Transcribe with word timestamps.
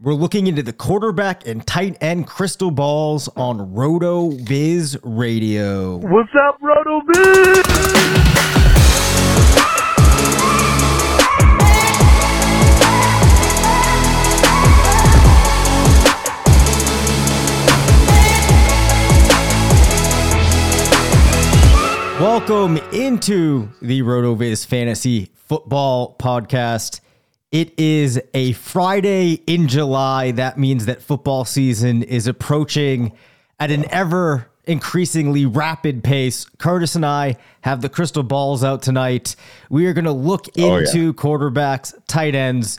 We're 0.00 0.14
looking 0.14 0.46
into 0.46 0.62
the 0.62 0.72
quarterback 0.72 1.44
and 1.44 1.66
tight 1.66 1.98
end 2.00 2.28
crystal 2.28 2.70
balls 2.70 3.26
on 3.34 3.74
RotoViz 3.74 4.96
Radio. 5.02 5.96
What's 5.96 6.30
up, 6.40 6.60
RotoViz? 6.60 7.64
Welcome 22.20 22.76
into 22.92 23.68
the 23.82 24.02
RotoViz 24.02 24.64
Fantasy 24.64 25.32
Football 25.34 26.14
Podcast. 26.20 27.00
It 27.50 27.78
is 27.78 28.20
a 28.34 28.52
Friday 28.52 29.34
in 29.46 29.68
July. 29.68 30.32
That 30.32 30.58
means 30.58 30.84
that 30.86 31.00
football 31.00 31.44
season 31.46 32.02
is 32.02 32.26
approaching 32.26 33.12
at 33.58 33.70
an 33.70 33.86
ever 33.90 34.50
increasingly 34.64 35.46
rapid 35.46 36.04
pace. 36.04 36.44
Curtis 36.58 36.94
and 36.94 37.06
I 37.06 37.36
have 37.62 37.80
the 37.80 37.88
crystal 37.88 38.22
balls 38.22 38.62
out 38.62 38.82
tonight. 38.82 39.34
We 39.70 39.86
are 39.86 39.94
going 39.94 40.04
to 40.04 40.12
look 40.12 40.46
Oh, 40.58 40.76
yeah. 40.76 40.78
into 40.80 41.14
quarterbacks, 41.14 41.94
tight 42.06 42.34
ends, 42.34 42.78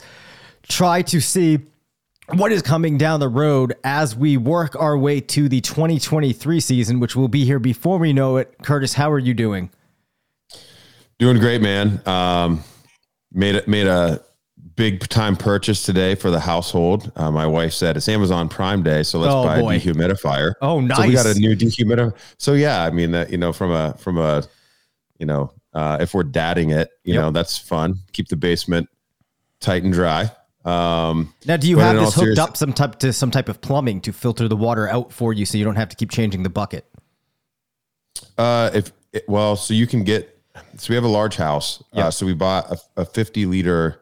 try 0.68 1.02
to 1.02 1.20
see 1.20 1.58
what 2.34 2.52
is 2.52 2.62
coming 2.62 2.96
down 2.96 3.18
the 3.18 3.28
road 3.28 3.74
as 3.82 4.14
we 4.14 4.36
work 4.36 4.76
our 4.80 4.96
way 4.96 5.20
to 5.20 5.48
the 5.48 5.60
2023 5.60 6.60
season, 6.60 7.00
which 7.00 7.16
will 7.16 7.26
be 7.26 7.44
here 7.44 7.58
before 7.58 7.98
we 7.98 8.12
know 8.12 8.36
it. 8.36 8.54
Curtis, 8.62 8.94
how 8.94 9.10
are 9.10 9.18
you 9.18 9.34
doing? 9.34 9.68
Doing 11.18 11.38
great, 11.40 11.60
man. 11.60 12.00
Um, 12.06 12.62
made 13.32 13.56
it 13.56 13.66
made 13.66 13.88
a 13.88 14.22
big 14.76 15.06
time 15.08 15.36
purchase 15.36 15.84
today 15.84 16.14
for 16.14 16.30
the 16.30 16.40
household. 16.40 17.12
Uh, 17.16 17.30
my 17.30 17.46
wife 17.46 17.72
said 17.72 17.96
it's 17.96 18.08
Amazon 18.08 18.48
Prime 18.48 18.82
Day, 18.82 19.02
so 19.02 19.18
let's 19.18 19.34
Oh, 19.34 19.44
buy 19.44 19.60
boy. 19.60 19.76
a 19.76 19.78
dehumidifier. 19.80 20.54
Oh, 20.62 20.80
So 20.88 21.06
we 21.06 21.12
got 21.12 21.26
a 21.26 21.34
new 21.34 21.54
dehumidifier. 21.56 22.14
So 22.38 22.54
yeah, 22.54 22.82
I 22.84 22.90
mean 22.90 23.10
that 23.12 23.30
you 23.30 23.38
know 23.38 23.52
from 23.52 23.70
a 23.72 23.94
from 23.98 24.18
a 24.18 24.42
you 25.18 25.26
know 25.26 25.52
uh, 25.74 25.98
if 26.00 26.14
we're 26.14 26.22
dadding 26.24 26.70
it, 26.70 26.90
you 27.04 27.14
Yep. 27.14 27.22
know 27.22 27.30
that's 27.30 27.56
fun. 27.58 27.96
Keep 28.12 28.28
the 28.28 28.36
basement 28.36 28.88
tight 29.60 29.82
and 29.82 29.92
dry. 29.92 30.30
Um, 30.64 31.32
Now, 31.46 31.56
do 31.56 31.68
you 31.68 31.78
have 31.78 31.96
this 31.96 32.14
hooked 32.14 32.38
up 32.38 32.56
some 32.56 32.72
type 32.74 32.98
to 32.98 33.12
some 33.14 33.30
type 33.30 33.48
of 33.48 33.60
plumbing 33.62 34.00
to 34.02 34.12
filter 34.12 34.46
the 34.46 34.56
water 34.56 34.88
out 34.88 35.10
for 35.12 35.32
you, 35.32 35.46
so 35.46 35.56
you 35.56 35.64
don't 35.64 35.76
have 35.76 35.88
to 35.88 35.96
keep 35.96 36.10
changing 36.10 36.42
the 36.42 36.50
bucket? 36.50 36.84
Uh, 38.36 38.70
if 38.74 38.92
it, 39.12 39.24
well, 39.28 39.56
so 39.56 39.74
you 39.74 39.86
can 39.86 40.04
get. 40.04 40.36
So 40.76 40.90
we 40.90 40.94
have 40.96 41.04
a 41.04 41.08
large 41.08 41.36
house. 41.36 41.82
Yeah. 41.92 42.08
Uh, 42.08 42.10
so 42.10 42.26
we 42.26 42.34
bought 42.34 42.70
a, 42.70 43.02
a 43.02 43.04
50 43.04 43.46
liter 43.46 44.00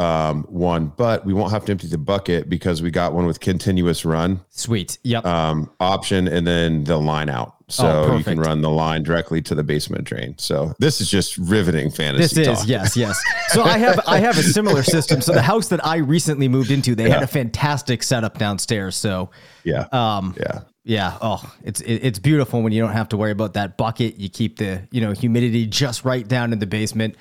um, 0.00 0.44
one, 0.44 0.92
but 0.96 1.24
we 1.26 1.32
won't 1.34 1.52
have 1.52 1.64
to 1.66 1.72
empty 1.72 1.86
the 1.86 1.98
bucket 1.98 2.48
because 2.48 2.80
we 2.82 2.90
got 2.90 3.12
one 3.12 3.26
with 3.26 3.40
continuous 3.40 4.04
run 4.04 4.40
Sweet. 4.50 4.98
Yep. 5.02 5.26
um, 5.26 5.70
option 5.80 6.26
and 6.26 6.46
then 6.46 6.84
the 6.84 6.96
line 6.96 7.28
out. 7.28 7.56
So 7.68 7.86
Oh, 7.86 8.16
you 8.16 8.24
can 8.24 8.40
run 8.40 8.62
the 8.62 8.70
line 8.70 9.02
directly 9.04 9.40
to 9.42 9.54
the 9.54 9.62
basement 9.62 10.04
drain. 10.04 10.34
So 10.38 10.74
this 10.80 11.00
is 11.00 11.08
just 11.08 11.38
riveting 11.38 11.90
fantasy. 11.90 12.34
this 12.42 12.60
is 12.60 12.66
yes, 12.66 12.96
yes. 12.96 13.20
So 13.50 13.62
I 13.62 13.78
have 13.78 14.00
I 14.08 14.18
have 14.18 14.36
a 14.38 14.42
similar 14.42 14.82
system. 14.82 15.20
So 15.20 15.32
the 15.32 15.42
house 15.42 15.68
that 15.68 15.84
I 15.86 15.98
recently 15.98 16.48
moved 16.48 16.70
into, 16.72 16.94
they 16.96 17.08
had 17.08 17.22
a 17.22 17.28
fantastic 17.28 18.02
setup 18.02 18.38
downstairs. 18.38 18.96
So 18.96 19.30
Yeah. 19.64 19.86
um, 19.92 20.34
yeah. 20.40 20.60
Yeah. 20.82 21.18
Oh, 21.20 21.40
it's 21.62 21.80
it, 21.82 21.96
it's 22.02 22.18
beautiful 22.18 22.62
when 22.62 22.72
you 22.72 22.80
don't 22.82 22.92
have 22.92 23.10
to 23.10 23.16
worry 23.16 23.30
about 23.32 23.52
that 23.54 23.76
bucket. 23.76 24.18
You 24.18 24.28
keep 24.28 24.56
the 24.56 24.82
you 24.90 25.00
know 25.00 25.12
humidity 25.12 25.66
just 25.66 26.04
right 26.04 26.26
down 26.26 26.52
in 26.52 26.58
the 26.58 26.66
basement. 26.66 27.14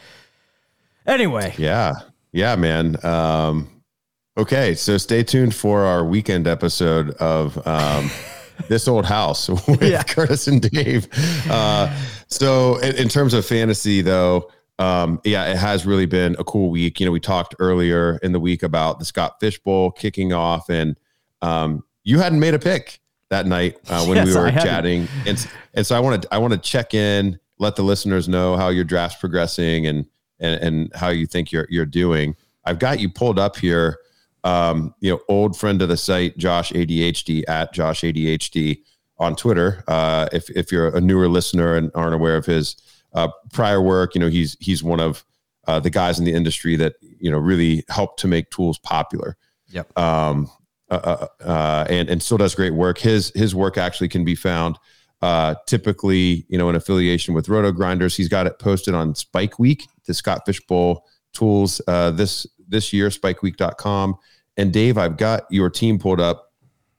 Anyway, 1.05 1.53
Yeah. 1.57 1.93
Yeah, 2.31 2.55
man. 2.55 3.03
Um, 3.05 3.67
okay. 4.37 4.75
So 4.75 4.97
stay 4.97 5.23
tuned 5.23 5.55
for 5.55 5.81
our 5.83 6.03
weekend 6.05 6.47
episode 6.47 7.11
of 7.11 7.65
um, 7.67 8.09
This 8.67 8.87
Old 8.87 9.05
House 9.05 9.49
with 9.67 9.81
Yeah. 9.83 10.03
Curtis 10.03 10.47
and 10.47 10.61
Dave. 10.61 11.07
Uh, 11.49 11.95
so, 12.27 12.77
in, 12.77 12.95
in 12.97 13.07
terms 13.09 13.33
of 13.33 13.45
fantasy, 13.45 14.01
though, 14.01 14.51
um, 14.77 15.19
yeah, 15.23 15.45
it 15.45 15.57
has 15.57 15.85
really 15.85 16.05
been 16.05 16.35
a 16.39 16.43
cool 16.43 16.69
week. 16.69 16.99
You 16.99 17.05
know, 17.05 17.11
we 17.11 17.19
talked 17.19 17.55
earlier 17.59 18.17
in 18.21 18.31
the 18.31 18.39
week 18.39 18.61
about 18.63 18.99
the 18.99 19.05
Scott 19.05 19.39
Fish 19.39 19.59
Bowl 19.59 19.91
kicking 19.91 20.31
off, 20.33 20.69
and 20.69 20.95
um, 21.41 21.83
you 22.03 22.19
hadn't 22.19 22.39
made 22.39 22.53
a 22.53 22.59
pick 22.59 22.99
that 23.29 23.45
night 23.45 23.77
uh, 23.89 24.05
when 24.05 24.17
Yes, 24.17 24.27
we 24.27 24.35
were 24.35 24.51
chatting, 24.51 25.07
and 25.25 25.47
and 25.73 25.85
so 25.85 25.95
I 25.95 25.99
want 25.99 26.21
to 26.21 26.33
I 26.33 26.37
want 26.37 26.53
to 26.53 26.59
check 26.59 26.93
in, 26.93 27.39
let 27.57 27.75
the 27.75 27.83
listeners 27.83 28.29
know 28.29 28.55
how 28.55 28.69
your 28.69 28.83
draft's 28.85 29.19
progressing, 29.19 29.85
and 29.87 30.05
and 30.39 30.61
and 30.61 30.91
how 30.95 31.09
you 31.09 31.25
think 31.25 31.51
you're 31.51 31.67
you're 31.69 31.85
doing. 31.85 32.35
I've 32.65 32.79
got 32.79 32.99
you 32.99 33.09
pulled 33.09 33.39
up 33.39 33.57
here. 33.57 33.97
Um, 34.43 34.93
you 35.01 35.11
know, 35.11 35.19
old 35.27 35.57
friend 35.57 35.81
of 35.81 35.89
the 35.89 35.97
site, 35.97 36.37
Josh 36.37 36.71
ADHD 36.71 37.43
at 37.47 37.73
Josh 37.73 38.01
ADHD 38.01 38.79
on 39.17 39.35
Twitter. 39.35 39.83
Uh, 39.87 40.29
if 40.31 40.49
if 40.51 40.71
you're 40.71 40.95
a 40.95 41.01
newer 41.01 41.27
listener 41.27 41.75
and 41.75 41.91
aren't 41.95 42.13
aware 42.13 42.37
of 42.37 42.45
his 42.45 42.75
uh, 43.13 43.27
prior 43.51 43.81
work, 43.81 44.15
you 44.15 44.21
know 44.21 44.29
he's 44.29 44.55
he's 44.59 44.83
one 44.83 44.99
of 44.99 45.23
uh, 45.67 45.79
the 45.79 45.89
guys 45.89 46.19
in 46.19 46.25
the 46.25 46.33
industry 46.33 46.75
that 46.77 46.95
you 47.01 47.29
know 47.29 47.37
really 47.37 47.83
helped 47.89 48.19
to 48.19 48.27
make 48.27 48.49
tools 48.49 48.77
popular. 48.79 49.35
Yep. 49.69 49.97
Um, 49.97 50.49
uh, 50.89 51.27
uh, 51.41 51.43
uh, 51.43 51.85
and 51.89 52.09
and 52.09 52.23
still 52.23 52.37
does 52.37 52.55
great 52.55 52.73
work. 52.73 52.97
His 52.97 53.31
his 53.35 53.53
work 53.53 53.77
actually 53.77 54.09
can 54.09 54.23
be 54.23 54.35
found 54.35 54.79
uh, 55.21 55.55
typically, 55.65 56.45
you 56.49 56.57
know, 56.57 56.69
in 56.69 56.75
affiliation 56.75 57.33
with 57.33 57.47
RotoGrinders. 57.47 58.15
He's 58.15 58.29
got 58.29 58.47
it 58.47 58.59
posted 58.59 58.93
on 58.95 59.13
SpikeWeek, 59.13 59.87
the 60.09 60.13
Scott 60.15 60.41
Fish 60.45 60.59
Bowl 60.67 61.05
tools 61.33 61.79
uh, 61.87 62.11
this 62.11 62.45
this 62.67 62.91
year, 62.91 63.07
SpikeWeek.com. 63.09 64.15
And 64.57 64.73
Dave, 64.73 64.97
I've 64.97 65.15
got 65.17 65.43
your 65.49 65.69
team 65.69 65.97
pulled 65.99 66.19
up. 66.19 66.51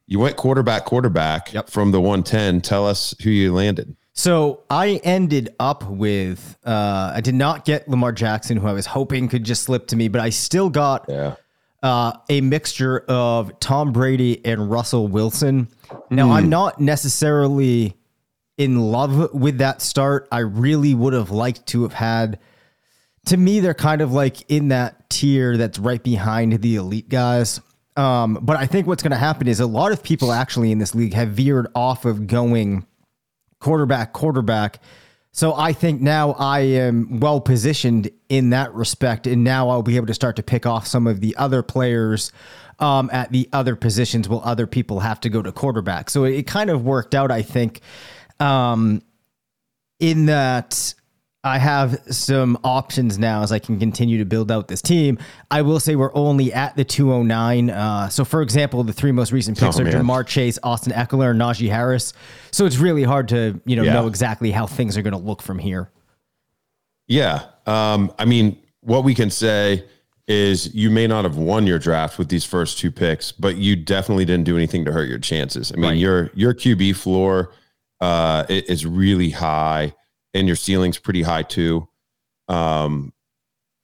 You 0.06 0.19
went 0.19 0.37
quarterback, 0.37 0.84
quarterback 0.87 1.53
Yep. 1.53 1.69
from 1.69 1.91
the 1.93 2.00
110. 2.00 2.60
Tell 2.62 2.87
us 2.87 3.15
who 3.22 3.31
you 3.31 3.53
landed. 3.54 3.94
So 4.12 4.62
I 4.70 5.00
ended 5.04 5.54
up 5.60 5.84
with 5.88 6.56
uh, 6.65 7.12
I 7.15 7.20
did 7.20 7.34
not 7.34 7.65
get 7.65 7.88
Lamar 7.88 8.12
Jackson, 8.12 8.56
who 8.56 8.67
I 8.67 8.73
was 8.73 8.87
hoping 8.87 9.29
could 9.29 9.44
just 9.44 9.62
slip 9.64 9.87
to 9.88 9.96
me, 9.96 10.08
but 10.08 10.20
I 10.20 10.31
still 10.31 10.69
got 10.70 11.05
Yeah. 11.08 11.37
uh, 11.82 12.12
a 12.29 12.40
mixture 12.40 13.00
of 13.08 13.58
Tom 13.61 13.93
Brady 13.93 14.44
and 14.44 14.70
Russell 14.70 15.06
Wilson. 15.08 15.69
Now 16.11 16.31
I'm 16.32 16.49
not 16.49 16.81
necessarily 16.81 17.94
in 18.58 18.79
love 18.81 19.32
with 19.32 19.58
that 19.58 19.81
start. 19.81 20.29
I 20.32 20.40
really 20.40 20.94
would 20.94 21.12
have 21.12 21.31
liked 21.31 21.67
to 21.69 21.82
have 21.82 21.93
had. 21.94 22.38
To 23.26 23.37
me, 23.37 23.61
they're 23.61 23.75
kind 23.75 24.00
of 24.00 24.12
like 24.12 24.50
in 24.50 24.69
that 24.69 25.11
tier 25.11 25.56
that's 25.56 25.78
right 25.78 26.02
behind 26.02 26.61
the 26.62 26.76
elite 26.76 27.08
guys. 27.08 27.61
Um, 27.96 28.38
but 28.40 28.56
I 28.56 28.67
think 28.67 28.87
what's 28.87 29.02
going 29.02 29.11
to 29.11 29.19
happen 29.19 29.46
is 29.46 29.61
a 29.61 29.67
lot 29.67 29.93
of 29.93 30.02
people 30.02 30.32
actually 30.32 30.72
in 30.72 30.78
this 30.78 30.94
league 30.94 31.12
have 31.14 31.31
veered 31.31 31.67
off 31.75 32.05
of 32.05 32.26
going 32.26 32.87
quarterback, 33.58 34.12
quarterback. 34.12 34.81
So 35.32 35.55
I 35.55 35.72
think 35.72 36.00
now 36.00 36.32
I 36.32 36.61
am 36.61 37.20
well 37.20 37.40
positioned 37.40 38.11
in 38.28 38.50
that 38.50 38.72
respect, 38.75 39.26
and 39.26 39.44
now 39.44 39.69
I'll 39.69 39.82
be 39.82 39.96
able 39.96 40.06
to 40.06 40.14
start 40.14 40.37
to 40.37 40.43
pick 40.43 40.67
off 40.67 40.87
some 40.87 41.06
of 41.06 41.20
the 41.20 41.37
other 41.37 41.62
players 41.62 42.32
um, 42.81 43.11
at 43.12 43.31
the 43.31 43.49
other 43.52 43.76
positions 43.76 44.28
while 44.28 44.43
other 44.44 44.67
people 44.67 45.00
have 45.00 45.20
to 45.20 45.28
go 45.28 45.43
to 45.43 45.52
quarterback. 45.52 46.11
So 46.11 46.25
it 46.25 46.46
kind 46.46 46.70
of 46.70 46.84
worked 46.84 47.14
out, 47.14 47.31
I 47.31 47.43
think, 47.43 47.81
um, 48.40 49.02
in 50.00 50.26
that 50.26 50.94
I 51.42 51.56
have 51.58 52.02
some 52.14 52.58
options 52.64 53.19
now 53.19 53.42
as 53.42 53.50
I 53.50 53.58
can 53.58 53.78
continue 53.78 54.19
to 54.19 54.26
build 54.26 54.50
out 54.52 54.69
this 54.69 54.82
team. 54.82 55.19
I 55.50 55.62
will 55.62 55.81
say 55.81 55.96
we're 55.96 56.14
only 56.14 56.52
at 56.52 56.76
the 56.76 56.84
209. 56.84 57.70
Uh, 57.70 58.08
so, 58.10 58.26
for 58.26 58.42
example, 58.42 58.84
the 58.84 58.92
three 58.92 59.12
most 59.12 59.32
recent 59.32 59.58
picks 59.58 59.78
Oh, 59.78 59.81
are 59.81 59.84
man. 59.84 59.94
Ja'Marr 59.94 60.26
Chase, 60.26 60.58
Austin 60.62 60.92
Ekeler, 60.92 61.31
and 61.31 61.40
Najee 61.40 61.70
Harris. 61.70 62.12
So 62.50 62.66
it's 62.66 62.76
really 62.76 63.04
hard 63.04 63.28
to 63.28 63.58
you 63.64 63.75
know 63.76 63.84
Yeah. 63.84 63.94
know 63.94 64.06
exactly 64.06 64.50
how 64.50 64.66
things 64.66 64.98
are 64.98 65.02
going 65.02 65.12
to 65.12 65.19
look 65.19 65.40
from 65.40 65.58
here. 65.58 65.90
Yeah. 67.08 67.44
Um, 67.66 68.12
I 68.19 68.26
mean, 68.26 68.58
what 68.81 69.04
we 69.04 69.14
can 69.14 69.31
say 69.31 69.84
is 70.28 70.75
you 70.75 70.90
may 70.90 71.06
not 71.06 71.25
have 71.25 71.36
won 71.38 71.66
your 71.66 71.78
draft 71.78 72.19
with 72.19 72.28
these 72.28 72.44
first 72.44 72.78
two 72.78 72.90
picks, 72.93 73.32
but 73.32 73.56
you 73.56 73.76
definitely 73.76 74.25
didn't 74.26 74.44
do 74.44 74.56
anything 74.56 74.84
to 74.84 74.93
hurt 74.93 75.08
your 75.08 75.19
chances. 75.19 75.72
I 75.72 75.76
mean, 75.76 75.84
Right. 75.93 75.96
your 75.98 76.31
your 76.34 76.52
QB 76.54 76.93
floor 76.96 77.52
uh, 78.02 78.44
is 78.48 78.84
really 78.86 79.31
high, 79.31 79.93
and 80.35 80.47
your 80.47 80.56
ceiling's 80.56 80.99
pretty 80.99 81.23
high 81.23 81.43
too. 81.43 81.88
Um, 82.49 83.12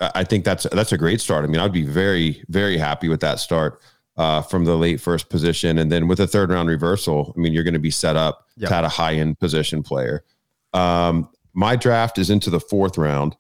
I 0.01 0.25
think 0.25 0.45
that's 0.45 0.65
that's 0.73 0.93
a 0.93 0.99
great 0.99 1.21
start. 1.21 1.45
I 1.45 1.49
mean, 1.49 1.61
I'd 1.61 1.73
be 1.73 1.83
very 1.85 2.45
very 2.49 2.77
happy 2.77 3.09
with 3.09 3.21
that 3.21 3.39
start 3.41 3.81
uh, 4.17 4.43
from 4.43 4.65
the 4.65 4.77
late 4.77 5.01
first 5.01 5.29
position, 5.31 5.79
and 5.79 5.91
then 5.91 6.07
with 6.09 6.21
a 6.21 6.27
third 6.27 6.51
round 6.51 6.69
reversal. 6.69 7.33
I 7.37 7.41
mean, 7.41 7.53
you're 7.53 7.65
going 7.65 7.75
to 7.75 7.81
be 7.81 7.91
set 7.91 8.17
up 8.17 8.43
Yep. 8.59 8.71
to 8.71 8.75
add 8.75 8.85
a 8.85 8.89
high 8.89 9.15
end 9.15 9.39
position 9.39 9.83
player. 9.83 10.25
Um, 10.73 11.29
my 11.55 11.77
draft 11.77 12.19
is 12.19 12.31
into 12.31 12.49
the 12.51 12.61
fourth 12.61 12.97
round, 12.99 13.37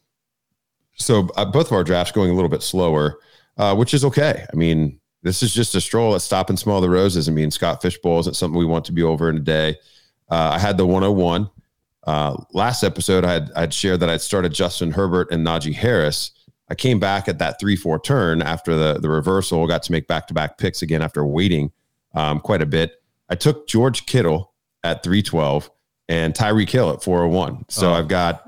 so 0.96 1.28
uh, 1.36 1.44
both 1.44 1.66
of 1.66 1.72
our 1.72 1.84
drafts 1.84 2.12
going 2.12 2.30
a 2.30 2.34
little 2.34 2.48
bit 2.50 2.62
slower, 2.62 3.18
uh, 3.58 3.74
which 3.74 3.92
is 3.94 4.04
okay. 4.04 4.44
I 4.52 4.56
mean, 4.56 4.98
this 5.22 5.42
is 5.42 5.52
just 5.54 5.74
a 5.74 5.80
stroll 5.80 6.14
at 6.14 6.22
stop 6.22 6.48
and 6.50 6.58
smell 6.58 6.80
the 6.80 6.88
roses. 6.90 7.28
I 7.28 7.32
mean, 7.32 7.50
Scott 7.50 7.82
Fish 7.82 7.98
Bowl 7.98 8.18
isn't 8.20 8.36
something 8.36 8.58
we 8.58 8.64
want 8.64 8.84
to 8.86 8.92
be 8.92 9.02
over 9.02 9.28
in 9.30 9.36
a 9.36 9.40
day. 9.40 9.76
Uh, 10.30 10.50
I 10.54 10.58
had 10.58 10.76
the 10.76 10.86
101. 10.86 11.50
Uh, 12.06 12.36
last 12.52 12.82
episode, 12.84 13.24
I 13.24 13.32
had 13.32 13.50
I'd 13.56 13.74
shared 13.74 14.00
that 14.00 14.08
I'd 14.08 14.20
started 14.20 14.52
Justin 14.54 14.92
Herbert 14.92 15.28
and 15.30 15.44
Najee 15.46 15.74
Harris. 15.74 16.30
I 16.68 16.74
came 16.74 16.98
back 17.00 17.28
at 17.28 17.38
that 17.38 17.58
three 17.60 17.76
four 17.76 17.98
turn 18.00 18.42
after 18.42 18.76
the 18.76 19.00
the 19.00 19.08
reversal. 19.08 19.66
Got 19.66 19.82
to 19.84 19.92
make 19.92 20.06
back 20.06 20.26
to 20.28 20.34
back 20.34 20.58
picks 20.58 20.82
again 20.82 21.02
after 21.02 21.24
waiting 21.24 21.72
um, 22.14 22.40
quite 22.40 22.62
a 22.62 22.66
bit. 22.66 23.02
I 23.28 23.34
took 23.34 23.66
George 23.68 24.06
Kittle 24.06 24.52
at 24.84 25.02
three 25.02 25.22
twelve 25.22 25.70
and 26.08 26.32
Tyreek 26.34 26.70
Hill 26.70 26.90
at 26.90 27.02
four 27.02 27.18
hundred 27.20 27.34
one. 27.34 27.64
So 27.68 27.90
Oh. 27.90 27.94
I've 27.94 28.08
got 28.08 28.42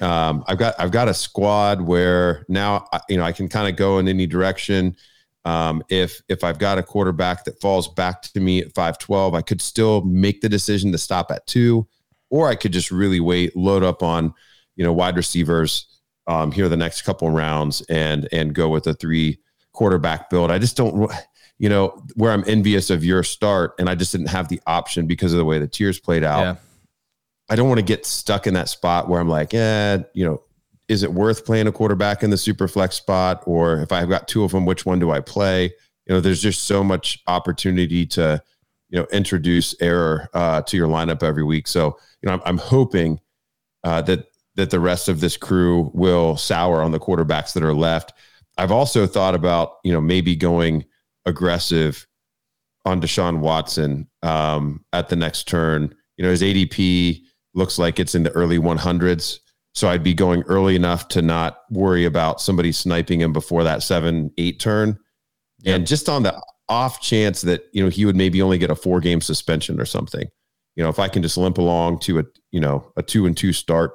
um, 0.00 0.44
I've 0.46 0.58
got 0.58 0.74
I've 0.78 0.90
got 0.92 1.08
a 1.08 1.14
squad 1.14 1.80
where 1.80 2.44
now 2.48 2.86
I- 2.92 3.00
you 3.08 3.16
know 3.16 3.24
I 3.24 3.32
can 3.32 3.48
kind 3.48 3.68
of 3.68 3.76
go 3.76 3.98
in 3.98 4.08
any 4.08 4.26
direction. 4.26 4.96
Um, 5.44 5.82
if 5.88 6.22
if 6.28 6.44
I've 6.44 6.58
got 6.58 6.78
a 6.78 6.82
quarterback 6.84 7.44
that 7.44 7.60
falls 7.60 7.88
back 7.88 8.22
to 8.22 8.40
me 8.40 8.60
at 8.62 8.72
five 8.74 8.98
twelve, 8.98 9.34
I 9.34 9.42
could 9.42 9.60
still 9.60 10.02
make 10.04 10.40
the 10.40 10.48
decision 10.48 10.92
to 10.92 10.98
stop 10.98 11.30
at 11.32 11.44
two, 11.48 11.86
or 12.32 12.48
I 12.48 12.54
could 12.54 12.72
just 12.72 12.90
really 12.90 13.20
wait, 13.20 13.54
load 13.54 13.84
up 13.84 14.02
on 14.02 14.34
you 14.74 14.82
know 14.82 14.92
wide 14.92 15.16
receivers 15.16 15.86
um, 16.26 16.50
here 16.50 16.68
the 16.68 16.76
next 16.76 17.02
couple 17.02 17.30
rounds 17.30 17.82
and 17.82 18.26
and 18.32 18.54
go 18.54 18.68
with 18.70 18.86
a 18.86 18.94
three 18.94 19.38
quarterback 19.72 20.30
build. 20.30 20.50
I 20.50 20.58
just 20.58 20.76
don't 20.76 21.12
you 21.58 21.68
know 21.68 22.02
where 22.14 22.32
I'm 22.32 22.42
envious 22.46 22.90
of 22.90 23.04
your 23.04 23.22
start, 23.22 23.74
and 23.78 23.88
I 23.88 23.94
just 23.94 24.12
didn't 24.12 24.30
have 24.30 24.48
the 24.48 24.60
option 24.66 25.06
because 25.06 25.32
of 25.32 25.38
the 25.38 25.44
way 25.44 25.58
the 25.58 25.68
tiers 25.68 26.00
played 26.00 26.24
out. 26.24 26.40
Yeah. 26.40 26.56
I 27.50 27.54
don't 27.54 27.68
want 27.68 27.80
to 27.80 27.84
get 27.84 28.06
stuck 28.06 28.46
in 28.46 28.54
that 28.54 28.70
spot 28.70 29.08
where 29.08 29.20
I'm 29.20 29.28
like, 29.28 29.52
yeah, 29.52 29.98
you 30.14 30.24
know, 30.24 30.42
is 30.88 31.02
it 31.02 31.12
worth 31.12 31.44
playing 31.44 31.66
a 31.66 31.72
quarterback 31.72 32.22
in 32.22 32.30
the 32.30 32.38
super 32.38 32.66
flex 32.66 32.96
spot? 32.96 33.42
Or 33.46 33.80
if 33.80 33.92
I've 33.92 34.08
got 34.08 34.26
two 34.26 34.42
of 34.42 34.52
them, 34.52 34.64
which 34.64 34.86
one 34.86 34.98
do 34.98 35.10
I 35.10 35.20
play? 35.20 35.64
You 36.06 36.14
know, 36.14 36.20
there's 36.20 36.40
just 36.40 36.64
so 36.64 36.82
much 36.82 37.22
opportunity 37.26 38.06
to, 38.06 38.42
you 38.88 38.98
know, 38.98 39.06
introduce 39.12 39.74
error 39.82 40.30
uh, 40.32 40.62
to 40.62 40.76
your 40.78 40.88
lineup 40.88 41.22
every 41.22 41.44
week. 41.44 41.68
So, 41.68 41.98
you 42.22 42.28
know, 42.28 42.34
I'm, 42.34 42.42
I'm 42.44 42.58
hoping 42.58 43.20
uh, 43.84 44.02
that 44.02 44.26
that 44.54 44.70
the 44.70 44.80
rest 44.80 45.08
of 45.08 45.20
this 45.20 45.36
crew 45.36 45.90
will 45.94 46.36
sour 46.36 46.82
on 46.82 46.92
the 46.92 47.00
quarterbacks 47.00 47.54
that 47.54 47.62
are 47.62 47.74
left. 47.74 48.12
I've 48.58 48.72
also 48.72 49.06
thought 49.06 49.34
about, 49.34 49.78
you 49.82 49.92
know, 49.92 50.00
maybe 50.00 50.36
going 50.36 50.84
aggressive 51.24 52.06
on 52.84 53.00
Deshaun 53.00 53.40
Watson 53.40 54.08
um, 54.22 54.84
at 54.92 55.08
the 55.08 55.16
next 55.16 55.48
turn. 55.48 55.94
You 56.16 56.24
know, 56.24 56.30
his 56.30 56.42
ADP 56.42 57.22
looks 57.54 57.78
like 57.78 57.98
it's 57.98 58.14
in 58.14 58.24
the 58.24 58.30
early 58.32 58.58
100s. 58.58 59.38
So 59.74 59.88
I'd 59.88 60.04
be 60.04 60.12
going 60.12 60.42
early 60.42 60.76
enough 60.76 61.08
to 61.08 61.22
not 61.22 61.60
worry 61.70 62.04
about 62.04 62.42
somebody 62.42 62.72
sniping 62.72 63.22
him 63.22 63.32
before 63.32 63.64
that 63.64 63.82
seven, 63.82 64.30
eight 64.36 64.60
turn. 64.60 64.98
And 65.64 65.86
just 65.86 66.08
on 66.08 66.24
the 66.24 66.38
off 66.68 67.00
chance 67.00 67.40
that, 67.42 67.68
you 67.72 67.82
know, 67.82 67.88
he 67.88 68.04
would 68.04 68.16
maybe 68.16 68.42
only 68.42 68.58
get 68.58 68.70
a 68.70 68.74
four 68.74 69.00
game 69.00 69.22
suspension 69.22 69.80
or 69.80 69.86
something. 69.86 70.28
You 70.76 70.82
know, 70.82 70.88
if 70.88 70.98
I 70.98 71.08
can 71.08 71.22
just 71.22 71.36
limp 71.36 71.58
along 71.58 72.00
to 72.00 72.20
a, 72.20 72.24
you 72.50 72.60
know, 72.60 72.90
a 72.96 73.02
two 73.02 73.26
and 73.26 73.36
two 73.36 73.52
start 73.52 73.92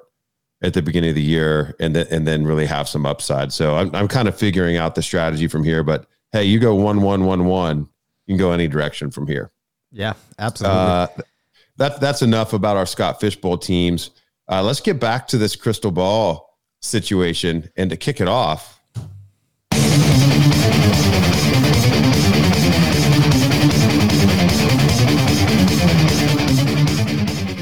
at 0.61 0.73
the 0.73 0.81
beginning 0.81 1.09
of 1.09 1.15
the 1.15 1.21
year 1.21 1.75
and 1.79 1.95
then, 1.95 2.07
and 2.09 2.27
then 2.27 2.45
really 2.45 2.65
have 2.65 2.87
some 2.89 3.05
upside. 3.05 3.53
So 3.53 3.75
I'm, 3.77 3.93
I'm 3.95 4.07
kind 4.07 4.27
of 4.27 4.37
figuring 4.37 4.77
out 4.77 4.95
the 4.95 5.01
strategy 5.01 5.47
from 5.47 5.63
here, 5.63 5.83
but 5.83 6.07
Hey, 6.33 6.43
you 6.43 6.59
go 6.59 6.75
one, 6.75 7.01
one, 7.01 7.25
one, 7.25 7.45
one, 7.45 7.87
you 8.25 8.33
can 8.33 8.37
go 8.37 8.51
any 8.51 8.67
direction 8.67 9.11
from 9.11 9.27
here. 9.27 9.49
Yeah, 9.91 10.13
absolutely. 10.37 10.77
Uh, 10.77 11.07
that, 11.77 12.01
that's 12.01 12.21
enough 12.21 12.51
about 12.51 12.75
our 12.75 12.85
Scott 12.85 13.21
Fish 13.21 13.37
Bowl 13.37 13.57
teams. 13.57 14.09
Uh, 14.49 14.61
let's 14.61 14.81
get 14.81 14.99
back 14.99 15.27
to 15.29 15.37
this 15.37 15.55
crystal 15.55 15.91
ball 15.91 16.57
situation 16.81 17.69
and 17.77 17.89
to 17.89 17.97
kick 17.97 18.19
it 18.19 18.27
off. 18.27 18.79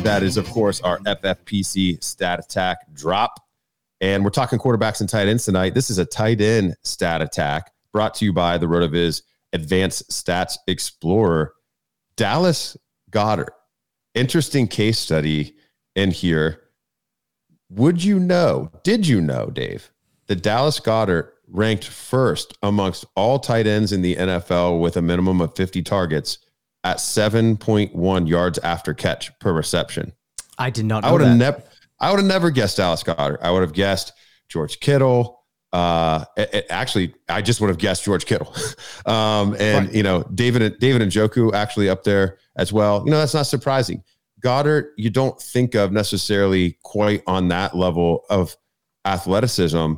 That 0.05 0.21
is, 0.21 0.37
of 0.37 0.47
course, 0.51 0.81
our 0.81 0.99
FFPC 0.99 2.03
stat 2.03 2.39
attack 2.39 2.77
drop. 2.93 3.39
And 4.01 4.23
we're 4.23 4.29
talking 4.29 4.59
quarterbacks 4.59 5.01
and 5.01 5.09
tight 5.09 5.27
ends 5.27 5.45
tonight. 5.45 5.73
This 5.73 5.89
is 5.89 5.97
a 5.97 6.05
tight 6.05 6.41
end 6.41 6.75
stat 6.83 7.23
attack 7.23 7.71
brought 7.91 8.13
to 8.15 8.25
you 8.25 8.31
by 8.31 8.59
the 8.59 8.67
RotoViz 8.67 9.23
Advanced 9.51 10.11
Stats 10.11 10.57
Explorer. 10.67 11.55
Dallas 12.17 12.77
Goedert. 13.09 13.49
Interesting 14.13 14.67
case 14.67 14.99
study 14.99 15.55
in 15.95 16.11
here. 16.11 16.61
Would 17.71 18.03
you 18.03 18.19
know, 18.19 18.69
did 18.83 19.07
you 19.07 19.21
know, 19.21 19.47
Dave, 19.47 19.91
that 20.27 20.43
Dallas 20.43 20.79
Goedert 20.79 21.31
ranked 21.47 21.85
first 21.85 22.55
amongst 22.61 23.05
all 23.15 23.39
tight 23.39 23.65
ends 23.65 23.91
in 23.91 24.03
the 24.03 24.15
NFL 24.17 24.79
with 24.79 24.97
a 24.97 25.01
minimum 25.01 25.41
of 25.41 25.55
50 25.55 25.81
targets 25.81 26.37
at 26.85 26.97
7.1 26.97 28.27
yards 28.29 28.57
after 28.59 28.93
catch 28.93 29.37
per 29.39 29.51
reception? 29.51 30.13
I 30.57 30.69
did 30.69 30.85
not 30.85 31.03
I 31.03 31.11
would 31.11 31.21
have 31.21 31.35
never 31.35 31.61
I 31.99 32.11
would 32.11 32.17
have 32.19 32.27
never 32.27 32.51
guessed 32.51 32.77
Dallas 32.77 33.03
Goedert. 33.03 33.39
I 33.41 33.51
would 33.51 33.61
have 33.61 33.73
guessed 33.73 34.13
George 34.49 34.79
Kittle. 34.79 35.41
Uh, 35.73 36.23
it- 36.37 36.49
it- 36.53 36.65
actually, 36.69 37.13
I 37.27 37.41
just 37.41 37.59
would 37.59 37.67
have 37.67 37.77
guessed 37.77 38.03
George 38.05 38.25
Kittle. 38.25 38.53
um, 39.05 39.55
and 39.59 39.87
Right. 39.87 39.95
you 39.95 40.03
know, 40.03 40.23
David 40.33 40.79
David 40.79 41.01
Njoku 41.01 41.53
actually 41.53 41.89
up 41.89 42.03
there 42.03 42.37
as 42.55 42.71
well. 42.71 43.03
You 43.05 43.11
know, 43.11 43.17
that's 43.17 43.33
not 43.33 43.47
surprising. 43.47 44.03
Goedert, 44.41 44.89
you 44.97 45.09
don't 45.09 45.41
think 45.41 45.73
of 45.73 45.91
necessarily 45.91 46.77
quite 46.83 47.23
on 47.27 47.47
that 47.47 47.75
level 47.75 48.23
of 48.29 48.55
athleticism. 49.05 49.93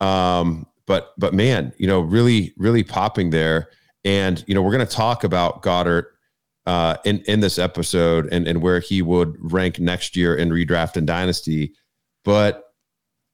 Um, 0.00 0.66
but 0.86 1.12
but 1.18 1.34
man, 1.34 1.72
you 1.78 1.86
know, 1.86 2.00
really, 2.00 2.54
really 2.56 2.84
popping 2.84 3.30
there. 3.30 3.68
And 4.04 4.42
you 4.46 4.54
know, 4.54 4.62
we're 4.62 4.72
gonna 4.72 4.86
talk 4.86 5.24
about 5.24 5.62
Goedert 5.62 6.04
uh, 6.68 6.98
in 7.06 7.20
in 7.20 7.40
this 7.40 7.58
episode 7.58 8.28
and 8.30 8.46
and 8.46 8.60
where 8.60 8.78
he 8.78 9.00
would 9.00 9.34
rank 9.40 9.80
next 9.80 10.14
year 10.14 10.36
in 10.36 10.50
redraft 10.50 10.98
and 10.98 11.06
dynasty. 11.06 11.72
But 12.26 12.62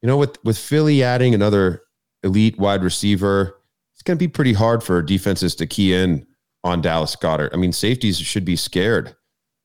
you 0.01 0.07
know, 0.07 0.17
with 0.17 0.43
with 0.45 0.57
Philly 0.57 1.03
adding 1.03 1.35
another 1.35 1.83
elite 2.23 2.57
wide 2.59 2.85
receiver, 2.85 3.61
it's 3.93 4.03
going 4.03 4.17
to 4.17 4.25
be 4.25 4.29
pretty 4.29 4.53
hard 4.53 4.85
for 4.85 5.03
defenses 5.03 5.57
to 5.57 5.67
key 5.67 5.93
in 5.93 6.25
on 6.63 6.81
Dallas 6.81 7.17
Goedert. 7.17 7.51
I 7.53 7.57
mean, 7.57 7.73
safeties 7.73 8.21
should 8.21 8.45
be 8.45 8.55
scared 8.55 9.17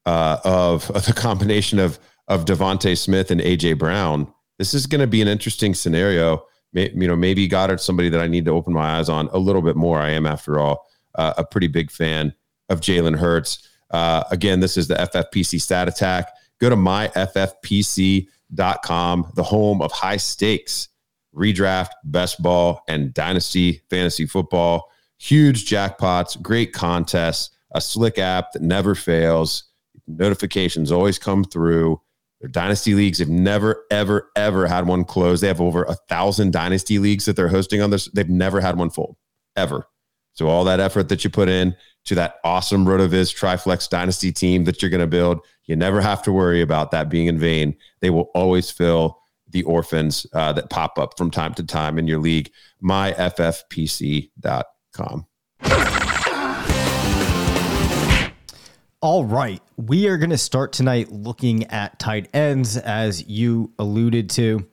uh, 0.08 0.40
of, 0.44 0.90
of 0.92 1.06
the 1.06 1.14
combination 1.14 1.78
of 1.78 2.00
of 2.28 2.46
DeVonta 2.46 2.98
Smith 2.98 3.30
and 3.30 3.40
AJ 3.40 3.78
Brown. 3.78 4.34
This 4.58 4.74
is 4.74 4.88
going 4.88 5.02
to 5.02 5.08
be 5.08 5.22
an 5.22 5.28
interesting 5.28 5.76
scenario. 5.76 6.44
You 6.74 7.08
know, 7.08 7.16
maybe 7.16 7.48
Goedert's 7.48 7.84
somebody 7.84 8.10
that 8.10 8.20
I 8.20 8.28
need 8.28 8.46
to 8.46 8.52
open 8.52 8.74
my 8.74 8.98
eyes 8.98 9.10
on 9.10 9.30
a 9.32 9.38
little 9.38 9.62
bit 9.62 9.76
more. 9.76 10.00
I 10.00 10.10
am, 10.10 10.26
after 10.26 10.58
all, 10.58 10.88
uh, 11.16 11.36
a 11.38 11.44
pretty 11.44 11.68
big 11.68 11.92
fan 11.92 12.34
of 12.70 12.82
Jalen 12.82 13.18
Hurts. 13.18 13.68
Uh, 13.92 14.24
again, 14.32 14.60
this 14.60 14.78
is 14.78 14.88
the 14.88 14.96
FFPC 14.96 15.60
stat 15.62 15.88
attack. 15.88 16.32
Go 16.60 16.70
to 16.70 16.76
myffpc.com, 16.76 18.28
the 19.36 19.44
home 19.44 19.82
of 19.82 19.92
high 19.92 20.18
stakes 20.18 20.90
redraft, 21.36 21.90
best 22.04 22.42
ball, 22.42 22.84
and 22.88 23.14
dynasty 23.14 23.82
fantasy 23.90 24.26
football. 24.26 24.92
Huge 25.18 25.70
jackpots, 25.70 26.42
great 26.42 26.74
contests, 26.74 27.52
a 27.74 27.82
slick 27.82 28.18
app 28.18 28.52
that 28.54 28.62
never 28.62 28.96
fails. 28.96 29.66
Notifications 30.08 30.92
always 30.92 31.20
come 31.20 31.44
through. 31.44 32.02
Their 32.42 32.50
dynasty 32.50 32.96
leagues 32.96 33.20
have 33.20 33.30
never, 33.30 33.86
ever, 33.92 34.32
ever 34.36 34.66
had 34.66 34.88
one 34.88 35.04
close. 35.04 35.42
They 35.42 35.48
have 35.48 35.60
over 35.62 35.84
a 35.84 35.96
thousand 36.08 36.52
dynasty 36.52 36.98
leagues 36.98 37.26
that 37.26 37.36
they're 37.36 37.50
hosting 37.50 37.82
on 37.82 37.90
this. 37.90 38.06
They've 38.14 38.30
never 38.30 38.62
had 38.62 38.78
one 38.78 38.90
fold, 38.90 39.18
ever. 39.56 39.86
So 40.34 40.48
all 40.48 40.64
that 40.64 40.80
effort 40.80 41.10
that 41.10 41.24
you 41.24 41.30
put 41.30 41.50
in 41.50 41.76
to 42.06 42.16
that 42.16 42.36
awesome 42.44 42.86
RotoViz 42.86 43.36
Triflex 43.36 43.90
Dynasty 43.90 44.32
team 44.32 44.64
that 44.66 44.82
you're 44.82 44.92
going 44.92 45.02
to 45.02 45.08
build, 45.08 45.46
you 45.66 45.76
never 45.76 46.02
have 46.02 46.24
to 46.24 46.32
worry 46.32 46.62
about 46.62 46.92
that 46.92 47.10
being 47.10 47.28
in 47.28 47.38
vain. 47.38 47.76
They 48.00 48.10
will 48.10 48.32
always 48.34 48.72
fill 48.72 49.20
the 49.50 49.64
orphans 49.64 50.26
uh, 50.34 50.54
that 50.54 50.70
pop 50.70 50.98
up 50.98 51.18
from 51.18 51.32
time 51.32 51.54
to 51.56 51.64
time 51.64 52.00
in 52.00 52.08
your 52.08 52.20
league. 52.20 52.52
myffpc.com. 52.84 54.30
All 59.02 59.24
right. 59.24 59.62
We 59.78 60.08
are 60.10 60.18
going 60.18 60.32
to 60.32 60.38
start 60.38 60.74
tonight 60.74 61.10
looking 61.10 61.64
at 61.68 62.00
tight 62.00 62.28
ends, 62.34 62.76
as 62.76 63.26
you 63.28 63.72
alluded 63.80 64.30
to. 64.32 64.68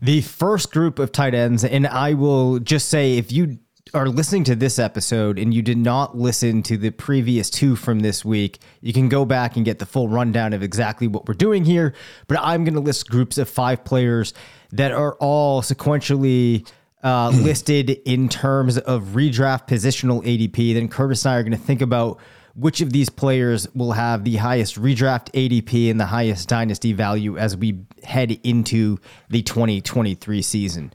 The 0.00 0.20
first 0.20 0.70
group 0.70 1.00
of 1.00 1.10
tight 1.10 1.34
ends, 1.34 1.64
and 1.64 1.84
I 1.84 2.14
will 2.14 2.60
just 2.60 2.88
say 2.88 3.16
if 3.16 3.32
you 3.32 3.58
are 3.94 4.08
listening 4.08 4.44
to 4.44 4.56
this 4.56 4.78
episode 4.78 5.38
and 5.38 5.52
you 5.52 5.62
did 5.62 5.78
not 5.78 6.16
listen 6.16 6.62
to 6.64 6.76
the 6.76 6.90
previous 6.90 7.50
two 7.50 7.76
from 7.76 8.00
this 8.00 8.24
week, 8.24 8.58
you 8.80 8.92
can 8.92 9.08
go 9.08 9.24
back 9.24 9.56
and 9.56 9.64
get 9.64 9.78
the 9.78 9.86
full 9.86 10.08
rundown 10.08 10.52
of 10.52 10.62
exactly 10.62 11.06
what 11.06 11.26
we're 11.26 11.34
doing 11.34 11.64
here. 11.64 11.94
But 12.26 12.38
I'm 12.40 12.64
going 12.64 12.74
to 12.74 12.80
list 12.80 13.08
groups 13.08 13.38
of 13.38 13.48
five 13.48 13.84
players 13.84 14.34
that 14.72 14.92
are 14.92 15.14
all 15.14 15.62
sequentially 15.62 16.68
uh, 17.02 17.30
listed 17.30 17.90
in 18.04 18.28
terms 18.28 18.78
of 18.78 19.02
redraft 19.08 19.68
positional 19.68 20.24
ADP. 20.24 20.74
Then 20.74 20.88
Curtis 20.88 21.24
and 21.24 21.32
I 21.32 21.36
are 21.36 21.42
going 21.42 21.52
to 21.52 21.58
think 21.58 21.80
about 21.80 22.18
which 22.54 22.80
of 22.80 22.92
these 22.92 23.08
players 23.08 23.72
will 23.74 23.92
have 23.92 24.24
the 24.24 24.36
highest 24.36 24.80
redraft 24.80 25.30
ADP 25.30 25.90
and 25.90 26.00
the 26.00 26.06
highest 26.06 26.48
dynasty 26.48 26.92
value 26.92 27.38
as 27.38 27.56
we 27.56 27.84
head 28.02 28.32
into 28.42 28.98
the 29.30 29.42
2023 29.42 30.42
season. 30.42 30.92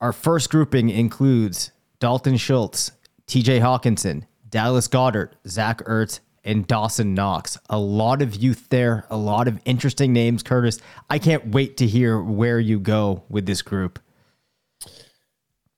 Our 0.00 0.12
first 0.12 0.50
grouping 0.50 0.88
includes 0.88 1.72
Dalton 2.00 2.38
Schultz, 2.38 2.92
TJ 3.26 3.60
Hockenson, 3.60 4.24
Dallas 4.48 4.88
Goedert, 4.88 5.32
Zach 5.46 5.78
Ertz, 5.84 6.20
and 6.42 6.66
Dawson 6.66 7.14
Knox. 7.14 7.58
A 7.68 7.78
lot 7.78 8.22
of 8.22 8.34
youth 8.34 8.68
there, 8.70 9.06
a 9.10 9.16
lot 9.16 9.46
of 9.46 9.60
interesting 9.66 10.12
names, 10.12 10.42
Curtis. 10.42 10.78
I 11.08 11.18
can't 11.18 11.48
wait 11.48 11.76
to 11.76 11.86
hear 11.86 12.20
where 12.20 12.58
you 12.58 12.80
go 12.80 13.22
with 13.28 13.46
this 13.46 13.62
group. 13.62 13.98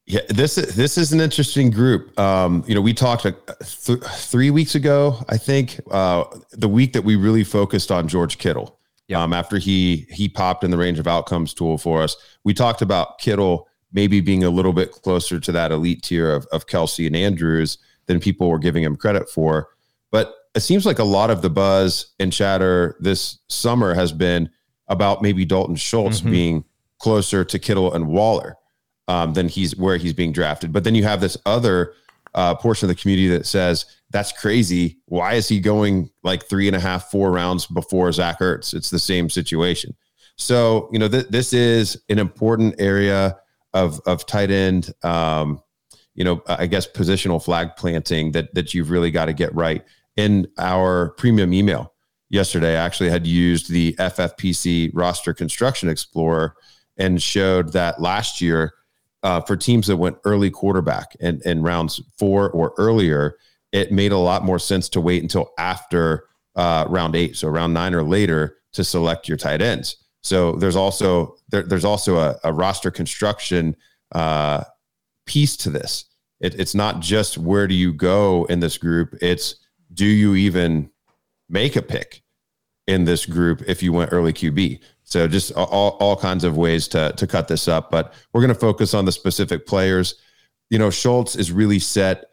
Yeah, 0.06 0.20
this 0.28 0.56
this 0.56 0.98
is 0.98 1.12
an 1.12 1.20
interesting 1.20 1.70
group. 1.70 2.18
Um, 2.18 2.64
you 2.66 2.74
know, 2.74 2.80
we 2.80 2.92
talked 2.92 3.22
th- 3.24 4.00
three 4.00 4.50
weeks 4.50 4.74
ago, 4.74 5.24
I 5.28 5.36
think, 5.36 5.80
uh, 5.90 6.24
the 6.50 6.68
week 6.68 6.92
that 6.92 7.02
we 7.02 7.16
really 7.16 7.44
focused 7.44 7.90
on 7.90 8.08
George 8.08 8.38
Kittle. 8.38 8.78
Yeah. 9.08 9.22
Um, 9.22 9.32
after 9.32 9.58
he 9.58 10.06
he 10.10 10.28
popped 10.28 10.64
in 10.64 10.70
the 10.70 10.76
range 10.76 10.98
of 10.98 11.06
outcomes 11.06 11.54
tool 11.54 11.78
for 11.78 12.02
us, 12.02 12.16
we 12.44 12.54
talked 12.54 12.82
about 12.82 13.18
Kittle 13.18 13.68
maybe 13.92 14.20
being 14.20 14.44
a 14.44 14.50
little 14.50 14.72
bit 14.72 14.90
closer 14.92 15.38
to 15.40 15.52
that 15.52 15.70
elite 15.72 16.02
tier 16.02 16.32
of, 16.32 16.46
of 16.52 16.66
Kelce 16.66 17.06
and 17.06 17.16
Andrews 17.16 17.78
than 18.06 18.20
people 18.20 18.48
were 18.48 18.58
giving 18.58 18.82
him 18.82 18.96
credit 18.96 19.28
for. 19.28 19.68
But 20.10 20.34
it 20.54 20.60
seems 20.60 20.84
like 20.84 20.98
a 20.98 21.04
lot 21.04 21.30
of 21.30 21.42
the 21.42 21.50
buzz 21.50 22.12
and 22.18 22.32
chatter 22.32 22.96
this 23.00 23.38
summer 23.48 23.94
has 23.94 24.12
been 24.12 24.50
about 24.88 25.22
maybe 25.22 25.44
Dalton 25.44 25.76
Schultz 25.76 26.20
Mhm. 26.20 26.30
being 26.30 26.64
closer 26.98 27.44
to 27.44 27.58
Kittle 27.58 27.92
and 27.94 28.06
Waller 28.08 28.56
um, 29.08 29.32
than 29.34 29.48
he's 29.48 29.76
where 29.76 29.96
he's 29.96 30.12
being 30.12 30.32
drafted. 30.32 30.72
But 30.72 30.84
then 30.84 30.94
you 30.94 31.04
have 31.04 31.20
this 31.20 31.36
other 31.46 31.94
uh, 32.34 32.54
portion 32.54 32.88
of 32.88 32.96
the 32.96 33.00
community 33.00 33.28
that 33.28 33.46
says 33.46 33.84
that's 34.10 34.32
crazy. 34.32 34.98
Why 35.06 35.34
is 35.34 35.48
he 35.48 35.58
going 35.60 36.10
like 36.22 36.44
three 36.48 36.66
and 36.66 36.76
a 36.76 36.80
half, 36.80 37.10
four 37.10 37.30
rounds 37.30 37.66
before 37.66 38.10
Zach 38.12 38.38
Ertz? 38.40 38.72
It's 38.74 38.90
the 38.90 38.98
same 38.98 39.28
situation. 39.28 39.94
So 40.36 40.88
you 40.92 40.98
know 40.98 41.08
th- 41.08 41.28
this 41.28 41.52
is 41.52 42.00
an 42.08 42.18
important 42.18 42.74
area 42.78 43.36
of 43.74 44.00
of 44.06 44.26
tight 44.26 44.50
end. 44.50 44.92
Um, 45.02 45.62
you 46.14 46.24
know, 46.24 46.42
I 46.46 46.66
guess 46.66 46.86
positional 46.86 47.42
flag 47.42 47.76
planting 47.76 48.32
that 48.32 48.54
that 48.54 48.74
you've 48.74 48.90
really 48.90 49.10
got 49.10 49.26
to 49.26 49.32
get 49.32 49.54
right. 49.54 49.84
In 50.16 50.46
our 50.58 51.10
premium 51.12 51.54
email 51.54 51.94
yesterday, 52.28 52.76
I 52.76 52.84
actually 52.84 53.10
had 53.10 53.26
used 53.26 53.70
the 53.70 53.94
FFPC 53.94 54.90
roster 54.92 55.32
construction 55.32 55.88
explorer 55.88 56.54
and 56.98 57.22
showed 57.22 57.72
that 57.72 58.00
last 58.00 58.40
year 58.40 58.74
uh, 59.22 59.40
for 59.40 59.56
teams 59.56 59.86
that 59.86 59.96
went 59.96 60.18
early 60.24 60.50
quarterback 60.50 61.16
and 61.20 61.40
in, 61.42 61.62
rounds 61.62 62.00
four 62.18 62.50
or 62.50 62.74
earlier, 62.76 63.36
it 63.70 63.92
made 63.92 64.12
a 64.12 64.18
lot 64.18 64.44
more 64.44 64.58
sense 64.58 64.88
to 64.90 65.00
wait 65.00 65.22
until 65.22 65.50
after 65.58 66.24
uh, 66.56 66.84
round 66.88 67.14
eight, 67.14 67.36
so 67.36 67.48
round 67.48 67.72
nine 67.72 67.94
or 67.94 68.02
later, 68.02 68.58
to 68.72 68.84
select 68.84 69.28
your 69.28 69.36
tight 69.36 69.62
ends. 69.62 69.96
So 70.22 70.52
there's 70.52 70.76
also 70.76 71.36
there, 71.50 71.62
there's 71.62 71.84
also 71.84 72.18
a, 72.18 72.38
a 72.44 72.52
roster 72.52 72.90
construction 72.90 73.76
uh, 74.12 74.64
piece 75.26 75.56
to 75.58 75.70
this. 75.70 76.06
It, 76.40 76.58
it's 76.58 76.74
not 76.74 77.00
just 77.00 77.38
where 77.38 77.66
do 77.66 77.74
you 77.74 77.92
go 77.92 78.44
in 78.46 78.60
this 78.60 78.78
group; 78.78 79.14
it's 79.20 79.56
do 79.92 80.06
you 80.06 80.34
even 80.34 80.90
make 81.48 81.76
a 81.76 81.82
pick 81.82 82.22
in 82.86 83.04
this 83.04 83.26
group 83.26 83.62
if 83.66 83.82
you 83.82 83.92
went 83.92 84.12
early 84.12 84.32
QB. 84.32 84.80
So 85.04 85.28
just 85.28 85.52
all, 85.52 85.96
all 86.00 86.16
kinds 86.16 86.44
of 86.44 86.56
ways 86.56 86.88
to 86.88 87.12
to 87.16 87.26
cut 87.26 87.48
this 87.48 87.68
up, 87.68 87.90
but 87.90 88.14
we're 88.32 88.40
going 88.40 88.54
to 88.54 88.58
focus 88.58 88.94
on 88.94 89.04
the 89.04 89.12
specific 89.12 89.66
players. 89.66 90.14
You 90.70 90.78
know, 90.78 90.90
Schultz 90.90 91.36
is 91.36 91.52
really 91.52 91.78
set, 91.78 92.24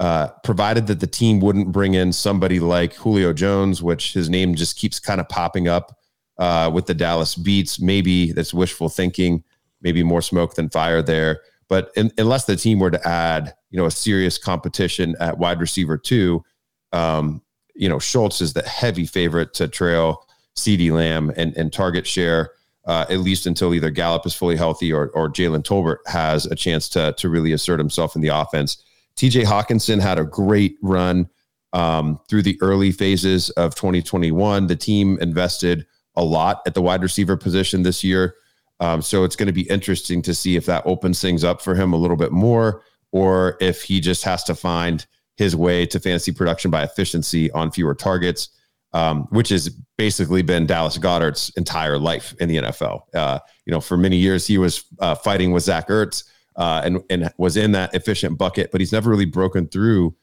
uh, 0.00 0.28
provided 0.42 0.86
that 0.86 1.00
the 1.00 1.06
team 1.06 1.40
wouldn't 1.40 1.72
bring 1.72 1.94
in 1.94 2.12
somebody 2.12 2.58
like 2.58 2.94
Julio 2.94 3.32
Jones, 3.32 3.82
which 3.82 4.14
his 4.14 4.30
name 4.30 4.54
just 4.54 4.78
keeps 4.78 4.98
kind 4.98 5.20
of 5.20 5.28
popping 5.28 5.68
up 5.68 5.98
uh, 6.42 6.68
with 6.68 6.86
the 6.86 6.94
Dallas 6.94 7.36
Beats. 7.36 7.80
Maybe 7.80 8.32
that's 8.32 8.52
wishful 8.52 8.88
thinking. 8.88 9.44
Maybe 9.80 10.02
more 10.02 10.20
smoke 10.20 10.56
than 10.56 10.70
fire 10.70 11.00
there. 11.00 11.40
But 11.68 11.92
in, 11.94 12.10
unless 12.18 12.46
the 12.46 12.56
team 12.56 12.80
were 12.80 12.90
to 12.90 13.08
add, 13.08 13.54
you 13.70 13.78
know, 13.78 13.86
a 13.86 13.92
serious 13.92 14.38
competition 14.38 15.14
at 15.20 15.38
wide 15.38 15.60
receiver 15.60 15.96
two, 15.96 16.44
um, 16.92 17.42
you 17.76 17.88
know, 17.88 18.00
Schultz 18.00 18.40
is 18.40 18.54
the 18.54 18.68
heavy 18.68 19.06
favorite 19.06 19.54
to 19.54 19.68
trail 19.68 20.26
CeeDee 20.56 20.90
Lamb 20.90 21.32
and, 21.36 21.56
and 21.56 21.72
target 21.72 22.08
share, 22.08 22.50
uh, 22.86 23.06
at 23.08 23.20
least 23.20 23.46
until 23.46 23.72
either 23.72 23.90
Gallup 23.90 24.26
is 24.26 24.34
fully 24.34 24.56
healthy 24.56 24.92
or, 24.92 25.10
or 25.10 25.30
Jalen 25.30 25.62
Tolbert 25.62 25.98
has 26.06 26.46
a 26.46 26.56
chance 26.56 26.88
to, 26.88 27.14
to 27.18 27.28
really 27.28 27.52
assert 27.52 27.78
himself 27.78 28.16
in 28.16 28.20
the 28.20 28.28
offense. 28.28 28.82
TJ 29.14 29.44
Hockenson 29.44 30.00
had 30.00 30.18
a 30.18 30.24
great 30.24 30.76
run 30.82 31.30
um, 31.72 32.18
through 32.28 32.42
the 32.42 32.58
early 32.60 32.90
phases 32.90 33.50
of 33.50 33.76
2021. 33.76 34.66
The 34.66 34.74
team 34.74 35.18
invested 35.20 35.86
a 36.16 36.24
lot 36.24 36.62
at 36.66 36.74
the 36.74 36.82
wide 36.82 37.02
receiver 37.02 37.36
position 37.36 37.82
this 37.82 38.04
year. 38.04 38.36
Um, 38.80 39.00
so 39.00 39.24
it's 39.24 39.36
going 39.36 39.46
to 39.46 39.52
be 39.52 39.68
interesting 39.70 40.22
to 40.22 40.34
see 40.34 40.56
if 40.56 40.66
that 40.66 40.84
opens 40.86 41.20
things 41.20 41.44
up 41.44 41.62
for 41.62 41.74
him 41.74 41.92
a 41.92 41.96
little 41.96 42.16
bit 42.16 42.32
more 42.32 42.82
or 43.12 43.56
if 43.60 43.82
he 43.82 44.00
just 44.00 44.24
has 44.24 44.42
to 44.44 44.54
find 44.54 45.06
his 45.36 45.54
way 45.54 45.86
to 45.86 46.00
fantasy 46.00 46.32
production 46.32 46.70
by 46.70 46.82
efficiency 46.82 47.50
on 47.52 47.70
fewer 47.70 47.94
targets, 47.94 48.48
um, 48.92 49.26
which 49.30 49.50
has 49.50 49.68
basically 49.96 50.42
been 50.42 50.66
Dallas 50.66 50.98
Goedert's 50.98 51.50
entire 51.50 51.98
life 51.98 52.34
in 52.40 52.48
the 52.48 52.56
NFL. 52.56 53.02
Uh, 53.14 53.38
you 53.66 53.70
know, 53.70 53.80
for 53.80 53.96
many 53.96 54.16
years 54.16 54.46
he 54.46 54.58
was 54.58 54.84
uh, 54.98 55.14
fighting 55.14 55.52
with 55.52 55.62
Zach 55.62 55.88
Ertz 55.88 56.24
uh, 56.56 56.82
and 56.84 57.00
and 57.08 57.32
was 57.38 57.56
in 57.56 57.72
that 57.72 57.94
efficient 57.94 58.36
bucket, 58.36 58.70
but 58.72 58.80
he's 58.80 58.92
never 58.92 59.10
really 59.10 59.24
broken 59.24 59.68
through 59.68 60.14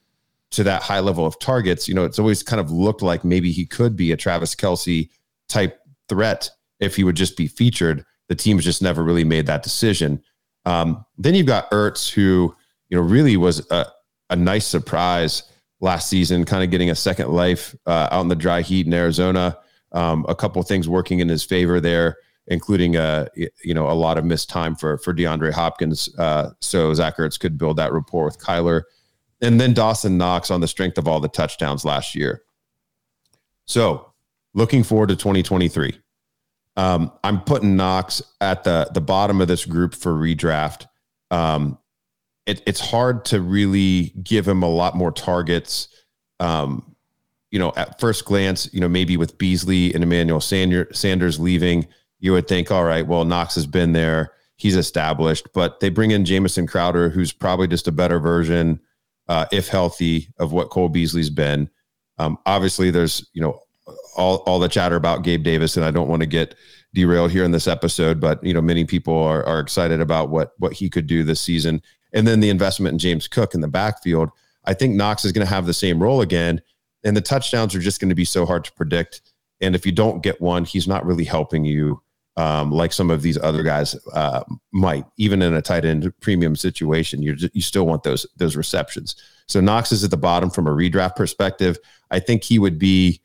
to 0.50 0.64
that 0.64 0.82
high 0.82 1.00
level 1.00 1.24
of 1.24 1.38
targets. 1.38 1.88
You 1.88 1.94
know, 1.94 2.04
it's 2.04 2.18
always 2.18 2.42
kind 2.42 2.60
of 2.60 2.70
looked 2.70 3.02
like 3.02 3.24
maybe 3.24 3.52
he 3.52 3.64
could 3.64 3.96
be 3.96 4.12
a 4.12 4.16
Travis 4.16 4.54
Kelce 4.54 5.08
type 5.48 5.79
threat 6.10 6.50
if 6.80 6.96
he 6.96 7.04
would 7.04 7.16
just 7.16 7.36
be 7.36 7.46
featured. 7.46 8.04
The 8.28 8.34
team's 8.34 8.64
just 8.64 8.82
never 8.82 9.02
really 9.02 9.24
made 9.24 9.46
that 9.46 9.62
decision. 9.62 10.22
Um, 10.66 11.04
then 11.16 11.34
you've 11.34 11.46
got 11.46 11.70
Ertz, 11.70 12.10
who 12.12 12.54
you 12.90 12.96
know 12.96 13.02
really 13.02 13.36
was 13.36 13.66
a, 13.70 13.86
a 14.28 14.36
nice 14.36 14.66
surprise 14.66 15.44
last 15.80 16.10
season, 16.10 16.44
kind 16.44 16.62
of 16.62 16.70
getting 16.70 16.90
a 16.90 16.94
second 16.94 17.30
life 17.30 17.74
uh, 17.86 18.08
out 18.10 18.20
in 18.20 18.28
the 18.28 18.36
dry 18.36 18.60
heat 18.60 18.86
in 18.86 18.92
Arizona. 18.92 19.56
Um, 19.92 20.26
a 20.28 20.34
couple 20.34 20.62
things 20.62 20.88
working 20.88 21.20
in 21.20 21.28
his 21.28 21.42
favor 21.42 21.80
there, 21.80 22.16
including 22.48 22.96
a 22.96 23.28
you 23.64 23.74
know 23.74 23.88
a 23.88 23.92
lot 23.92 24.18
of 24.18 24.24
missed 24.24 24.50
time 24.50 24.76
for 24.76 24.98
for 24.98 25.14
DeAndre 25.14 25.52
Hopkins. 25.52 26.14
Uh, 26.18 26.50
so 26.60 26.92
Zach 26.94 27.16
Ertz 27.16 27.40
could 27.40 27.56
build 27.56 27.78
that 27.78 27.92
rapport 27.92 28.26
with 28.26 28.38
Kyler, 28.38 28.82
and 29.40 29.60
then 29.60 29.72
Dawson 29.72 30.18
Knox 30.18 30.50
on 30.50 30.60
the 30.60 30.68
strength 30.68 30.98
of 30.98 31.08
all 31.08 31.20
the 31.20 31.28
touchdowns 31.28 31.84
last 31.84 32.14
year. 32.14 32.42
So 33.66 34.09
looking 34.54 34.82
forward 34.82 35.08
to 35.08 35.16
2023. 35.16 35.98
Um, 36.76 37.12
I'm 37.24 37.40
putting 37.40 37.76
Knox 37.76 38.22
at 38.40 38.64
the 38.64 38.88
the 38.92 39.00
bottom 39.00 39.40
of 39.40 39.48
this 39.48 39.64
group 39.64 39.94
for 39.94 40.12
redraft. 40.12 40.86
Um, 41.30 41.78
it, 42.46 42.62
it's 42.66 42.80
hard 42.80 43.24
to 43.26 43.40
really 43.40 44.14
give 44.22 44.46
him 44.46 44.62
a 44.62 44.68
lot 44.68 44.96
more 44.96 45.12
targets. 45.12 45.88
Um, 46.38 46.96
you 47.50 47.58
know, 47.58 47.72
at 47.76 48.00
first 48.00 48.24
glance, 48.24 48.72
you 48.72 48.80
know, 48.80 48.88
maybe 48.88 49.16
with 49.16 49.36
Beasley 49.36 49.92
and 49.92 50.04
Emmanuel 50.04 50.40
Sanders 50.40 51.40
leaving, 51.40 51.86
you 52.20 52.32
would 52.32 52.46
think, 52.46 52.70
all 52.70 52.84
right, 52.84 53.06
well, 53.06 53.24
Knox 53.24 53.56
has 53.56 53.66
been 53.66 53.92
there, 53.92 54.32
he's 54.56 54.76
established. 54.76 55.48
But 55.52 55.80
they 55.80 55.88
bring 55.88 56.12
in 56.12 56.24
Jamison 56.24 56.66
Crowder, 56.66 57.08
who's 57.08 57.32
probably 57.32 57.66
just 57.66 57.88
a 57.88 57.92
better 57.92 58.20
version, 58.20 58.80
uh, 59.28 59.46
if 59.52 59.68
healthy, 59.68 60.28
of 60.38 60.52
what 60.52 60.70
Cole 60.70 60.88
Beasley's 60.88 61.30
been. 61.30 61.68
Um, 62.18 62.38
obviously, 62.46 62.90
there's 62.90 63.28
you 63.32 63.42
know 63.42 63.60
all 64.16 64.38
all 64.38 64.58
the 64.58 64.68
chatter 64.68 64.96
about 64.96 65.22
Gabe 65.22 65.42
Davis, 65.42 65.76
and 65.76 65.84
I 65.84 65.90
don't 65.90 66.08
want 66.08 66.20
to 66.20 66.26
get 66.26 66.54
derailed 66.94 67.30
here 67.30 67.44
in 67.44 67.52
this 67.52 67.68
episode, 67.68 68.20
but 68.20 68.42
you 68.42 68.54
know 68.54 68.60
many 68.60 68.84
people 68.84 69.16
are 69.16 69.44
are 69.44 69.60
excited 69.60 70.00
about 70.00 70.30
what 70.30 70.52
what 70.58 70.72
he 70.72 70.88
could 70.88 71.06
do 71.06 71.22
this 71.22 71.40
season, 71.40 71.82
and 72.12 72.26
then 72.26 72.40
the 72.40 72.50
investment 72.50 72.94
in 72.94 72.98
James 72.98 73.28
Cook 73.28 73.54
in 73.54 73.60
the 73.60 73.68
backfield. 73.68 74.30
I 74.64 74.74
think 74.74 74.94
Knox 74.94 75.24
is 75.24 75.32
going 75.32 75.46
to 75.46 75.52
have 75.52 75.66
the 75.66 75.74
same 75.74 76.02
role 76.02 76.20
again, 76.20 76.60
and 77.04 77.16
the 77.16 77.20
touchdowns 77.20 77.74
are 77.74 77.80
just 77.80 78.00
going 78.00 78.10
to 78.10 78.14
be 78.14 78.24
so 78.24 78.44
hard 78.44 78.64
to 78.64 78.72
predict. 78.72 79.22
And 79.60 79.74
if 79.74 79.84
you 79.84 79.92
don't 79.92 80.22
get 80.22 80.40
one, 80.40 80.64
he's 80.64 80.88
not 80.88 81.04
really 81.04 81.24
helping 81.24 81.64
you 81.64 82.02
um, 82.36 82.70
like 82.70 82.92
some 82.92 83.10
of 83.10 83.22
these 83.22 83.38
other 83.38 83.62
guys 83.62 83.96
uh, 84.12 84.42
might. 84.72 85.04
Even 85.16 85.42
in 85.42 85.54
a 85.54 85.62
tight 85.62 85.84
end 85.84 86.12
premium 86.20 86.56
situation, 86.56 87.22
you 87.22 87.36
you 87.52 87.62
still 87.62 87.86
want 87.86 88.02
those 88.02 88.26
those 88.36 88.56
receptions. 88.56 89.16
So 89.46 89.60
Knox 89.60 89.92
is 89.92 90.04
at 90.04 90.10
the 90.10 90.16
bottom 90.16 90.50
from 90.50 90.66
a 90.66 90.70
redraft 90.70 91.16
perspective. 91.16 91.78
I 92.10 92.20
think 92.20 92.44
he 92.44 92.58
would 92.58 92.78
be 92.78 93.20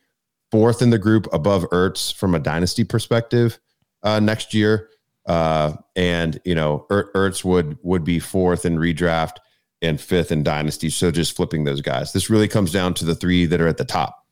fourth 0.52 0.82
in 0.82 0.90
the 0.90 0.98
group 0.98 1.28
above 1.34 1.64
Ertz 1.72 2.14
from 2.14 2.36
a 2.36 2.40
dynasty 2.40 2.84
perspective 2.84 3.60
uh, 4.04 4.20
next 4.20 4.54
year. 4.54 4.90
Uh, 5.25 5.74
and 5.96 6.40
you 6.46 6.56
know, 6.56 6.86
er- 6.92 7.12
Ertz 7.16 7.44
would 7.44 7.78
would 7.82 8.04
be 8.04 8.20
fourth 8.20 8.66
in 8.66 8.78
redraft 8.78 9.38
and 9.82 10.00
fifth 10.00 10.32
in 10.32 10.44
dynasty. 10.44 10.90
So 10.90 11.12
just 11.12 11.36
flipping 11.36 11.64
those 11.64 11.82
guys. 11.82 12.14
This 12.14 12.30
really 12.30 12.48
comes 12.48 12.72
down 12.72 12.94
to 12.96 13.06
the 13.06 13.16
three 13.16 13.46
that 13.46 13.62
are 13.62 13.68
at 13.68 13.78
the 13.78 13.86
top 13.86 14.24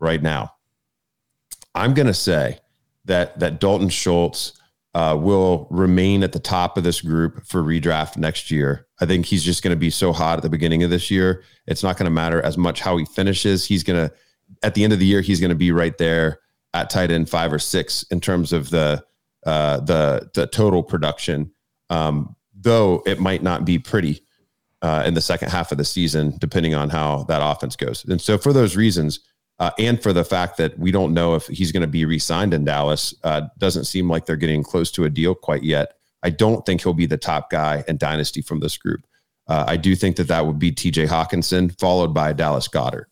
right 0.00 0.22
now. 0.22 0.52
I'm 1.74 1.94
going 1.94 2.06
to 2.06 2.14
say 2.14 2.58
that 3.06 3.38
that 3.40 3.60
Dalton 3.60 3.88
Schultz 3.88 4.52
uh, 4.94 5.16
will 5.18 5.66
remain 5.70 6.22
at 6.22 6.32
the 6.32 6.38
top 6.38 6.76
of 6.76 6.84
this 6.84 7.00
group 7.00 7.46
for 7.46 7.62
redraft 7.62 8.16
next 8.16 8.50
year. 8.50 8.86
I 9.00 9.06
think 9.06 9.26
he's 9.26 9.44
just 9.44 9.62
going 9.62 9.74
to 9.74 9.78
be 9.78 9.90
so 9.90 10.12
hot 10.12 10.38
at 10.38 10.42
the 10.42 10.48
beginning 10.48 10.82
of 10.82 10.90
this 10.90 11.10
year. 11.10 11.44
It's 11.66 11.82
not 11.82 11.96
going 11.96 12.06
to 12.06 12.10
matter 12.10 12.42
as 12.42 12.58
much 12.58 12.80
how 12.80 12.96
he 12.96 13.04
finishes. 13.04 13.64
He's 13.64 13.84
going 13.84 14.08
to, 14.08 14.14
at 14.62 14.74
the 14.74 14.84
end 14.84 14.92
of 14.92 14.98
the 14.98 15.06
year, 15.06 15.20
he's 15.20 15.40
going 15.40 15.50
to 15.50 15.56
be 15.56 15.72
right 15.72 15.96
there 15.98 16.40
at 16.74 16.90
tight 16.90 17.10
end 17.10 17.28
five 17.28 17.52
or 17.52 17.58
six 17.58 18.02
in 18.04 18.20
terms 18.20 18.52
of 18.52 18.70
the 18.70 19.04
uh, 19.46 19.80
the 19.80 20.30
the 20.34 20.46
total 20.46 20.82
production. 20.82 21.52
Um, 21.90 22.36
though 22.60 23.02
it 23.06 23.20
might 23.20 23.42
not 23.42 23.64
be 23.64 23.78
pretty 23.78 24.22
uh, 24.82 25.02
in 25.06 25.14
the 25.14 25.20
second 25.20 25.50
half 25.50 25.72
of 25.72 25.78
the 25.78 25.84
season, 25.84 26.36
depending 26.38 26.74
on 26.74 26.90
how 26.90 27.24
that 27.24 27.40
offense 27.42 27.76
goes. 27.76 28.04
And 28.04 28.20
so, 28.20 28.38
for 28.38 28.52
those 28.52 28.76
reasons, 28.76 29.20
uh, 29.58 29.70
and 29.78 30.00
for 30.02 30.12
the 30.12 30.24
fact 30.24 30.56
that 30.58 30.78
we 30.78 30.92
don't 30.92 31.12
know 31.12 31.34
if 31.34 31.46
he's 31.46 31.72
going 31.72 31.80
to 31.80 31.88
be 31.88 32.04
re-signed 32.04 32.54
in 32.54 32.64
Dallas, 32.64 33.14
uh, 33.24 33.42
doesn't 33.58 33.84
seem 33.84 34.08
like 34.08 34.24
they're 34.26 34.36
getting 34.36 34.62
close 34.62 34.90
to 34.92 35.04
a 35.04 35.10
deal 35.10 35.34
quite 35.34 35.64
yet. 35.64 35.94
I 36.22 36.30
don't 36.30 36.64
think 36.64 36.82
he'll 36.82 36.94
be 36.94 37.06
the 37.06 37.16
top 37.16 37.50
guy 37.50 37.84
in 37.88 37.96
Dynasty 37.96 38.40
from 38.40 38.60
this 38.60 38.76
group. 38.76 39.04
Uh, 39.48 39.64
I 39.66 39.76
do 39.76 39.96
think 39.96 40.16
that 40.16 40.28
that 40.28 40.46
would 40.46 40.58
be 40.58 40.70
T.J. 40.70 41.06
Hockenson, 41.06 41.76
followed 41.80 42.12
by 42.12 42.32
Dallas 42.32 42.68
Goedert, 42.68 43.06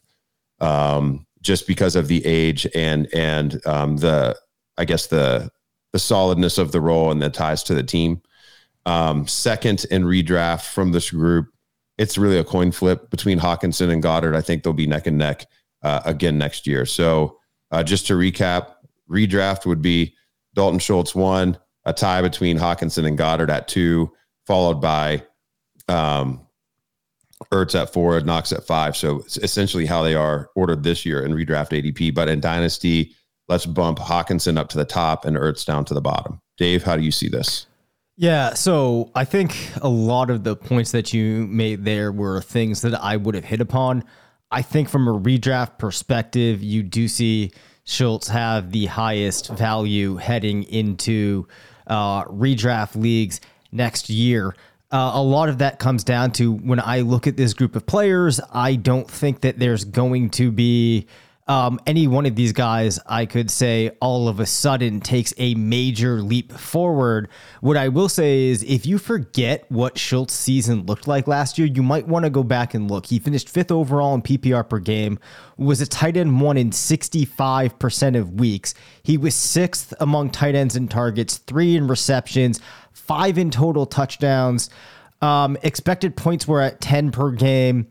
um, 0.61 1.27
just 1.41 1.67
because 1.67 1.97
of 1.97 2.09
the 2.09 2.25
age 2.27 2.67
and 2.75 3.09
and 3.15 3.65
um, 3.67 3.97
the 3.99 4.37
I 4.79 4.85
guess 4.85 5.07
the 5.07 5.51
the 5.93 5.99
solidness 5.99 6.59
of 6.59 6.73
the 6.73 6.81
role 6.81 7.11
and 7.11 7.23
the 7.23 7.31
ties 7.31 7.63
to 7.65 7.75
the 7.75 7.83
team. 7.83 8.21
Um, 8.85 9.27
second 9.27 9.85
in 9.91 10.05
redraft 10.05 10.67
from 10.67 10.93
this 10.93 11.11
group, 11.11 11.49
it's 11.99 12.19
really 12.19 12.39
a 12.39 12.45
coin 12.45 12.71
flip 12.71 13.11
between 13.11 13.39
Hockenson 13.39 13.91
and 13.91 14.03
Goedert. 14.03 14.37
I 14.37 14.43
think 14.43 14.63
they'll 14.63 14.73
be 14.73 14.87
neck 14.87 15.07
and 15.07 15.19
neck 15.19 15.47
uh, 15.83 16.03
again 16.05 16.39
next 16.39 16.67
year. 16.67 16.87
So 16.87 17.39
uh, 17.71 17.83
just 17.83 18.07
to 18.09 18.15
recap, 18.15 18.75
redraft 19.11 19.67
would 19.67 19.83
be 19.83 20.15
Dalton 20.55 20.79
Schultz 20.79 21.15
one, 21.15 21.59
a 21.85 21.93
tie 21.93 22.23
between 22.23 22.57
Hawkinson 22.57 23.07
and 23.07 23.19
Goedert 23.19 23.51
at 23.51 23.69
two, 23.69 24.13
followed 24.47 24.81
by 24.81 25.23
um, 25.89 26.46
Ertz 27.53 27.81
at 27.81 27.93
four, 27.93 28.21
Knox 28.21 28.53
at 28.53 28.67
five. 28.67 28.97
So 28.97 29.21
it's 29.21 29.37
essentially 29.37 29.87
how 29.87 30.03
they 30.03 30.15
are 30.15 30.51
ordered 30.55 30.83
this 30.83 31.05
year 31.05 31.23
in 31.23 31.33
redraft 31.33 31.71
ADP. 31.71 32.15
But 32.15 32.29
in 32.29 32.41
Dynasty, 32.41 33.15
let's 33.49 33.67
bump 33.67 33.99
Hockenson 33.99 34.59
up 34.59 34.69
to 34.71 34.79
the 34.79 34.85
top 34.85 35.25
and 35.25 35.37
Ertz 35.37 35.65
down 35.65 35.85
to 35.87 35.95
the 35.95 36.01
bottom. 36.01 36.41
Dave, 36.57 36.83
how 36.83 36.97
do 36.97 37.03
you 37.03 37.13
see 37.13 37.29
this? 37.29 37.67
Yeah, 38.19 38.55
so 38.55 39.11
I 39.15 39.27
think 39.27 39.55
a 39.83 39.89
lot 39.89 40.31
of 40.31 40.43
the 40.43 40.57
points 40.57 40.93
that 40.93 41.13
you 41.13 41.47
made 41.49 41.85
there 41.85 42.11
were 42.11 42.41
things 42.41 42.81
that 42.81 42.95
I 42.95 43.19
would 43.19 43.35
have 43.35 43.45
hit 43.45 43.61
upon. 43.61 44.05
I 44.51 44.63
think 44.63 44.89
from 44.89 45.07
a 45.07 45.13
redraft 45.13 45.79
perspective, 45.79 46.63
you 46.63 46.83
do 46.83 47.09
see 47.09 47.53
Schultz 47.85 48.29
have 48.29 48.73
the 48.73 48.87
highest 48.87 49.49
value 49.51 50.17
heading 50.17 50.63
into 50.63 51.47
uh, 51.87 52.25
redraft 52.25 52.97
leagues 52.97 53.41
next 53.71 54.09
year. 54.09 54.57
Uh, 54.97 55.11
a 55.13 55.23
lot 55.23 55.51
of 55.51 55.59
that 55.59 55.79
comes 55.79 56.05
down 56.05 56.33
to 56.33 56.51
when 56.51 56.81
I 56.81 57.01
look 57.01 57.27
at 57.27 57.37
this 57.37 57.53
group 57.53 57.77
of 57.77 57.85
players, 57.85 58.41
I 58.51 58.77
don't 58.77 59.11
think 59.11 59.43
that 59.43 59.59
there's 59.59 59.85
going 59.85 60.31
to 60.31 60.51
be 60.51 61.07
um, 61.49 61.79
any 61.87 62.09
one 62.09 62.27
of 62.27 62.35
these 62.35 62.53
guys, 62.53 62.99
I 63.07 63.25
could 63.25 63.53
say, 63.53 63.91
all 64.01 64.27
of 64.27 64.41
a 64.41 64.47
sudden 64.47 65.01
takes 65.01 65.33
a 65.39 65.55
major 65.55 66.21
leap 66.21 66.53
forward. 66.53 67.29
What 67.61 67.77
I 67.77 67.87
will 67.89 68.09
say 68.09 68.47
is, 68.47 68.65
if 68.65 68.85
you 68.85 68.99
forget 68.99 69.65
what 69.69 69.97
Schultz' 69.97 70.35
season 70.35 70.87
looked 70.87 71.07
like 71.07 71.29
last 71.29 71.57
year, 71.57 71.69
you 71.69 71.85
might 71.85 72.09
want 72.09 72.25
to 72.25 72.31
go 72.31 72.43
back 72.43 72.75
and 72.75 72.91
look. 72.91 73.07
He 73.07 73.21
finished 73.21 73.49
fifth 73.49 73.71
overall 73.71 74.13
in 74.17 74.23
PPR 74.23 74.69
per 74.69 74.81
game, 74.81 75.21
was 75.57 75.81
a 75.81 75.87
tight 75.87 76.17
end 76.17 76.41
one 76.41 76.57
in 76.57 76.71
65% 76.71 78.19
of 78.19 78.41
weeks. 78.41 78.75
He 79.05 79.17
was 79.17 79.37
sixth 79.37 79.95
among 80.01 80.31
tight 80.31 80.57
ends 80.57 80.75
in 80.75 80.89
targets, 80.89 81.39
three 81.39 81.77
in 81.77 81.87
receptions, 81.87 82.61
five 82.93 83.39
in 83.39 83.53
total 83.53 83.87
touchdowns. 83.87 84.69
Um, 85.23 85.57
expected 85.63 86.17
points 86.17 86.49
were 86.49 86.61
at 86.61 86.81
10 86.81 87.13
per 87.13 87.31
game. 87.31 87.87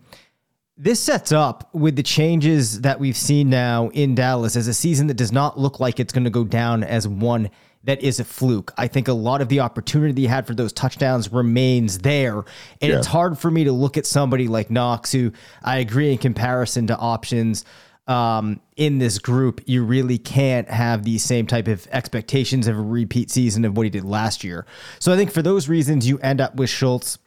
This 0.77 1.01
sets 1.01 1.31
up 1.31 1.69
with 1.73 1.95
the 1.95 2.03
changes 2.03 2.81
that 2.81 2.99
we've 2.99 3.15
seen 3.15 3.49
now 3.49 3.89
in 3.89 4.13
Dallas 4.13 4.57
as 4.57 4.67
a 4.67 4.73
season 4.73 5.07
that 5.07 5.13
does 5.13 5.31
not 5.31 5.57
look 5.57 5.79
like 5.79 6.01
it's 6.01 6.11
going 6.11 6.25
to 6.25 6.29
go 6.29 6.43
down 6.43 6.83
as 6.83 7.07
one 7.07 7.49
that 7.85 8.01
is 8.01 8.19
a 8.19 8.25
fluke. 8.25 8.73
I 8.77 8.87
think 8.87 9.07
a 9.07 9.13
lot 9.13 9.41
of 9.41 9.47
the 9.47 9.61
opportunity 9.61 10.23
he 10.23 10.27
had 10.27 10.45
for 10.45 10.53
those 10.53 10.73
touchdowns 10.73 11.31
remains 11.31 11.99
there. 11.99 12.39
And 12.81 12.91
yeah. 12.91 12.97
it's 12.97 13.07
hard 13.07 13.37
for 13.39 13.49
me 13.49 13.63
to 13.63 13.71
look 13.71 13.95
at 13.95 14.05
somebody 14.05 14.49
like 14.49 14.69
Knox, 14.69 15.13
who 15.13 15.31
I 15.63 15.77
agree 15.77 16.11
in 16.11 16.17
comparison 16.17 16.87
to 16.87 16.97
options 16.97 17.63
um, 18.07 18.59
in 18.75 18.99
this 18.99 19.17
group, 19.17 19.61
you 19.65 19.83
really 19.83 20.17
can't 20.17 20.69
have 20.69 21.03
the 21.03 21.17
same 21.17 21.47
type 21.47 21.67
of 21.67 21.87
expectations 21.91 22.67
of 22.67 22.77
a 22.77 22.81
repeat 22.81 23.31
season 23.31 23.65
of 23.65 23.77
what 23.77 23.83
he 23.83 23.89
did 23.89 24.03
last 24.03 24.43
year. 24.43 24.65
So 24.99 25.11
I 25.11 25.15
think 25.15 25.31
for 25.31 25.41
those 25.41 25.67
reasons, 25.69 26.07
you 26.07 26.19
end 26.19 26.41
up 26.41 26.55
with 26.55 26.69
Schultz 26.69 27.17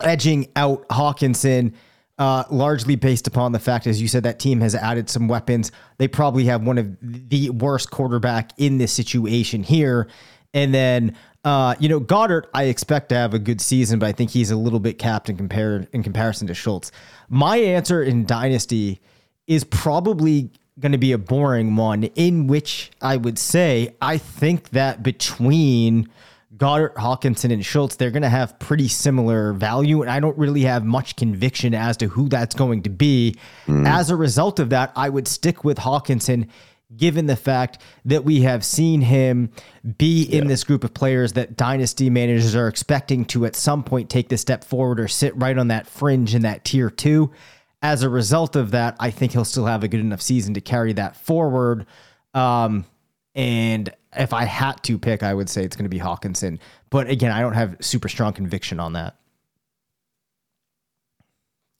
edging 0.00 0.48
out 0.56 0.88
Hockenson 0.88 1.74
uh, 2.18 2.44
largely 2.50 2.96
based 2.96 3.26
upon 3.26 3.52
the 3.52 3.58
fact, 3.58 3.86
as 3.86 4.02
you 4.02 4.08
said, 4.08 4.24
that 4.24 4.38
team 4.38 4.60
has 4.60 4.74
added 4.74 5.08
some 5.08 5.28
weapons. 5.28 5.70
They 5.98 6.08
probably 6.08 6.44
have 6.46 6.62
one 6.62 6.78
of 6.78 6.96
the 7.00 7.50
worst 7.50 7.90
quarterback 7.90 8.52
in 8.58 8.78
this 8.78 8.92
situation 8.92 9.62
here. 9.62 10.08
And 10.52 10.74
then, 10.74 11.16
uh, 11.44 11.76
you 11.78 11.88
know, 11.88 12.00
Goedert, 12.00 12.46
I 12.54 12.64
expect 12.64 13.10
to 13.10 13.14
have 13.14 13.34
a 13.34 13.38
good 13.38 13.60
season, 13.60 13.98
but 13.98 14.06
I 14.06 14.12
think 14.12 14.30
he's 14.30 14.50
a 14.50 14.56
little 14.56 14.80
bit 14.80 14.98
capped 14.98 15.28
in 15.28 15.36
compared 15.36 15.88
in 15.92 16.02
comparison 16.02 16.48
to 16.48 16.54
Schultz. 16.54 16.90
My 17.28 17.58
answer 17.58 18.02
in 18.02 18.24
Dynasty 18.24 19.00
is 19.46 19.64
probably 19.64 20.50
going 20.80 20.92
to 20.92 20.98
be 20.98 21.12
a 21.12 21.18
boring 21.18 21.76
one, 21.76 22.04
in 22.04 22.46
which 22.46 22.90
I 23.00 23.16
would 23.16 23.38
say 23.38 23.94
I 24.00 24.18
think 24.18 24.70
that 24.70 25.02
between 25.02 26.08
Goedert, 26.58 26.94
Hockenson, 26.94 27.52
and 27.52 27.64
Schultz, 27.64 27.96
they're 27.96 28.10
going 28.10 28.22
to 28.22 28.28
have 28.28 28.58
pretty 28.58 28.88
similar 28.88 29.52
value. 29.52 30.02
And 30.02 30.10
I 30.10 30.20
don't 30.20 30.36
really 30.36 30.62
have 30.62 30.84
much 30.84 31.16
conviction 31.16 31.74
as 31.74 31.96
to 31.98 32.08
who 32.08 32.28
that's 32.28 32.54
going 32.54 32.82
to 32.82 32.90
be. 32.90 33.36
Mm. 33.66 33.86
As 33.86 34.10
a 34.10 34.16
result 34.16 34.58
of 34.58 34.70
that, 34.70 34.92
I 34.96 35.08
would 35.08 35.28
stick 35.28 35.62
with 35.62 35.78
Hockenson, 35.78 36.48
given 36.96 37.26
the 37.26 37.36
fact 37.36 37.78
that 38.06 38.24
we 38.24 38.40
have 38.40 38.64
seen 38.64 39.02
him 39.02 39.50
be 39.98 40.24
in 40.24 40.48
this 40.48 40.64
group 40.64 40.84
of 40.84 40.94
players 40.94 41.34
that 41.34 41.56
dynasty 41.56 42.10
managers 42.10 42.56
are 42.56 42.66
expecting 42.66 43.24
to 43.26 43.46
at 43.46 43.54
some 43.54 43.84
point 43.84 44.10
take 44.10 44.28
the 44.28 44.38
step 44.38 44.64
forward 44.64 44.98
or 44.98 45.06
sit 45.06 45.36
right 45.36 45.58
on 45.58 45.68
that 45.68 45.86
fringe 45.86 46.34
in 46.34 46.42
that 46.42 46.64
tier 46.64 46.90
two. 46.90 47.30
As 47.82 48.02
a 48.02 48.08
result 48.08 48.56
of 48.56 48.72
that, 48.72 48.96
I 48.98 49.10
think 49.10 49.32
he'll 49.32 49.44
still 49.44 49.66
have 49.66 49.84
a 49.84 49.88
good 49.88 50.00
enough 50.00 50.22
season 50.22 50.54
to 50.54 50.60
carry 50.60 50.94
that 50.94 51.16
forward. 51.16 51.86
Um, 52.34 52.84
and 53.34 53.92
if 54.16 54.32
I 54.32 54.44
had 54.44 54.82
to 54.84 54.98
pick, 54.98 55.22
I 55.22 55.34
would 55.34 55.48
say 55.48 55.64
it's 55.64 55.76
going 55.76 55.84
to 55.84 55.90
be 55.90 55.98
Hockenson. 55.98 56.58
But 56.90 57.08
again, 57.08 57.32
I 57.32 57.40
don't 57.40 57.54
have 57.54 57.76
super 57.80 58.08
strong 58.08 58.32
conviction 58.32 58.80
on 58.80 58.94
that. 58.94 59.16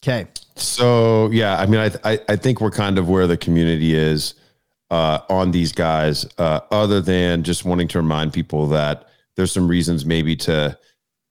Okay. 0.02 0.28
So 0.54 1.30
yeah, 1.30 1.58
I 1.58 1.66
mean, 1.66 1.80
I 1.80 2.12
I, 2.12 2.20
I 2.28 2.36
think 2.36 2.60
we're 2.60 2.70
kind 2.70 2.98
of 2.98 3.08
where 3.08 3.26
the 3.26 3.36
community 3.36 3.94
is 3.94 4.34
uh, 4.90 5.20
on 5.28 5.50
these 5.50 5.72
guys. 5.72 6.26
Uh, 6.38 6.60
other 6.70 7.00
than 7.00 7.42
just 7.42 7.64
wanting 7.64 7.88
to 7.88 7.98
remind 7.98 8.32
people 8.32 8.66
that 8.68 9.08
there's 9.36 9.52
some 9.52 9.68
reasons 9.68 10.04
maybe 10.04 10.36
to 10.36 10.78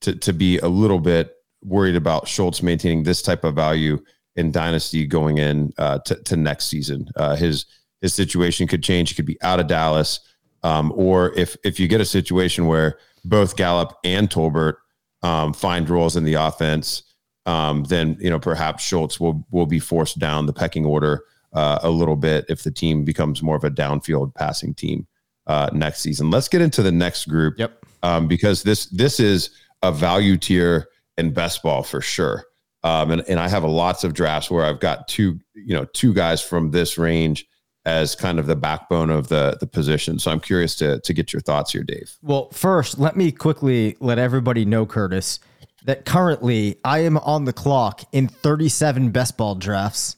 to 0.01 0.15
to 0.15 0.33
be 0.33 0.57
a 0.59 0.67
little 0.67 0.99
bit 0.99 1.35
worried 1.63 1.95
about 1.95 2.27
Schultz 2.27 2.61
maintaining 2.61 3.03
this 3.03 3.21
type 3.21 3.43
of 3.43 3.55
value 3.55 3.99
in 4.35 4.51
dynasty 4.51 5.05
going 5.05 5.39
in 5.39 5.73
uh, 5.77 5.99
to, 5.99 6.15
to 6.23 6.37
next 6.37 6.65
season. 6.65 7.07
Uh, 7.15 7.35
his 7.35 7.65
his 8.01 8.13
situation 8.13 8.67
could 8.67 8.83
change. 8.83 9.09
He 9.09 9.15
could 9.15 9.25
be 9.25 9.41
out 9.41 9.59
of 9.59 9.67
Dallas. 9.67 10.19
Um, 10.63 10.91
or 10.95 11.33
if 11.37 11.55
if 11.63 11.79
you 11.79 11.87
get 11.87 12.01
a 12.01 12.05
situation 12.05 12.67
where 12.67 12.97
both 13.23 13.55
Gallup 13.55 13.97
and 14.03 14.29
Tolbert 14.29 14.75
um, 15.23 15.53
find 15.53 15.89
roles 15.89 16.15
in 16.15 16.23
the 16.23 16.35
offense, 16.35 17.03
um, 17.45 17.83
then 17.85 18.17
you 18.19 18.29
know 18.29 18.39
perhaps 18.39 18.83
Schultz 18.83 19.19
will 19.19 19.45
will 19.51 19.65
be 19.65 19.79
forced 19.79 20.19
down 20.19 20.45
the 20.45 20.53
pecking 20.53 20.85
order 20.85 21.23
uh, 21.53 21.79
a 21.81 21.89
little 21.89 22.15
bit 22.15 22.45
if 22.49 22.63
the 22.63 22.71
team 22.71 23.03
becomes 23.03 23.41
more 23.41 23.55
of 23.55 23.63
a 23.63 23.71
downfield 23.71 24.33
passing 24.35 24.73
team 24.73 25.07
uh, 25.47 25.69
next 25.73 26.01
season. 26.01 26.29
Let's 26.29 26.47
get 26.47 26.61
into 26.61 26.81
the 26.81 26.91
next 26.91 27.25
group. 27.25 27.57
Yep. 27.57 27.85
Um, 28.03 28.27
because 28.27 28.63
this 28.63 28.85
this 28.87 29.19
is 29.19 29.49
a 29.83 29.91
value 29.91 30.37
tier 30.37 30.89
in 31.17 31.33
best 31.33 31.63
ball 31.63 31.83
for 31.83 32.01
sure. 32.01 32.45
Um, 32.83 33.11
and, 33.11 33.23
and 33.27 33.39
I 33.39 33.49
have 33.49 33.63
a 33.63 33.67
lots 33.67 34.03
of 34.03 34.13
drafts 34.13 34.51
where 34.51 34.63
I've 34.63 34.79
got 34.79 35.07
two, 35.07 35.39
you 35.53 35.75
know, 35.75 35.85
two 35.85 36.13
guys 36.13 36.41
from 36.41 36.71
this 36.71 36.97
range 36.97 37.45
as 37.87 38.15
kind 38.15 38.37
of 38.37 38.47
the 38.47 38.55
backbone 38.55 39.09
of 39.09 39.29
the 39.29 39.57
the 39.61 39.65
position. 39.65 40.19
So 40.19 40.29
I'm 40.29 40.41
curious 40.41 40.75
to 40.75 40.99
to 40.99 41.13
get 41.13 41.31
your 41.31 41.41
thoughts 41.41 41.71
here, 41.71 41.83
Dave. 41.83 42.17
Well, 42.21 42.49
first, 42.51 42.99
let 42.99 43.15
me 43.15 43.31
quickly 43.31 43.95
let 44.01 44.19
everybody 44.19 44.65
know, 44.65 44.85
Curtis, 44.85 45.39
that 45.85 46.03
currently 46.03 46.79
I 46.83 46.99
am 46.99 47.17
on 47.17 47.45
the 47.45 47.53
clock 47.53 48.03
in 48.11 48.27
37 48.27 49.11
best 49.11 49.37
ball 49.37 49.55
drafts. 49.55 50.17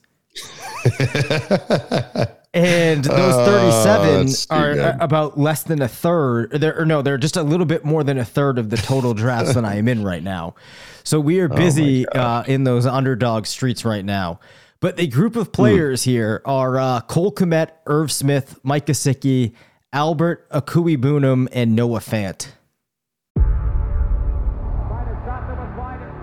and 2.54 3.04
those 3.04 3.36
37 3.84 4.30
are 4.50 4.98
about 5.00 5.38
less 5.38 5.64
than 5.64 5.82
a 5.82 5.88
third 5.88 6.52
they're, 6.52 6.80
or 6.80 6.86
no 6.86 7.02
they're 7.02 7.18
just 7.18 7.36
a 7.36 7.44
little 7.44 7.66
bit 7.66 7.84
more 7.84 8.04
than 8.04 8.18
a 8.18 8.24
third 8.24 8.58
of 8.58 8.70
the 8.70 8.78
total 8.78 9.14
drafts 9.14 9.54
that 9.54 9.66
i 9.66 9.76
am 9.76 9.88
in 9.88 10.04
right 10.04 10.24
now 10.24 10.56
so 11.04 11.20
we 11.20 11.40
are 11.42 11.48
busy 11.66 12.08
uh, 12.10 12.44
in 12.44 12.64
those 12.64 12.86
underdog 12.86 13.46
streets 13.46 13.84
right 13.84 14.06
now 14.06 14.40
but 14.82 14.98
the 14.98 15.08
group 15.08 15.36
of 15.36 15.52
players 15.52 16.04
here 16.04 16.42
are 16.46 16.78
uh, 16.78 17.02
cole 17.02 17.32
kmet 17.32 17.72
irv 17.88 18.12
smith 18.12 18.60
mike 18.64 18.86
Gesicki, 18.86 19.54
albert 19.92 20.50
Okwuegbunam, 20.52 21.48
and 21.52 21.76
noah 21.76 22.00
fant. 22.00 22.52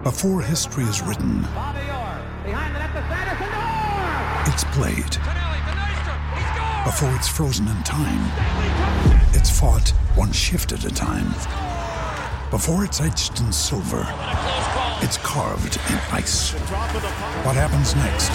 Before 0.02 0.40
history 0.40 0.84
is 0.84 1.02
written, 1.02 1.44
it's 4.46 4.64
played. 4.72 5.16
Before 6.86 7.12
it's 7.16 7.26
frozen 7.26 7.66
in 7.66 7.82
time, 7.82 8.22
it's 9.34 9.50
fought 9.50 9.88
one 10.14 10.30
shift 10.30 10.72
at 10.72 10.84
a 10.84 10.90
time. 10.90 11.32
Before 12.52 12.84
it's 12.84 13.00
etched 13.00 13.40
in 13.40 13.50
silver, 13.52 14.06
it's 15.02 15.18
carved 15.18 15.76
in 15.90 15.98
ice. 16.12 16.52
What 17.44 17.56
happens 17.56 17.94
next 17.96 18.30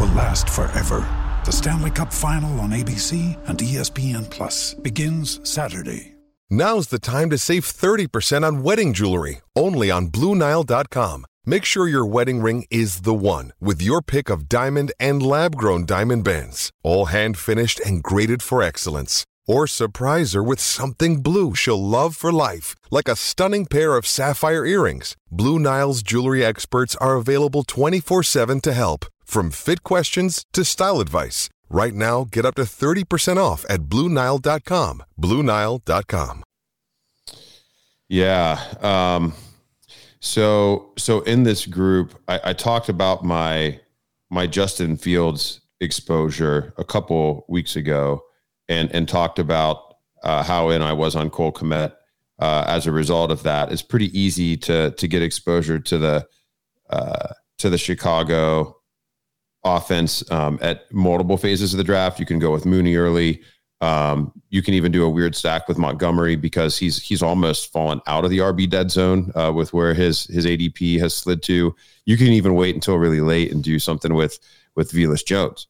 will 0.00 0.14
last 0.14 0.48
forever. 0.48 1.06
The 1.44 1.52
Stanley 1.52 1.90
Cup 1.90 2.12
Final 2.12 2.60
on 2.60 2.70
ABC 2.70 3.36
and 3.48 3.58
ESPN 3.58 4.28
Plus 4.30 4.74
begins 4.74 5.40
Saturday. 5.48 6.14
Now's 6.50 6.88
the 6.88 6.98
time 6.98 7.30
to 7.30 7.38
save 7.38 7.64
30% 7.64 8.42
on 8.46 8.62
wedding 8.62 8.94
jewelry, 8.94 9.42
only 9.54 9.90
on 9.90 10.08
BlueNile.com. 10.08 11.26
Make 11.44 11.64
sure 11.64 11.88
your 11.88 12.04
wedding 12.04 12.42
ring 12.42 12.66
is 12.70 13.02
the 13.02 13.14
one 13.14 13.52
with 13.60 13.80
your 13.80 14.02
pick 14.02 14.28
of 14.28 14.48
diamond 14.48 14.92
and 15.00 15.22
lab 15.22 15.56
grown 15.56 15.86
diamond 15.86 16.24
bands, 16.24 16.70
all 16.82 17.06
hand 17.06 17.38
finished 17.38 17.80
and 17.80 18.02
graded 18.02 18.42
for 18.42 18.62
excellence. 18.62 19.24
Or 19.48 19.66
surprise 19.66 20.34
her 20.34 20.42
with 20.42 20.60
something 20.60 21.20
blue 21.20 21.56
she'll 21.56 21.82
love 21.82 22.14
for 22.14 22.30
life, 22.30 22.76
like 22.92 23.08
a 23.08 23.16
stunning 23.16 23.66
pair 23.66 23.96
of 23.96 24.06
sapphire 24.06 24.64
earrings. 24.64 25.16
Blue 25.32 25.58
Nile's 25.58 26.02
jewelry 26.02 26.44
experts 26.44 26.94
are 27.00 27.16
available 27.16 27.64
24 27.64 28.22
7 28.22 28.60
to 28.60 28.72
help, 28.72 29.06
from 29.24 29.50
fit 29.50 29.82
questions 29.82 30.44
to 30.52 30.64
style 30.64 31.00
advice. 31.00 31.48
Right 31.70 31.94
now, 31.94 32.24
get 32.30 32.46
up 32.46 32.54
to 32.54 32.62
30% 32.62 33.36
off 33.36 33.64
at 33.68 33.82
BlueNile.com. 33.88 35.02
BlueNile.com. 35.20 36.44
Yeah. 38.08 38.58
Um, 38.80 39.34
so 40.20 40.92
so 40.96 41.20
in 41.20 41.42
this 41.42 41.66
group, 41.66 42.18
I, 42.26 42.40
I 42.44 42.52
talked 42.52 42.88
about 42.88 43.24
my 43.24 43.80
my 44.30 44.46
Justin 44.46 44.96
Fields 44.96 45.60
exposure 45.80 46.72
a 46.76 46.84
couple 46.84 47.44
weeks 47.48 47.76
ago, 47.76 48.22
and 48.68 48.90
and 48.92 49.08
talked 49.08 49.38
about 49.38 49.94
uh, 50.22 50.42
how 50.42 50.70
in 50.70 50.82
I 50.82 50.92
was 50.92 51.16
on 51.16 51.30
Cole 51.30 51.52
Kmet. 51.52 51.94
Uh, 52.40 52.64
as 52.68 52.86
a 52.86 52.92
result 52.92 53.32
of 53.32 53.42
that, 53.42 53.72
it's 53.72 53.82
pretty 53.82 54.16
easy 54.18 54.56
to 54.56 54.92
to 54.92 55.08
get 55.08 55.22
exposure 55.22 55.78
to 55.78 55.98
the 55.98 56.26
uh, 56.90 57.28
to 57.58 57.68
the 57.68 57.78
Chicago 57.78 58.76
offense 59.64 60.28
um, 60.30 60.58
at 60.62 60.92
multiple 60.92 61.36
phases 61.36 61.74
of 61.74 61.78
the 61.78 61.84
draft. 61.84 62.20
You 62.20 62.26
can 62.26 62.38
go 62.38 62.52
with 62.52 62.64
Mooney 62.64 62.96
early. 62.96 63.42
Um, 63.80 64.32
you 64.50 64.62
can 64.62 64.74
even 64.74 64.90
do 64.90 65.04
a 65.04 65.10
weird 65.10 65.36
stack 65.36 65.68
with 65.68 65.78
Montgomery 65.78 66.36
because 66.36 66.76
he's 66.76 67.00
he's 67.00 67.22
almost 67.22 67.72
fallen 67.72 68.00
out 68.06 68.24
of 68.24 68.30
the 68.30 68.38
RB 68.38 68.68
dead 68.68 68.90
zone 68.90 69.30
uh, 69.34 69.52
with 69.54 69.72
where 69.72 69.94
his 69.94 70.24
his 70.26 70.46
ADP 70.46 70.98
has 70.98 71.14
slid 71.14 71.42
to. 71.44 71.74
You 72.04 72.16
can 72.16 72.28
even 72.28 72.54
wait 72.54 72.74
until 72.74 72.96
really 72.98 73.20
late 73.20 73.52
and 73.52 73.62
do 73.62 73.78
something 73.78 74.14
with 74.14 74.38
with 74.74 74.90
Velus 74.90 75.24
Jones. 75.24 75.68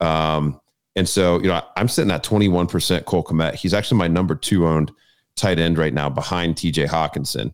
Um, 0.00 0.60
and 0.96 1.08
so 1.08 1.40
you 1.40 1.48
know 1.48 1.62
I'm 1.76 1.88
sitting 1.88 2.10
at 2.10 2.24
21% 2.24 3.04
Cole 3.04 3.24
Kmet. 3.24 3.54
He's 3.54 3.74
actually 3.74 3.98
my 3.98 4.08
number 4.08 4.34
two 4.34 4.66
owned 4.66 4.92
tight 5.36 5.58
end 5.58 5.78
right 5.78 5.94
now 5.94 6.08
behind 6.08 6.56
TJ 6.56 6.88
Hockenson. 6.88 7.52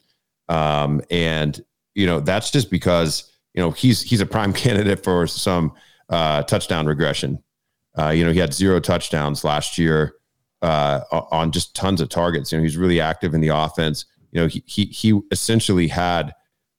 Um, 0.48 1.00
and 1.10 1.62
you 1.94 2.06
know 2.06 2.20
that's 2.20 2.50
just 2.50 2.70
because 2.70 3.30
you 3.54 3.62
know 3.62 3.70
he's 3.70 4.02
he's 4.02 4.20
a 4.20 4.26
prime 4.26 4.52
candidate 4.54 5.02
for 5.02 5.26
some 5.26 5.72
uh, 6.08 6.42
touchdown 6.42 6.86
regression. 6.86 7.42
Uh, 7.98 8.10
you 8.10 8.24
know, 8.24 8.32
he 8.32 8.38
had 8.38 8.54
zero 8.54 8.80
touchdowns 8.80 9.44
last 9.44 9.78
year 9.78 10.14
uh, 10.62 11.00
on 11.10 11.50
just 11.50 11.74
tons 11.74 12.00
of 12.00 12.08
targets. 12.08 12.52
You 12.52 12.58
know, 12.58 12.62
he's 12.64 12.76
really 12.76 13.00
active 13.00 13.34
in 13.34 13.40
the 13.40 13.48
offense. 13.48 14.04
You 14.32 14.40
know, 14.40 14.46
he 14.46 14.62
he, 14.66 14.84
he 14.86 15.20
essentially 15.30 15.88
had 15.88 16.34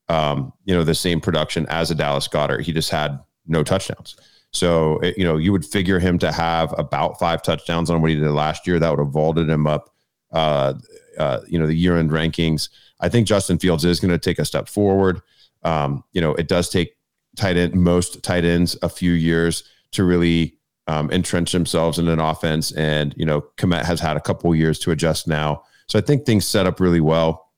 um, 0.08 0.52
you 0.64 0.74
know 0.74 0.84
the 0.84 0.94
same 0.94 1.20
production 1.20 1.66
as 1.68 1.90
a 1.90 1.94
Dallas 1.94 2.28
Goedert. 2.28 2.62
He 2.62 2.72
just 2.72 2.90
had 2.90 3.18
no 3.46 3.62
touchdowns. 3.62 4.16
So 4.52 4.98
it, 4.98 5.16
you 5.16 5.24
know, 5.24 5.36
you 5.36 5.52
would 5.52 5.64
figure 5.64 5.98
him 5.98 6.18
to 6.18 6.30
have 6.30 6.74
about 6.78 7.18
five 7.18 7.42
touchdowns 7.42 7.90
on 7.90 8.02
what 8.02 8.10
he 8.10 8.16
did 8.16 8.30
last 8.30 8.66
year. 8.66 8.78
That 8.78 8.90
would 8.90 8.98
have 8.98 9.12
vaulted 9.12 9.48
him 9.48 9.66
up. 9.66 9.90
Uh, 10.30 10.74
uh, 11.18 11.40
you 11.46 11.58
know, 11.58 11.66
the 11.66 11.74
year-end 11.74 12.10
rankings. 12.10 12.70
I 13.00 13.08
think 13.08 13.26
Justin 13.26 13.58
Fields 13.58 13.84
is 13.84 14.00
going 14.00 14.12
to 14.12 14.18
take 14.18 14.38
a 14.38 14.44
step 14.44 14.68
forward. 14.68 15.20
Um, 15.62 16.04
you 16.12 16.20
know, 16.20 16.34
it 16.34 16.48
does 16.48 16.70
take 16.70 16.96
tight 17.36 17.56
end 17.56 17.74
most 17.74 18.22
tight 18.22 18.44
ends 18.44 18.76
a 18.82 18.88
few 18.88 19.12
years 19.12 19.64
to 19.92 20.04
really 20.04 20.56
um, 20.86 21.10
entrench 21.10 21.52
themselves 21.52 21.98
in 21.98 22.08
an 22.08 22.20
offense. 22.20 22.72
And, 22.72 23.14
you 23.16 23.26
know, 23.26 23.42
Kmet 23.56 23.84
has 23.84 24.00
had 24.00 24.16
a 24.16 24.20
couple 24.20 24.54
years 24.54 24.78
to 24.80 24.90
adjust 24.90 25.28
now. 25.28 25.62
So 25.88 25.98
I 25.98 26.02
think 26.02 26.24
things 26.24 26.46
set 26.46 26.66
up 26.66 26.80
really 26.80 27.00
well 27.00 27.50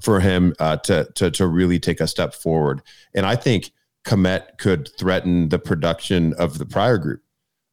for 0.00 0.20
him 0.20 0.54
uh, 0.58 0.76
to, 0.78 1.08
to, 1.14 1.30
to 1.30 1.46
really 1.46 1.78
take 1.78 2.00
a 2.00 2.06
step 2.06 2.34
forward. 2.34 2.82
And 3.14 3.24
I 3.24 3.36
think 3.36 3.70
Kmet 4.08 4.56
could 4.58 4.90
threaten 4.98 5.50
the 5.50 5.58
production 5.58 6.32
of 6.34 6.58
the 6.58 6.64
prior 6.64 6.96
group 6.96 7.20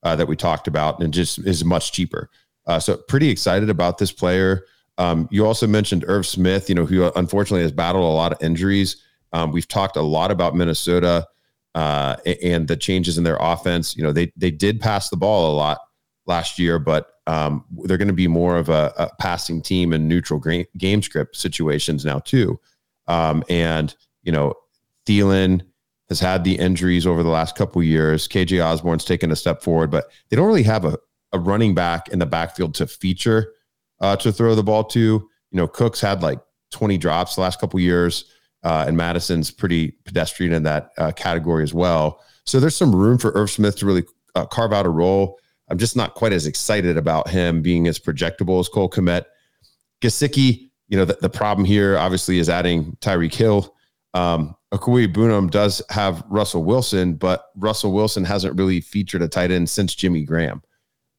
uh, 0.04 0.16
that 0.16 0.28
we 0.28 0.36
talked 0.36 0.68
about 0.68 1.02
and 1.02 1.14
just 1.14 1.40
is 1.40 1.64
much 1.64 1.94
cheaper. 1.94 2.30
Uh, 2.68 2.80
so 2.80 2.98
pretty 3.08 3.30
excited 3.30 3.70
about 3.70 3.98
this 3.98 4.12
player. 4.12 4.66
Um, 4.98 5.28
you 5.32 5.46
also 5.46 5.66
mentioned 5.66 6.04
Irv 6.08 6.26
Smith, 6.28 6.70
you 6.70 6.76
know, 6.76 6.86
who 6.86 7.10
unfortunately 7.16 7.62
has 7.62 7.72
battled 7.72 8.04
a 8.04 8.08
lot 8.08 8.34
of 8.34 8.44
injuries. 8.44 8.98
Um, 9.34 9.52
we've 9.52 9.68
talked 9.68 9.96
a 9.96 10.02
lot 10.02 10.30
about 10.30 10.56
Minnesota 10.56 11.26
uh, 11.74 12.18
and 12.42 12.68
the 12.68 12.78
changes 12.78 13.18
in 13.18 13.24
their 13.24 13.38
offense. 13.40 13.96
You 13.96 14.04
know, 14.04 14.12
they 14.12 14.32
they 14.36 14.52
did 14.52 14.80
pass 14.80 15.10
the 15.10 15.18
ball 15.18 15.54
a 15.54 15.56
lot 15.56 15.80
last 16.26 16.60
year, 16.60 16.80
but 16.80 17.12
um, 17.28 17.66
they're 17.84 17.98
going 17.98 18.08
to 18.08 18.14
be 18.14 18.28
more 18.28 18.58
of 18.58 18.70
a, 18.70 18.94
a 18.98 19.10
passing 19.20 19.62
team 19.62 19.94
in 19.94 20.08
neutral 20.08 20.40
game, 20.40 20.66
game 20.78 21.02
script 21.02 21.36
situations 21.36 22.06
now 22.06 22.20
too. 22.20 22.60
Um, 23.08 23.44
and 23.50 23.96
you 24.24 24.32
know, 24.32 24.54
Thielen 25.06 25.62
has 26.16 26.20
had 26.20 26.44
the 26.44 26.58
injuries 26.58 27.06
over 27.06 27.24
the 27.24 27.30
last 27.30 27.56
couple 27.56 27.84
years. 27.84 28.28
KJ 28.28 28.64
Osborn's 28.64 29.06
taken 29.06 29.32
a 29.32 29.36
step 29.36 29.62
forward, 29.62 29.92
but 29.92 30.06
they 30.30 30.36
don't 30.36 30.48
really 30.48 30.64
have 30.64 30.86
a, 30.86 30.98
a 31.34 31.40
running 31.40 31.76
back 31.76 32.08
in 32.10 32.20
the 32.20 32.26
backfield 32.26 32.74
to 32.76 32.88
feature 32.88 33.54
uh, 34.00 34.16
to 34.18 34.32
throw 34.32 34.56
the 34.56 34.64
ball 34.64 34.84
to. 34.86 35.00
You 35.00 35.30
know, 35.52 35.68
Cook's 35.68 36.02
had 36.02 36.22
like 36.24 36.40
20 36.72 36.98
drops 36.98 37.36
the 37.36 37.42
last 37.42 37.60
couple 37.60 37.80
years. 37.80 38.26
Uh, 38.64 38.86
and 38.88 38.98
Mattison's 38.98 39.52
pretty 39.52 39.92
pedestrian 40.06 40.52
in 40.52 40.64
that 40.64 40.90
uh, 40.98 41.12
category 41.12 41.62
as 41.62 41.72
well. 41.72 42.20
So 42.46 42.60
there's 42.60 42.76
some 42.76 42.96
room 42.96 43.20
for 43.20 43.32
Irv 43.36 43.52
Smith 43.52 43.78
to 43.78 43.86
really 43.86 44.04
uh, 44.34 44.48
carve 44.48 44.74
out 44.74 44.88
a 44.88 44.90
role. 44.90 45.38
I'm 45.70 45.78
just 45.78 45.96
not 45.96 46.16
quite 46.16 46.34
as 46.34 46.48
excited 46.48 46.98
about 46.98 47.30
him 47.30 47.62
being 47.62 47.88
as 47.88 48.00
projectable 48.00 48.60
as 48.60 48.68
Cole 48.68 48.90
Kmet. 48.90 49.26
Gesicki, 50.02 50.72
you 50.88 50.98
know, 50.98 51.06
the, 51.06 51.18
the 51.22 51.30
problem 51.30 51.64
here 51.64 51.96
obviously 51.98 52.40
is 52.40 52.50
adding 52.50 52.98
Tyreek 53.02 53.36
Hill. 53.36 53.72
Um, 54.16 54.56
Okwuegbunam 54.76 55.52
does 55.52 55.82
have 55.90 56.24
Russell 56.28 56.64
Wilson, 56.64 57.16
but 57.16 57.46
Russell 57.56 57.94
Wilson 57.94 58.26
hasn't 58.26 58.58
really 58.58 58.82
featured 58.82 59.22
a 59.22 59.28
tight 59.28 59.52
end 59.52 59.70
since 59.70 59.96
Jimmy 59.96 60.24
Graham. 60.24 60.62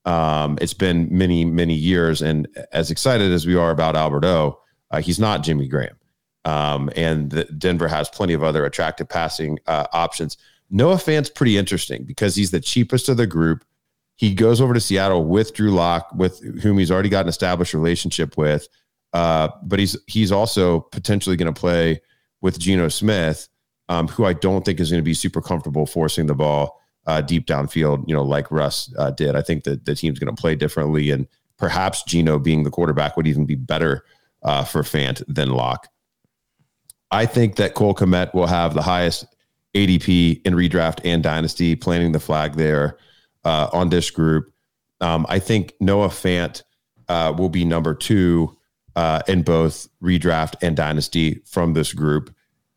Um, 0.04 0.58
it's 0.60 0.74
been 0.74 1.08
many, 1.10 1.44
many 1.44 1.74
years. 1.74 2.22
And 2.22 2.46
as 2.72 2.90
excited 2.90 3.32
as 3.32 3.46
we 3.46 3.56
are 3.56 3.70
about 3.70 3.96
Alberto, 3.96 4.60
uh, 4.90 5.00
he's 5.00 5.18
not 5.18 5.42
Jimmy 5.42 5.68
Graham. 5.68 5.96
Um, 6.44 6.90
and 6.94 7.30
the, 7.30 7.44
Denver 7.44 7.88
has 7.88 8.08
plenty 8.08 8.34
of 8.34 8.42
other 8.42 8.64
attractive 8.64 9.08
passing 9.08 9.58
uh, 9.66 9.86
options. 9.92 10.36
Noah 10.70 10.98
Fant's 10.98 11.30
pretty 11.30 11.56
interesting 11.56 12.04
because 12.04 12.36
he's 12.36 12.50
the 12.50 12.60
cheapest 12.60 13.08
of 13.08 13.16
the 13.16 13.26
group. 13.26 13.64
He 14.16 14.34
goes 14.34 14.60
over 14.60 14.74
to 14.74 14.80
Seattle 14.80 15.24
with 15.24 15.54
Drew 15.54 15.70
Lock, 15.70 16.10
with 16.14 16.40
whom 16.62 16.78
he's 16.78 16.90
already 16.90 17.08
got 17.08 17.24
an 17.24 17.28
established 17.28 17.74
relationship 17.74 18.36
with. 18.36 18.68
Uh, 19.12 19.48
but 19.62 19.78
he's 19.78 19.96
he's 20.06 20.30
also 20.30 20.80
potentially 20.80 21.36
going 21.36 21.52
to 21.52 21.58
play 21.58 22.00
with 22.46 22.60
Geno 22.60 22.88
Smith, 22.88 23.48
um, 23.88 24.06
who 24.06 24.24
I 24.24 24.32
don't 24.32 24.64
think 24.64 24.78
is 24.78 24.88
going 24.88 25.00
to 25.00 25.04
be 25.04 25.14
super 25.14 25.42
comfortable 25.42 25.84
forcing 25.84 26.26
the 26.26 26.34
ball 26.34 26.80
uh, 27.04 27.20
deep 27.20 27.44
downfield. 27.44 28.08
You 28.08 28.14
know, 28.14 28.22
like 28.22 28.52
Russ 28.52 28.94
uh, 28.96 29.10
did. 29.10 29.34
I 29.34 29.42
think 29.42 29.64
that 29.64 29.84
the 29.84 29.96
team's 29.96 30.20
going 30.20 30.34
to 30.34 30.40
play 30.40 30.54
differently, 30.54 31.10
and 31.10 31.26
perhaps 31.58 32.04
Geno 32.04 32.38
being 32.38 32.62
the 32.62 32.70
quarterback 32.70 33.16
would 33.16 33.26
even 33.26 33.46
be 33.46 33.56
better 33.56 34.04
uh, 34.44 34.62
for 34.62 34.82
Fant 34.82 35.24
than 35.26 35.50
Lock. 35.50 35.88
I 37.10 37.26
think 37.26 37.56
that 37.56 37.74
Cole 37.74 37.96
Kmet 37.96 38.32
will 38.32 38.46
have 38.46 38.74
the 38.74 38.82
highest 38.82 39.26
ADP 39.74 40.40
in 40.46 40.54
redraft 40.54 41.00
and 41.04 41.24
dynasty, 41.24 41.74
planting 41.74 42.12
the 42.12 42.20
flag 42.20 42.54
there 42.54 42.96
uh, 43.44 43.70
on 43.72 43.88
this 43.88 44.08
group. 44.08 44.52
Um, 45.00 45.26
I 45.28 45.40
think 45.40 45.74
Noah 45.80 46.08
Fant 46.08 46.62
uh, 47.08 47.34
will 47.36 47.48
be 47.48 47.64
number 47.64 47.92
two 47.92 48.56
uh, 48.94 49.22
in 49.28 49.42
both 49.42 49.88
redraft 50.02 50.54
and 50.62 50.76
dynasty 50.76 51.42
from 51.44 51.74
this 51.74 51.92
group. 51.92 52.34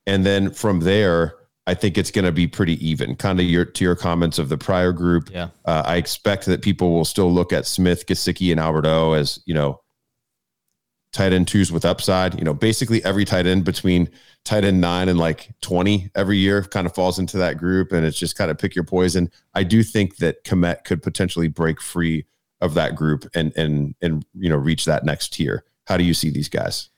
And 0.10 0.26
then 0.26 0.52
from 0.52 0.80
there, 0.80 1.36
I 1.68 1.76
think 1.76 1.96
it's 1.96 2.10
going 2.10 2.26
to 2.26 2.32
be 2.32 2.48
pretty 2.48 2.84
even. 2.86 3.16
Kind 3.16 3.40
of 3.40 3.46
your 3.46 3.64
to 3.64 3.84
your 3.84 3.96
comments 3.96 4.40
of 4.40 4.50
the 4.50 4.58
prior 4.58 4.92
group. 4.92 5.30
Yeah. 5.32 5.50
Uh, 5.66 5.84
I 5.86 5.98
expect 5.98 6.48
that 6.48 6.64
people 6.64 6.92
will 6.92 7.06
still 7.06 7.32
look 7.32 7.54
at 7.54 7.68
Smith, 7.68 8.08
Gesicki, 8.08 8.50
and 8.50 8.60
Alberto 8.60 9.14
as 9.14 9.40
you 9.46 9.54
know 9.54 9.80
tight 11.14 11.32
end 11.32 11.48
twos 11.48 11.72
with 11.72 11.86
upside. 11.86 12.40
You 12.40 12.44
know, 12.44 12.56
basically 12.56 13.06
every 13.06 13.24
tight 13.24 13.46
end 13.46 13.66
between 13.66 14.10
tight 14.46 14.64
end 14.64 14.82
nine 14.82 15.10
and 15.10 15.20
like 15.20 15.52
20 15.62 16.10
every 16.16 16.38
year 16.38 16.64
kind 16.64 16.88
of 16.88 16.96
falls 16.96 17.20
into 17.20 17.38
that 17.38 17.60
group. 17.60 17.92
And 17.92 18.04
it's 18.04 18.18
just 18.18 18.36
kind 18.36 18.50
of 18.50 18.58
pick 18.58 18.74
your 18.74 18.86
poison. 18.86 19.30
I 19.54 19.62
do 19.62 19.84
think 19.84 20.18
that 20.18 20.44
Kmet 20.46 20.86
could 20.86 21.04
potentially 21.04 21.50
break 21.50 21.80
free 21.82 22.26
of 22.62 22.74
that 22.74 22.96
group 22.96 23.30
and 23.36 23.56
and 23.56 23.94
and 24.02 24.26
you 24.34 24.50
know 24.50 24.58
reach 24.58 24.86
that 24.86 25.06
next 25.06 25.34
tier. 25.34 25.66
How 25.86 25.98
do 25.98 26.04
you 26.04 26.16
see 26.16 26.32
these 26.32 26.50
guys? 26.50 26.90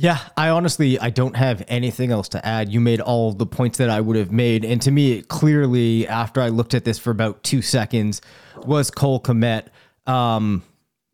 Yeah, 0.00 0.20
I 0.36 0.50
honestly 0.50 0.96
I 1.00 1.10
don't 1.10 1.34
have 1.34 1.64
anything 1.66 2.12
else 2.12 2.28
to 2.28 2.46
add. 2.46 2.72
You 2.72 2.78
made 2.78 3.00
all 3.00 3.32
the 3.32 3.46
points 3.46 3.78
that 3.78 3.90
I 3.90 4.00
would 4.00 4.14
have 4.14 4.30
made, 4.30 4.64
and 4.64 4.80
to 4.82 4.92
me, 4.92 5.22
clearly 5.22 6.06
after 6.06 6.40
I 6.40 6.50
looked 6.50 6.72
at 6.74 6.84
this 6.84 7.00
for 7.00 7.10
about 7.10 7.42
two 7.42 7.62
seconds, 7.62 8.22
was 8.58 8.92
Cole 8.92 9.20
Kmet. 9.20 9.66
Um, 10.06 10.62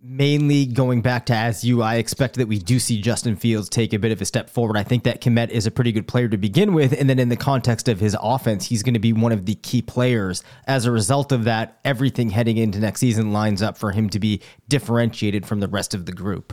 mainly 0.03 0.67
going 0.67 1.01
back 1.01 1.25
to 1.27 1.35
as 1.35 1.65
you, 1.65 1.81
I 1.81 1.95
expect 1.95 2.35
that 2.35 2.47
we 2.47 2.59
do 2.59 2.79
see 2.79 3.01
Justin 3.01 3.37
Fields 3.37 3.71
take 3.71 3.95
a 3.95 3.99
bit 3.99 4.13
of 4.13 4.21
a 4.21 4.27
step 4.27 4.51
forward. 4.51 4.77
I 4.77 4.83
think 4.83 5.05
that 5.05 5.23
Kmet 5.23 5.49
is 5.49 5.67
a 5.67 5.71
pretty 5.71 5.91
good 5.91 6.07
player 6.07 6.29
to 6.29 6.37
begin 6.37 6.75
with. 6.75 6.93
And 6.93 7.09
then 7.09 7.19
in 7.19 7.31
the 7.31 7.39
context 7.39 7.89
of 7.89 8.01
his 8.01 8.15
offense, 8.21 8.67
he's 8.67 8.83
going 8.83 8.93
to 8.93 9.01
be 9.01 9.15
one 9.15 9.33
of 9.33 9.47
the 9.47 9.55
key 9.55 9.81
players. 9.81 10.45
As 10.67 10.85
a 10.85 10.93
result 10.93 11.33
of 11.33 11.45
that, 11.45 11.81
everything 11.87 12.29
heading 12.29 12.59
into 12.59 12.81
next 12.81 13.01
season 13.01 13.33
lines 13.33 13.63
up 13.63 13.79
for 13.79 13.93
him 13.93 14.11
to 14.11 14.21
be 14.21 14.43
differentiated 14.69 15.47
from 15.47 15.61
the 15.61 15.69
rest 15.69 15.95
of 15.95 16.05
the 16.05 16.13
group. 16.13 16.53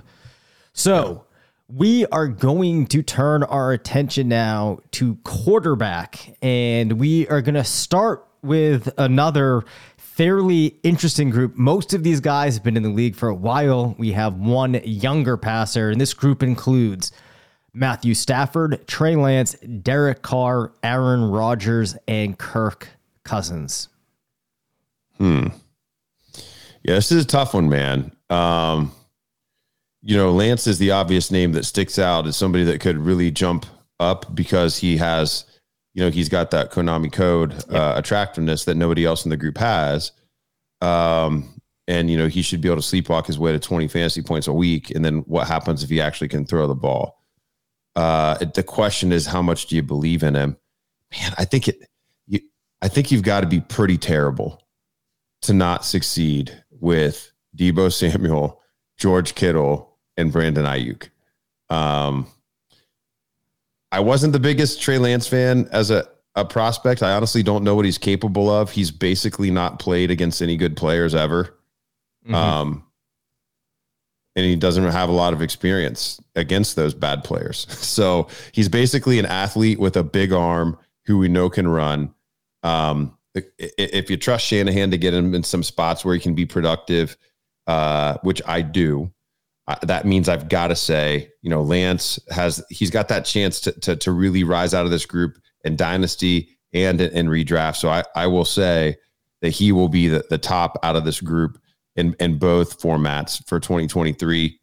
So 0.72 1.26
we 1.74 2.06
are 2.08 2.28
going 2.28 2.86
to 2.88 3.02
turn 3.02 3.44
our 3.44 3.72
attention 3.72 4.28
now 4.28 4.80
to 4.92 5.16
quarterback, 5.24 6.36
and 6.42 6.94
we 6.94 7.28
are 7.28 7.42
going 7.42 7.56
to 7.56 7.64
start 7.64 8.28
with 8.42 8.92
another 8.98 9.64
fairly 9.98 10.78
interesting 10.84 11.30
group. 11.30 11.56
Most 11.56 11.94
of 11.94 12.04
these 12.04 12.20
guys 12.20 12.56
have 12.56 12.64
been 12.64 12.76
in 12.76 12.84
the 12.84 12.90
league 12.90 13.16
for 13.16 13.30
a 13.30 13.36
while. 13.36 13.96
We 13.98 14.12
have 14.12 14.36
one 14.36 14.82
younger 14.84 15.38
passer, 15.38 15.90
and 15.90 16.02
this 16.02 16.14
group 16.14 16.44
includes 16.44 17.12
Matthew 17.74 18.16
Stafford, 18.16 18.86
Trey 18.88 19.16
Lance, 19.16 19.54
Derek 19.82 20.22
Carr, 20.22 20.74
Aaron 20.84 21.24
Rodgers, 21.24 21.96
and 22.08 22.38
Kirk 22.38 22.90
Cousins. 23.24 23.88
Hmm. 25.18 25.48
Yeah, 26.84 26.96
this 26.96 27.12
is 27.12 27.24
a 27.24 27.28
tough 27.28 27.54
one, 27.54 27.70
man. 27.70 28.12
Um, 28.30 28.92
you 30.02 30.18
know, 30.18 30.32
Lance 30.32 30.68
is 30.68 30.80
the 30.80 30.92
obvious 30.92 31.30
name 31.32 31.52
that 31.54 31.66
sticks 31.66 32.00
out 32.00 32.26
as 32.26 32.36
somebody 32.36 32.64
that 32.66 32.82
could 32.82 32.98
really 32.98 33.30
jump 33.30 33.66
up 34.00 34.34
because 34.34 34.78
he 34.78 34.98
has, 34.98 35.46
you 35.94 36.04
know, 36.04 36.10
he's 36.10 36.30
got 36.30 36.52
that 36.52 36.72
Konami 36.72 37.12
code 37.12 37.54
uh, 37.70 37.94
attractiveness 37.96 38.66
that 38.66 38.76
nobody 38.76 39.06
else 39.06 39.26
in 39.26 39.30
the 39.30 39.38
group 39.38 39.58
has. 39.58 40.12
Um, 40.82 41.62
and 41.88 42.10
you 42.10 42.18
know, 42.18 42.28
he 42.28 42.42
should 42.42 42.62
be 42.62 42.70
able 42.70 42.82
to 42.82 42.88
sleepwalk 42.88 43.28
his 43.28 43.38
way 43.38 43.52
to 43.52 43.60
20 43.60 43.88
fantasy 43.88 44.22
points 44.22 44.48
a 44.48 44.54
week. 44.54 44.92
And 44.92 45.06
then 45.06 45.20
what 45.20 45.48
happens 45.48 45.84
if 45.84 45.90
he 45.90 46.02
actually 46.02 46.30
can 46.30 46.46
throw 46.46 46.68
the 46.68 46.76
ball? 46.76 47.22
Uh, 47.96 48.38
the 48.56 48.64
question 48.64 49.12
is, 49.12 49.26
how 49.26 49.42
much 49.42 49.68
do 49.68 49.76
you 49.76 49.84
believe 49.84 50.24
in 50.24 50.36
him? 50.36 50.58
Man, 51.12 51.34
I 51.38 51.46
think 51.46 51.68
it. 51.68 51.88
You, 52.28 52.40
I 52.82 52.88
think 52.88 53.12
you've 53.12 53.24
got 53.24 53.42
to 53.42 53.48
be 53.48 53.60
pretty 53.60 53.98
terrible 53.98 54.64
to 55.42 55.54
not 55.54 55.84
succeed 55.84 56.64
with 56.70 57.32
Deebo 57.58 57.92
Samuel, 57.92 58.62
George 58.98 59.36
Kittle, 59.36 59.91
and 60.22 60.32
Brandon 60.32 60.66
Aiyuk. 60.66 61.10
Um, 61.70 62.28
I 63.92 64.00
wasn't 64.00 64.34
the 64.34 64.40
biggest 64.40 64.82
Trey 64.82 64.98
Lance 64.98 65.28
fan 65.28 65.68
as 65.72 65.92
a, 65.92 66.08
a 66.36 66.46
prospect. 66.46 67.04
I 67.04 67.12
honestly 67.12 67.44
don't 67.44 67.64
know 67.64 67.76
what 67.76 67.86
he's 67.86 67.98
capable 67.98 68.50
of. 68.50 68.72
He's 68.72 68.92
basically 68.92 69.52
not 69.52 69.80
played 69.80 70.12
against 70.12 70.42
any 70.42 70.56
good 70.56 70.78
players 70.78 71.14
ever. 71.14 71.58
Um, 72.36 72.84
and 74.36 74.46
he 74.46 74.56
doesn't 74.56 74.84
have 74.84 75.10
a 75.10 75.14
lot 75.14 75.34
of 75.34 75.42
experience 75.42 76.22
against 76.36 76.76
those 76.76 76.94
bad 76.94 77.24
players. 77.24 77.68
So 77.92 78.30
he's 78.54 78.70
basically 78.70 79.20
an 79.20 79.26
athlete 79.26 79.78
with 79.78 79.98
a 79.98 80.04
big 80.04 80.32
arm 80.32 80.78
who 81.06 81.18
we 81.18 81.28
know 81.28 81.50
can 81.50 81.68
run. 81.68 82.14
Um, 82.64 83.18
if 83.36 84.10
you 84.10 84.16
trust 84.16 84.46
Shanahan 84.46 84.92
to 84.92 84.98
get 84.98 85.14
him 85.14 85.36
in 85.36 85.44
some 85.44 85.62
spots 85.62 86.06
where 86.06 86.16
he 86.16 86.22
can 86.22 86.34
be 86.34 86.46
productive, 86.46 87.18
uh, 87.68 88.18
which 88.24 88.42
I 88.48 88.62
do, 88.62 89.12
that 89.82 90.06
means 90.06 90.30
I've 90.30 90.50
got 90.50 90.68
to 90.68 90.76
say, 90.76 91.30
you 91.42 91.50
know, 91.50 91.62
Lance 91.62 92.20
has 92.30 92.64
he's 92.70 92.90
got 92.90 93.08
that 93.10 93.26
chance 93.26 93.60
to 93.62 93.72
to, 93.82 93.96
to 93.96 94.12
really 94.12 94.44
rise 94.44 94.74
out 94.74 94.86
of 94.86 94.92
this 94.92 95.06
group 95.06 95.38
in 95.64 95.76
dynasty 95.76 96.58
and 96.74 97.02
in 97.02 97.28
redraft. 97.28 97.78
So 97.78 97.90
I 97.90 98.04
I 98.16 98.28
will 98.28 98.46
say 98.46 98.98
that 99.42 99.50
he 99.50 99.72
will 99.72 99.90
be 99.90 100.08
the, 100.08 100.24
the 100.30 100.38
top 100.38 100.78
out 100.84 100.96
of 100.96 101.06
this 101.06 101.22
group 101.22 101.60
in 101.96 102.16
in 102.20 102.38
both 102.38 102.82
formats 102.82 103.46
for 103.48 103.60
2023. 103.60 104.60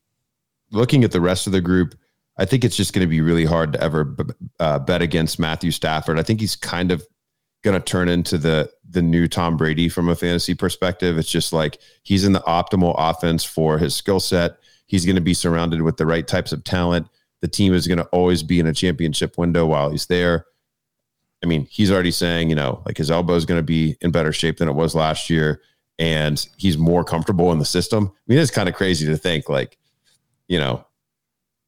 Looking 0.71 1.05
at 1.05 1.13
the 1.13 1.21
rest 1.21 1.47
of 1.47 1.53
the 1.53 1.61
group, 1.61 1.95
I 2.37 2.45
think 2.45 2.65
it's 2.65 2.77
just 2.77 2.93
going 2.93 3.07
to 3.07 3.11
be 3.11 3.21
really 3.21 3.45
hard 3.45 3.73
to 3.73 3.81
ever 3.81 4.17
uh, 4.61 4.79
bet 4.79 5.03
against 5.03 5.39
Matthew 5.39 5.71
Stafford. 5.71 6.19
I 6.19 6.23
think 6.23 6.41
he's 6.41 6.57
kind 6.57 6.93
of 6.93 7.07
going 7.63 7.81
to 7.81 7.85
turn 7.85 8.09
into 8.09 8.39
the 8.39 8.71
the 8.91 9.03
new 9.03 9.29
Tom 9.29 9.57
Brady 9.57 9.89
from 9.89 10.09
a 10.09 10.17
fantasy 10.17 10.55
perspective. 10.55 11.19
It's 11.19 11.31
just 11.31 11.53
like 11.53 11.79
he's 12.03 12.25
in 12.25 12.33
the 12.33 12.41
optimal 12.41 12.95
offense 12.97 13.45
for 13.45 13.79
his 13.79 13.95
skill 13.95 14.21
set. 14.21 14.59
He's 14.89 15.07
going 15.07 15.17
to 15.17 15.23
be 15.23 15.35
surrounded 15.35 15.83
with 15.83 15.97
the 15.97 16.07
right 16.07 16.27
types 16.27 16.51
of 16.51 16.65
talent. 16.65 17.07
The 17.41 17.49
team 17.49 17.73
is 17.73 17.87
going 17.87 17.99
to 17.99 18.07
always 18.07 18.43
be 18.43 18.59
in 18.59 18.67
a 18.67 18.75
championship 18.75 19.39
window 19.39 19.65
while 19.65 19.91
he's 19.91 20.07
there. 20.07 20.47
I 21.45 21.47
mean, 21.47 21.69
he's 21.71 21.93
already 21.93 22.11
saying, 22.11 22.51
you 22.51 22.57
know, 22.57 22.83
like 22.85 22.97
his 22.97 23.13
elbow 23.13 23.35
is 23.35 23.45
going 23.45 23.61
to 23.61 23.65
be 23.65 23.97
in 24.01 24.11
better 24.11 24.33
shape 24.33 24.57
than 24.57 24.69
it 24.69 24.75
was 24.75 24.97
last 24.97 25.31
year, 25.31 25.63
and 25.99 26.45
he's 26.57 26.77
more 26.77 27.05
comfortable 27.05 27.53
in 27.53 27.61
the 27.61 27.65
system. 27.65 28.11
I 28.13 28.21
mean, 28.27 28.39
it's 28.41 28.51
kind 28.51 28.69
of 28.69 28.75
crazy 28.75 29.07
to 29.07 29.17
think, 29.17 29.49
like, 29.49 29.79
you 30.49 30.59
know, 30.59 30.85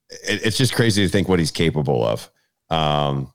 it, 0.09 0.45
it's 0.45 0.57
just 0.57 0.75
crazy 0.75 1.05
to 1.05 1.09
think 1.09 1.29
what 1.29 1.39
he's 1.39 1.53
capable 1.53 2.05
of. 2.05 2.31
Um, 2.69 3.33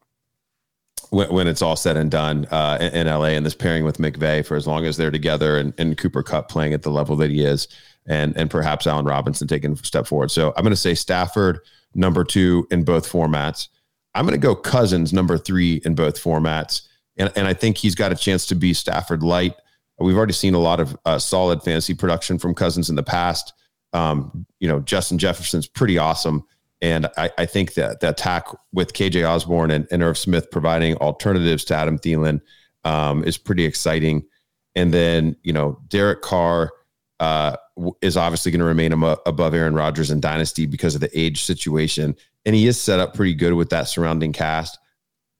when, 1.15 1.29
when 1.29 1.47
it's 1.47 1.61
all 1.61 1.77
said 1.77 1.95
and 1.95 2.11
done 2.11 2.45
uh, 2.51 2.77
in, 2.81 3.07
in 3.07 3.07
LA 3.07 3.29
and 3.29 3.45
this 3.45 3.55
pairing 3.55 3.85
with 3.85 3.97
McVay 3.97 4.45
for 4.45 4.57
as 4.57 4.67
long 4.67 4.85
as 4.85 4.97
they're 4.97 5.11
together 5.11 5.57
and, 5.57 5.73
and 5.77 5.97
Cooper 5.97 6.21
Kupp 6.21 6.49
playing 6.49 6.73
at 6.73 6.81
the 6.81 6.91
level 6.91 7.15
that 7.15 7.31
he 7.31 7.43
is 7.43 7.67
and 8.05 8.35
and 8.37 8.49
perhaps 8.49 8.85
Allen 8.85 9.05
Robinson 9.05 9.47
taking 9.47 9.71
a 9.71 9.77
step 9.77 10.05
forward. 10.07 10.29
So 10.29 10.53
I'm 10.55 10.63
going 10.63 10.71
to 10.71 10.75
say 10.75 10.93
Stafford 10.93 11.59
number 11.93 12.23
two 12.23 12.67
in 12.69 12.83
both 12.83 13.09
formats. 13.09 13.69
I'm 14.13 14.25
going 14.25 14.39
to 14.39 14.45
go 14.45 14.55
Cousins 14.55 15.13
number 15.13 15.37
three 15.37 15.81
in 15.85 15.95
both 15.95 16.21
formats, 16.21 16.81
and 17.17 17.31
and 17.35 17.47
I 17.47 17.53
think 17.53 17.77
he's 17.77 17.95
got 17.95 18.11
a 18.11 18.15
chance 18.15 18.45
to 18.47 18.55
be 18.55 18.73
Stafford 18.73 19.23
light. 19.23 19.55
We've 19.97 20.17
already 20.17 20.33
seen 20.33 20.53
a 20.53 20.59
lot 20.59 20.81
of 20.81 20.97
uh, 21.05 21.17
solid 21.17 21.63
fantasy 21.63 21.93
production 21.93 22.37
from 22.37 22.53
Cousins 22.53 22.89
in 22.89 22.95
the 22.95 23.03
past. 23.03 23.53
Um, 23.93 24.45
you 24.59 24.67
know, 24.67 24.81
Justin 24.81 25.17
Jefferson's 25.17 25.67
pretty 25.67 25.97
awesome. 25.97 26.45
And 26.85 27.07
I, 27.17 27.31
I 27.39 27.45
think 27.47 27.73
that 27.73 28.01
the 28.01 28.09
attack 28.09 28.45
with 28.71 28.93
KJ 28.93 29.27
Osborn 29.27 29.71
and, 29.71 29.87
and 29.89 30.03
Irv 30.03 30.19
Smith 30.19 30.51
providing 30.51 30.95
alternatives 30.97 31.65
to 31.65 31.75
Adam 31.75 31.97
Thielen 31.97 32.41
um, 32.83 33.23
is 33.23 33.39
pretty 33.39 33.65
exciting. 33.65 34.23
And 34.75 34.93
then, 34.93 35.35
you 35.41 35.51
know, 35.51 35.79
Derek 35.87 36.21
Carr 36.21 36.71
uh, 37.19 37.55
is 38.03 38.15
obviously 38.17 38.51
going 38.51 38.59
to 38.59 38.65
remain 38.65 38.93
above 38.93 39.55
Aaron 39.55 39.73
Rodgers 39.73 40.11
in 40.11 40.19
Dynasty 40.19 40.67
because 40.67 40.93
of 40.93 41.01
the 41.01 41.09
age 41.19 41.41
situation. 41.41 42.15
And 42.45 42.53
he 42.53 42.67
is 42.67 42.79
set 42.79 42.99
up 42.99 43.15
pretty 43.15 43.33
good 43.33 43.53
with 43.53 43.71
that 43.71 43.87
surrounding 43.87 44.31
cast. 44.31 44.77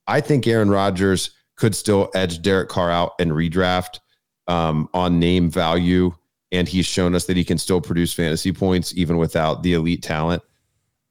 I 0.07 0.21
think 0.21 0.47
Aaron 0.47 0.71
Rodgers 0.71 1.29
could 1.57 1.75
still 1.75 2.09
edge 2.15 2.41
Derek 2.41 2.69
Carr 2.69 2.89
out 2.89 3.11
and 3.19 3.29
redraft 3.29 3.99
um, 4.47 4.89
on 4.95 5.19
name 5.19 5.51
value. 5.51 6.11
And 6.51 6.67
he's 6.67 6.87
shown 6.87 7.13
us 7.13 7.25
that 7.25 7.37
he 7.37 7.43
can 7.43 7.59
still 7.59 7.81
produce 7.81 8.13
fantasy 8.13 8.51
points 8.51 8.97
even 8.97 9.17
without 9.17 9.61
the 9.61 9.73
elite 9.73 10.01
talent. 10.01 10.41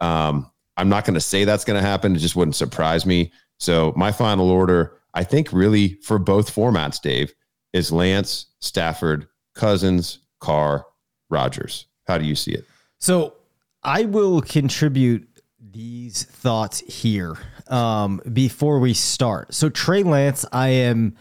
Um, 0.04 0.50
I'm 0.76 0.88
not 0.88 1.04
going 1.04 1.14
to 1.14 1.20
say 1.20 1.44
that's 1.44 1.64
going 1.64 1.80
to 1.80 1.86
happen. 1.86 2.14
It 2.14 2.18
just 2.18 2.36
wouldn't 2.36 2.56
surprise 2.56 3.06
me. 3.06 3.32
So 3.58 3.92
my 3.96 4.12
final 4.12 4.50
order, 4.50 4.98
I 5.14 5.24
think, 5.24 5.52
really 5.52 5.94
for 6.02 6.18
both 6.18 6.54
formats, 6.54 7.00
Dave, 7.00 7.32
is 7.72 7.90
Lance, 7.90 8.46
Stafford, 8.60 9.26
Cousins, 9.54 10.18
Carr, 10.40 10.84
Rodgers. 11.30 11.86
How 12.06 12.18
do 12.18 12.24
you 12.24 12.34
see 12.34 12.52
it? 12.52 12.66
So 12.98 13.34
I 13.82 14.04
will 14.04 14.42
contribute 14.42 15.28
these 15.58 16.24
thoughts 16.24 16.80
here 16.80 17.36
um, 17.68 18.20
before 18.32 18.78
we 18.80 18.94
start. 18.94 19.54
So 19.54 19.70
Trey 19.70 20.02
Lance, 20.02 20.44
I 20.52 20.68
am 20.68 21.16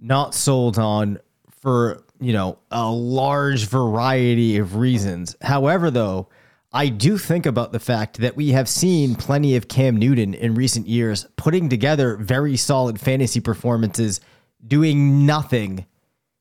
not 0.00 0.34
sold 0.34 0.78
on 0.78 1.18
for 1.60 2.02
you 2.20 2.32
know 2.32 2.58
a 2.70 2.90
large 2.90 3.66
variety 3.66 4.58
of 4.58 4.76
reasons. 4.76 5.36
However, 5.40 5.90
though, 5.90 6.28
I 6.74 6.88
do 6.88 7.18
think 7.18 7.46
about 7.46 7.70
the 7.70 7.78
fact 7.78 8.18
that 8.18 8.34
we 8.34 8.48
have 8.48 8.68
seen 8.68 9.14
plenty 9.14 9.54
of 9.54 9.68
Cam 9.68 9.96
Newton 9.96 10.34
in 10.34 10.56
recent 10.56 10.88
years 10.88 11.24
putting 11.36 11.68
together 11.68 12.16
very 12.16 12.56
solid 12.56 13.00
fantasy 13.00 13.38
performances, 13.38 14.20
doing 14.66 15.24
nothing 15.24 15.86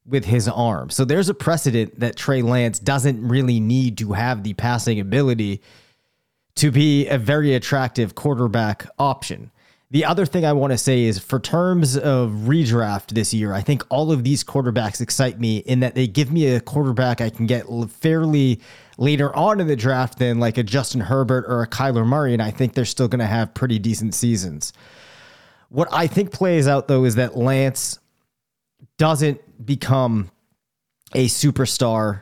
with 0.07 0.25
his 0.25 0.47
arm. 0.47 0.89
So 0.89 1.05
there's 1.05 1.29
a 1.29 1.35
precedent 1.35 1.99
that 1.99 2.15
Trey 2.15 2.41
Lance 2.41 2.79
doesn't 2.79 3.25
really 3.25 3.59
need 3.59 3.99
to 3.99 4.13
have 4.13 4.41
the 4.41 4.55
passing 4.55 4.99
ability 4.99 5.61
to 6.55 6.71
be 6.71 7.07
a 7.07 7.19
very 7.19 7.53
attractive 7.53 8.15
quarterback 8.15 8.87
option. 8.97 9.51
The 9.91 10.05
other 10.05 10.25
thing 10.25 10.45
I 10.45 10.53
want 10.53 10.73
to 10.73 10.79
say 10.79 11.03
is 11.03 11.19
for 11.19 11.39
terms 11.39 11.95
of 11.95 12.31
redraft 12.31 13.13
this 13.13 13.35
year, 13.35 13.53
I 13.53 13.61
think 13.61 13.83
all 13.89 14.11
of 14.11 14.23
these 14.23 14.43
quarterbacks 14.43 14.99
excite 14.99 15.39
me 15.39 15.57
in 15.57 15.81
that 15.81 15.93
they 15.93 16.07
give 16.07 16.31
me 16.31 16.47
a 16.47 16.59
quarterback 16.59 17.21
I 17.21 17.29
can 17.29 17.45
get 17.45 17.67
fairly 17.91 18.59
later 18.97 19.35
on 19.35 19.59
in 19.59 19.67
the 19.67 19.75
draft 19.75 20.19
than 20.19 20.39
like 20.39 20.57
a 20.57 20.63
Justin 20.63 21.01
Herbert 21.01 21.45
or 21.47 21.61
a 21.61 21.67
Kyler 21.67 22.05
Murray, 22.05 22.33
and 22.33 22.41
I 22.41 22.51
think 22.51 22.73
they're 22.73 22.85
still 22.85 23.07
going 23.07 23.19
to 23.19 23.25
have 23.25 23.53
pretty 23.53 23.79
decent 23.79 24.15
seasons. 24.15 24.73
What 25.69 25.87
I 25.91 26.07
think 26.07 26.31
plays 26.31 26.67
out 26.67 26.87
though 26.87 27.03
is 27.03 27.15
that 27.15 27.35
Lance 27.35 27.99
doesn't 28.97 29.65
become 29.65 30.29
a 31.13 31.27
superstar 31.27 32.21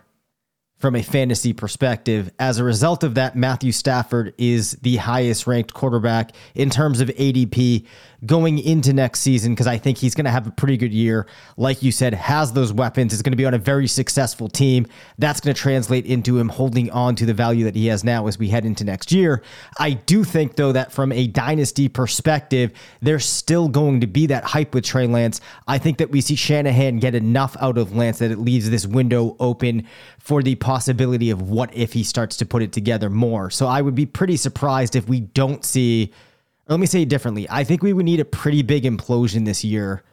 from 0.81 0.95
a 0.95 1.03
fantasy 1.03 1.53
perspective. 1.53 2.31
As 2.39 2.57
a 2.57 2.63
result 2.63 3.03
of 3.03 3.15
that, 3.15 3.35
Matthew 3.35 3.71
Stafford 3.71 4.33
is 4.39 4.71
the 4.81 4.97
highest 4.97 5.45
ranked 5.45 5.73
quarterback 5.73 6.31
in 6.55 6.71
terms 6.71 6.99
of 6.99 7.09
ADP 7.09 7.85
going 8.25 8.59
into 8.59 8.93
next 8.93 9.21
season 9.21 9.53
because 9.53 9.67
I 9.67 9.77
think 9.77 9.97
he's 9.97 10.13
going 10.13 10.25
to 10.25 10.31
have 10.31 10.47
a 10.47 10.51
pretty 10.51 10.77
good 10.77 10.93
year. 10.93 11.27
Like 11.57 11.81
you 11.81 11.91
said, 11.91 12.13
has 12.13 12.53
those 12.53 12.71
weapons, 12.71 13.13
is 13.13 13.21
going 13.21 13.31
to 13.31 13.37
be 13.37 13.45
on 13.45 13.53
a 13.53 13.59
very 13.59 13.87
successful 13.87 14.47
team. 14.47 14.85
That's 15.17 15.39
going 15.39 15.55
to 15.55 15.59
translate 15.59 16.05
into 16.05 16.37
him 16.37 16.49
holding 16.49 16.91
on 16.91 17.15
to 17.15 17.25
the 17.25 17.33
value 17.33 17.65
that 17.65 17.75
he 17.75 17.87
has 17.87 18.03
now 18.03 18.27
as 18.27 18.37
we 18.37 18.49
head 18.49 18.65
into 18.65 18.83
next 18.83 19.11
year. 19.11 19.41
I 19.79 19.91
do 19.91 20.23
think, 20.23 20.55
though, 20.55 20.71
that 20.71 20.91
from 20.91 21.11
a 21.11 21.27
dynasty 21.27 21.87
perspective, 21.87 22.71
there's 23.01 23.25
still 23.25 23.67
going 23.69 24.01
to 24.01 24.07
be 24.07 24.27
that 24.27 24.43
hype 24.43 24.73
with 24.73 24.83
Trey 24.83 25.07
Lance. 25.07 25.41
I 25.67 25.77
think 25.77 25.97
that 25.97 26.11
we 26.11 26.21
see 26.21 26.35
Shanahan 26.35 26.99
get 26.99 27.15
enough 27.15 27.57
out 27.59 27.77
of 27.77 27.95
Lance 27.95 28.19
that 28.19 28.31
it 28.31 28.39
leaves 28.39 28.69
this 28.69 28.85
window 28.85 29.35
open 29.39 29.87
for 30.21 30.43
the 30.43 30.55
possibility 30.55 31.29
of 31.29 31.49
what 31.49 31.75
if 31.75 31.93
he 31.93 32.03
starts 32.03 32.37
to 32.37 32.45
put 32.45 32.61
it 32.61 32.71
together 32.71 33.09
more. 33.09 33.49
So 33.49 33.67
I 33.67 33.81
would 33.81 33.95
be 33.95 34.05
pretty 34.05 34.37
surprised 34.37 34.95
if 34.95 35.07
we 35.09 35.19
don't 35.19 35.65
see 35.65 36.13
let 36.67 36.79
me 36.79 36.85
say 36.85 37.01
it 37.01 37.09
differently. 37.09 37.47
I 37.49 37.65
think 37.65 37.83
we 37.83 37.91
would 37.91 38.05
need 38.05 38.21
a 38.21 38.25
pretty 38.25 38.61
big 38.61 38.83
implosion 38.83 39.45
this 39.45 39.63
year 39.63 40.03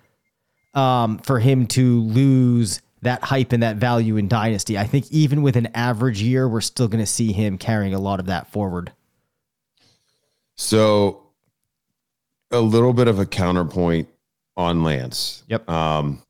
um, 0.75 1.19
for 1.19 1.39
him 1.39 1.67
to 1.69 2.01
lose 2.01 2.81
that 3.03 3.23
hype 3.23 3.53
and 3.53 3.63
that 3.63 3.77
value 3.77 4.17
in 4.17 4.27
Dynasty. 4.27 4.77
I 4.77 4.85
think 4.85 5.11
even 5.13 5.43
with 5.43 5.55
an 5.57 5.69
average 5.75 6.21
year, 6.21 6.49
we're 6.49 6.61
still 6.61 6.89
going 6.89 7.03
to 7.03 7.07
see 7.07 7.33
him 7.33 7.59
carrying 7.59 7.95
a 7.95 8.01
lot 8.01 8.19
of 8.19 8.27
that 8.27 8.51
forward. 8.51 8.93
So, 10.57 11.23
a 12.51 12.59
little 12.59 12.93
bit 12.93 13.07
of 13.07 13.21
a 13.21 13.27
counterpoint 13.27 14.09
on 14.57 14.83
Lance. 14.83 15.45
Yep. 15.47 15.69
Um, 15.71 16.23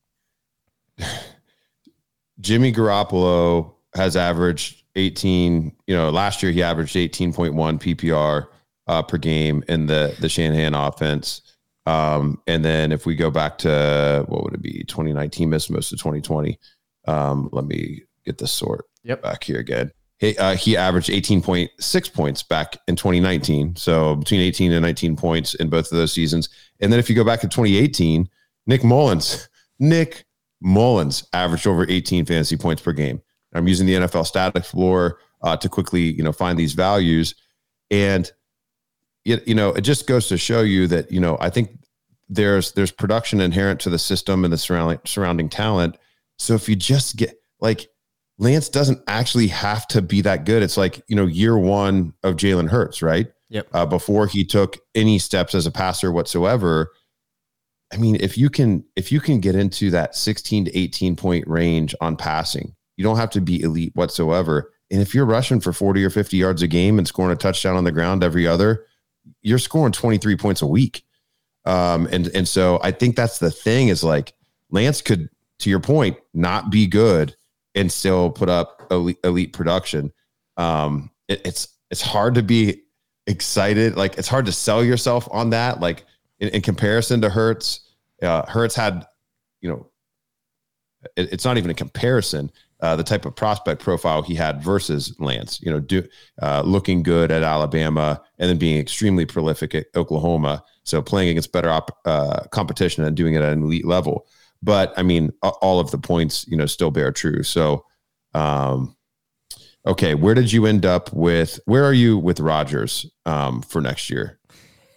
Jimmy 2.41 2.73
Garoppolo 2.73 3.75
has 3.95 4.17
averaged 4.17 4.85
18, 4.97 5.75
you 5.87 5.95
know, 5.95 6.11
last 6.11 6.43
year 6.43 6.53
he 6.53 6.63
averaged 6.63 6.95
18.1 6.95 7.55
PPR 7.55 8.47
uh, 8.87 9.03
per 9.03 9.19
game 9.19 9.63
in 9.69 9.87
the 9.87 10.15
the 10.21 10.29
Shanahan 10.29 10.75
offense. 10.75 11.43
Um, 11.87 12.41
and 12.47 12.65
then 12.65 12.93
if 12.93 13.07
we 13.07 13.15
go 13.15 13.31
back 13.31 13.59
to 13.59 14.25
what 14.29 14.45
would 14.45 14.55
it 14.55 14.63
be 14.63 14.85
2019 14.85 15.49
missed 15.49 15.71
most 15.71 15.93
of 15.93 15.99
2020. 15.99 16.59
Um, 17.07 17.49
let 17.53 17.65
me 17.65 18.03
get 18.27 18.37
the 18.37 18.47
sort 18.47 18.85
yep. 19.03 19.23
back 19.23 19.45
here 19.45 19.59
again. 19.59 19.91
He, 20.19 20.37
uh, 20.37 20.57
he 20.57 20.77
averaged 20.77 21.09
18.6 21.09 22.13
points 22.13 22.43
back 22.43 22.77
in 22.89 22.97
2019. 22.97 23.77
So 23.77 24.17
between 24.17 24.41
18 24.41 24.73
and 24.73 24.83
19 24.83 25.17
points 25.17 25.55
in 25.55 25.71
both 25.71 25.91
of 25.91 25.97
those 25.97 26.13
seasons. 26.13 26.49
And 26.81 26.93
then 26.93 26.99
if 26.99 27.09
you 27.09 27.17
go 27.17 27.25
back 27.25 27.41
to 27.41 27.49
2018, 27.49 28.29
Nick 28.67 28.83
Mullens, 28.83 29.49
Nick 29.79 30.27
Mullens 30.61 31.27
averaged 31.33 31.67
over 31.67 31.87
18 31.89 32.27
fantasy 32.27 32.57
points 32.57 32.83
per 32.83 32.93
game. 32.93 33.23
I'm 33.55 33.69
using 33.69 33.87
the 33.87 33.95
NFL 33.95 34.27
Stat 34.27 34.57
Explorer 34.57 35.19
uh, 35.43 35.57
to 35.57 35.69
quickly, 35.69 36.03
you 36.03 36.23
know, 36.23 36.33
find 36.33 36.59
these 36.59 36.75
values. 36.75 37.35
And 37.91 38.31
you, 39.25 39.39
you 39.47 39.55
know, 39.55 39.71
it 39.71 39.83
just 39.83 40.07
goes 40.07 40.29
to 40.29 40.39
show 40.39 40.61
you 40.61 40.87
that, 40.89 41.11
you 41.11 41.21
know, 41.21 41.39
I 41.41 41.51
think 41.51 41.71
there's 42.29 42.73
there's 42.73 42.91
production 42.91 43.41
inherent 43.41 43.81
to 43.81 43.91
the 43.91 43.99
system 43.99 44.45
and 44.45 44.53
the 44.53 44.59
surrounding 44.59 45.01
surrounding 45.05 45.49
talent. 45.49 45.97
So 46.39 46.55
if 46.55 46.69
you 46.69 46.77
just 46.77 47.17
get 47.17 47.41
like 47.61 47.89
Lance 48.39 48.69
doesn't 48.69 49.03
actually 49.09 49.49
have 49.49 49.87
to 49.89 50.01
be 50.01 50.21
that 50.23 50.45
good. 50.45 50.63
It's 50.63 50.77
like, 50.77 51.03
you 51.09 51.17
know, 51.17 51.27
year 51.27 51.59
one 51.59 52.15
of 52.23 52.37
Jalen 52.37 52.69
Hurts, 52.69 53.03
right? 53.03 53.27
Yep. 53.51 53.69
Uh, 53.73 53.87
before 53.87 54.27
he 54.27 54.45
took 54.45 54.77
any 54.95 55.19
steps 55.19 55.55
as 55.55 55.67
a 55.67 55.71
passer 55.71 56.13
whatsoever. 56.13 56.93
I 57.93 57.97
mean, 57.97 58.17
if 58.17 58.37
you 58.37 58.51
can 58.51 58.85
if 58.97 59.11
you 59.11 59.21
can 59.21 59.41
get 59.41 59.55
into 59.55 59.91
that 59.91 60.15
16 60.15 60.67
to 60.67 60.79
18 60.79 61.17
point 61.17 61.47
range 61.47 61.95
on 62.01 62.17
passing, 62.17 62.75
you 62.97 63.05
don't 63.05 63.17
have 63.17 63.31
to 63.31 63.41
be 63.41 63.63
elite 63.63 63.93
whatsoever. 63.95 64.73
And 64.91 65.01
if 65.01 65.15
you're 65.15 65.27
rushing 65.27 65.61
for 65.61 65.73
40 65.73 66.05
or 66.05 66.11
50 66.11 66.37
yards 66.37 66.63
a 66.63 66.67
game 66.67 66.99
and 66.99 67.07
scoring 67.07 67.33
a 67.33 67.37
touchdown 67.37 67.77
on 67.77 67.85
the 67.85 67.93
ground 67.93 68.25
every 68.25 68.47
other, 68.47 68.87
you're 69.43 69.59
scoring 69.59 69.93
23 69.93 70.37
points 70.37 70.63
a 70.63 70.67
week. 70.67 71.05
Um, 71.65 72.09
and 72.11 72.29
and 72.29 72.49
so 72.49 72.79
I 72.83 72.91
think 72.91 73.17
that's 73.17 73.39
the 73.39 73.51
thing 73.51 73.89
is 73.89 74.03
like 74.03 74.35
Lance 74.71 75.03
could, 75.03 75.29
to 75.61 75.71
your 75.71 75.81
point, 75.81 76.17
not 76.35 76.71
be 76.71 76.87
good 76.87 77.37
and 77.75 77.93
still 77.93 78.31
put 78.31 78.49
up 78.49 78.87
elite, 78.91 79.19
elite 79.25 79.53
production. 79.53 80.13
Um, 80.57 81.11
it, 81.29 81.43
it's 81.45 81.69
it's 81.91 82.03
hard 82.03 82.35
to 82.35 82.43
be 82.43 82.83
excited. 83.27 83.97
Like 83.97 84.19
it's 84.19 84.29
hard 84.29 84.47
to 84.47 84.53
sell 84.53 84.83
yourself 84.83 85.29
on 85.31 85.51
that. 85.51 85.81
Like 85.81 86.05
in, 86.41 86.49
in 86.51 86.63
comparison 86.63 87.21
to 87.23 87.31
Hurts, 87.31 87.91
uh, 88.23 88.47
Hurts 88.47 88.75
had, 88.75 89.07
you 89.61 89.69
know, 89.69 89.91
it, 91.17 91.33
it's 91.33 91.45
not 91.45 91.59
even 91.59 91.71
a 91.71 91.75
comparison 91.75 92.51
uh, 92.81 92.95
the 92.95 93.03
type 93.03 93.25
of 93.25 93.35
prospect 93.35 93.83
profile 93.83 94.23
he 94.23 94.35
had 94.35 94.63
versus 94.63 95.15
Lance. 95.19 95.61
You 95.61 95.73
know, 95.73 95.81
do 95.81 96.07
uh, 96.41 96.63
looking 96.65 97.03
good 97.03 97.31
at 97.31 97.43
Alabama 97.43 98.23
and 98.39 98.49
then 98.49 98.59
being 98.59 98.79
extremely 98.79 99.27
prolific 99.27 99.75
at 99.75 99.87
Oklahoma. 99.97 100.63
So 100.85 101.03
playing 101.03 101.31
against 101.31 101.53
better 101.53 101.71
op- 101.71 101.99
uh, 102.05 102.45
competition 102.51 103.05
and 103.05 103.17
doing 103.17 103.35
it 103.35 103.43
at 103.43 103.53
an 103.53 103.65
elite 103.65 103.87
level. 103.87 104.27
But 104.63 104.93
I 104.97 105.03
mean, 105.03 105.33
all 105.43 105.81
of 105.81 105.91
the 105.91 105.99
points, 105.99 106.47
you 106.49 106.57
know, 106.57 106.67
still 106.67 106.91
bear 106.91 107.13
true. 107.13 107.43
So, 107.43 107.85
um, 108.35 108.97
okay, 109.87 110.15
where 110.15 110.35
did 110.35 110.53
you 110.53 110.67
end 110.67 110.85
up 110.87 111.13
with? 111.13 111.61
Where 111.65 111.85
are 111.85 111.93
you 111.93 112.19
with 112.19 112.41
Rodgers 112.41 113.07
um, 113.27 113.63
for 113.63 113.81
next 113.81 114.11
year? 114.11 114.38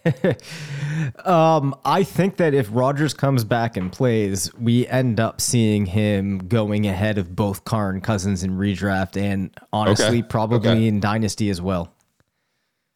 um, 1.24 1.74
I 1.84 2.02
think 2.02 2.36
that 2.36 2.54
if 2.54 2.68
Rodgers 2.70 3.14
comes 3.14 3.44
back 3.44 3.76
and 3.76 3.92
plays, 3.92 4.52
we 4.54 4.86
end 4.86 5.20
up 5.20 5.40
seeing 5.40 5.86
him 5.86 6.38
going 6.48 6.86
ahead 6.86 7.18
of 7.18 7.34
both 7.34 7.64
Carr 7.64 7.90
and 7.90 8.02
Cousins 8.02 8.42
in 8.42 8.52
redraft, 8.52 9.16
and 9.16 9.50
honestly, 9.72 10.18
okay. 10.18 10.22
probably 10.22 10.70
okay. 10.70 10.86
in 10.86 11.00
Dynasty 11.00 11.50
as 11.50 11.60
well. 11.60 11.92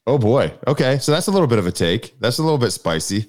Oh 0.06 0.18
boy. 0.18 0.52
Okay, 0.66 0.98
so 0.98 1.12
that's 1.12 1.26
a 1.26 1.32
little 1.32 1.48
bit 1.48 1.58
of 1.58 1.66
a 1.66 1.72
take. 1.72 2.18
That's 2.20 2.38
a 2.38 2.42
little 2.42 2.58
bit 2.58 2.70
spicy. 2.70 3.28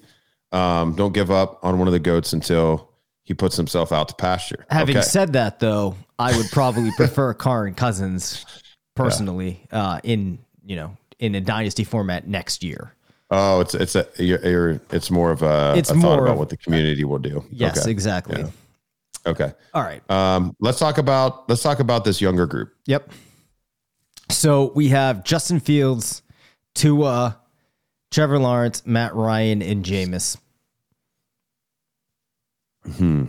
Um, 0.52 0.94
don't 0.94 1.12
give 1.12 1.30
up 1.30 1.58
on 1.62 1.78
one 1.78 1.88
of 1.88 1.92
the 1.92 1.98
goats 1.98 2.32
until 2.32 2.90
he 3.24 3.34
puts 3.34 3.56
himself 3.56 3.92
out 3.92 4.08
to 4.08 4.14
pasture. 4.14 4.64
Having 4.70 4.98
okay. 4.98 5.06
said 5.06 5.32
that, 5.34 5.58
though, 5.58 5.96
I 6.18 6.36
would 6.36 6.50
probably 6.50 6.90
prefer 6.96 7.34
Carr 7.34 7.66
and 7.66 7.76
Cousins 7.76 8.46
personally 8.94 9.66
yeah. 9.72 9.80
uh, 9.80 10.00
in 10.02 10.38
you 10.64 10.74
know 10.74 10.96
in 11.18 11.34
a 11.34 11.40
dynasty 11.40 11.84
format 11.84 12.26
next 12.26 12.62
year. 12.62 12.94
Oh, 13.30 13.60
it's 13.60 13.74
it's 13.74 13.94
a 13.94 14.06
you're, 14.18 14.44
you're, 14.46 14.80
it's 14.90 15.10
more 15.10 15.30
of 15.30 15.42
a, 15.42 15.74
it's 15.76 15.90
a 15.90 15.94
more 15.94 16.16
thought 16.16 16.22
about 16.22 16.38
what 16.38 16.48
the 16.48 16.56
community 16.56 17.04
will 17.04 17.18
do. 17.18 17.44
Yes, 17.50 17.82
okay. 17.82 17.90
exactly. 17.90 18.40
Yeah. 18.40 18.50
Okay. 19.26 19.52
All 19.74 19.82
right. 19.82 20.08
Um, 20.10 20.56
let's 20.60 20.78
talk 20.78 20.96
about 20.98 21.48
let's 21.48 21.62
talk 21.62 21.80
about 21.80 22.04
this 22.04 22.20
younger 22.20 22.46
group. 22.46 22.74
Yep. 22.86 23.10
So 24.30 24.72
we 24.74 24.88
have 24.88 25.24
Justin 25.24 25.60
Fields, 25.60 26.22
Tua, 26.74 27.38
Trevor 28.10 28.38
Lawrence, 28.38 28.86
Matt 28.86 29.14
Ryan, 29.14 29.62
and 29.62 29.84
Jameis. 29.84 30.38
Hmm. 32.96 33.26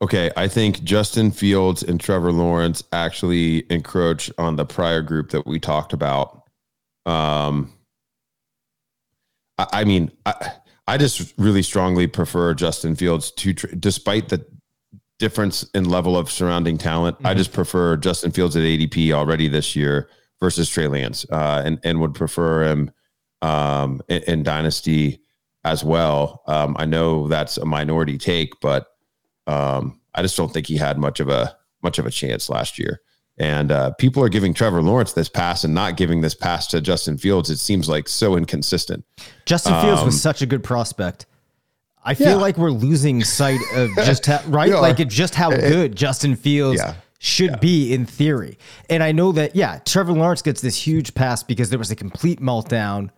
Okay, 0.00 0.32
I 0.36 0.48
think 0.48 0.82
Justin 0.82 1.30
Fields 1.30 1.84
and 1.84 2.00
Trevor 2.00 2.32
Lawrence 2.32 2.82
actually 2.92 3.64
encroach 3.70 4.32
on 4.36 4.56
the 4.56 4.64
prior 4.64 5.00
group 5.00 5.30
that 5.30 5.46
we 5.46 5.60
talked 5.60 5.92
about. 5.92 6.42
Um, 7.06 7.72
I, 9.72 9.80
I 9.80 9.84
mean, 9.84 10.10
I, 10.26 10.52
I 10.86 10.98
just 10.98 11.34
really 11.38 11.62
strongly 11.62 12.06
prefer 12.06 12.54
Justin 12.54 12.96
Fields 12.96 13.30
to, 13.32 13.52
despite 13.52 14.28
the 14.28 14.44
difference 15.18 15.62
in 15.74 15.84
level 15.84 16.16
of 16.16 16.30
surrounding 16.30 16.76
talent. 16.76 17.16
Mm-hmm. 17.18 17.26
I 17.28 17.34
just 17.34 17.52
prefer 17.52 17.96
Justin 17.96 18.32
Fields 18.32 18.56
at 18.56 18.62
ADP 18.62 19.12
already 19.12 19.48
this 19.48 19.76
year 19.76 20.08
versus 20.40 20.68
Trey 20.68 20.88
Lance, 20.88 21.24
uh, 21.30 21.62
and 21.64 21.78
and 21.84 22.00
would 22.00 22.14
prefer 22.14 22.64
him 22.64 22.90
um, 23.40 24.00
in, 24.08 24.22
in, 24.24 24.42
Dynasty 24.42 25.20
as 25.64 25.84
well. 25.84 26.42
Um, 26.48 26.76
I 26.78 26.86
know 26.86 27.28
that's 27.28 27.56
a 27.56 27.64
minority 27.64 28.18
take, 28.18 28.52
but 28.60 28.88
um, 29.46 30.00
I 30.14 30.22
just 30.22 30.36
don't 30.36 30.52
think 30.52 30.66
he 30.66 30.76
had 30.76 30.98
much 30.98 31.20
of 31.20 31.28
a 31.28 31.56
much 31.82 32.00
of 32.00 32.06
a 32.06 32.10
chance 32.10 32.48
last 32.48 32.78
year. 32.78 33.00
And 33.38 33.72
uh, 33.72 33.92
people 33.92 34.22
are 34.22 34.28
giving 34.28 34.52
Trevor 34.54 34.82
Lawrence 34.82 35.14
this 35.14 35.28
pass 35.28 35.64
and 35.64 35.74
not 35.74 35.96
giving 35.96 36.20
this 36.20 36.34
pass 36.34 36.66
to 36.68 36.80
Justin 36.80 37.16
Fields. 37.16 37.48
It 37.50 37.56
seems 37.56 37.88
like 37.88 38.06
so 38.08 38.36
inconsistent. 38.36 39.04
Justin 39.46 39.80
Fields 39.80 40.00
Um, 40.00 40.06
was 40.06 40.20
such 40.20 40.42
a 40.42 40.46
good 40.46 40.62
prospect. 40.62 41.26
I 42.04 42.14
feel 42.14 42.28
Yeah. 42.30 42.34
like 42.36 42.58
we're 42.58 42.70
losing 42.70 43.24
sight 43.24 43.60
of 43.74 43.90
just 44.04 44.26
how, 44.26 44.40
right, 44.48 44.70
like 44.70 45.00
it, 45.00 45.08
just 45.08 45.34
how 45.34 45.50
good 45.50 45.96
Justin 45.96 46.36
Fields 46.36 46.78
Yeah. 46.80 46.94
should 47.20 47.58
be 47.60 47.94
in 47.94 48.04
theory. 48.06 48.58
And 48.90 49.02
I 49.02 49.12
know 49.12 49.32
that 49.32 49.56
yeah, 49.56 49.78
Trevor 49.86 50.12
Lawrence 50.12 50.42
gets 50.42 50.60
this 50.60 50.76
huge 50.76 51.14
pass 51.14 51.42
because 51.42 51.70
there 51.70 51.78
was 51.78 51.90
a 51.90 51.96
complete 51.96 52.40
meltdown, 52.40 53.10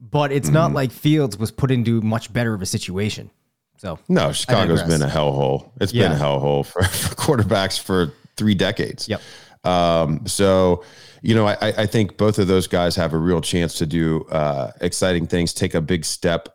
but 0.00 0.32
it's 0.32 0.46
Mm-hmm. 0.48 0.54
not 0.54 0.72
like 0.72 0.90
Fields 0.90 1.38
was 1.38 1.52
put 1.52 1.70
into 1.70 2.00
much 2.00 2.32
better 2.32 2.54
of 2.54 2.60
a 2.62 2.66
situation. 2.66 3.30
So 3.76 3.98
No, 4.08 4.32
Chicago's 4.32 4.82
been 4.82 5.02
a 5.02 5.06
hellhole. 5.08 5.70
It's 5.80 5.92
been 5.92 6.10
a 6.12 6.16
hellhole 6.16 6.66
for, 6.66 6.82
for 6.84 7.14
quarterbacks 7.14 7.78
for 7.80 8.12
three 8.36 8.54
decades. 8.54 9.08
Yep. 9.08 9.20
Um, 9.64 10.26
so, 10.26 10.84
you 11.22 11.34
know, 11.34 11.46
I, 11.46 11.56
I 11.60 11.86
think 11.86 12.16
both 12.16 12.38
of 12.38 12.48
those 12.48 12.66
guys 12.66 12.96
have 12.96 13.12
a 13.12 13.18
real 13.18 13.40
chance 13.40 13.74
to 13.74 13.86
do 13.86 14.24
uh, 14.30 14.72
exciting 14.80 15.26
things, 15.26 15.52
take 15.52 15.74
a 15.74 15.80
big 15.80 16.04
step 16.04 16.48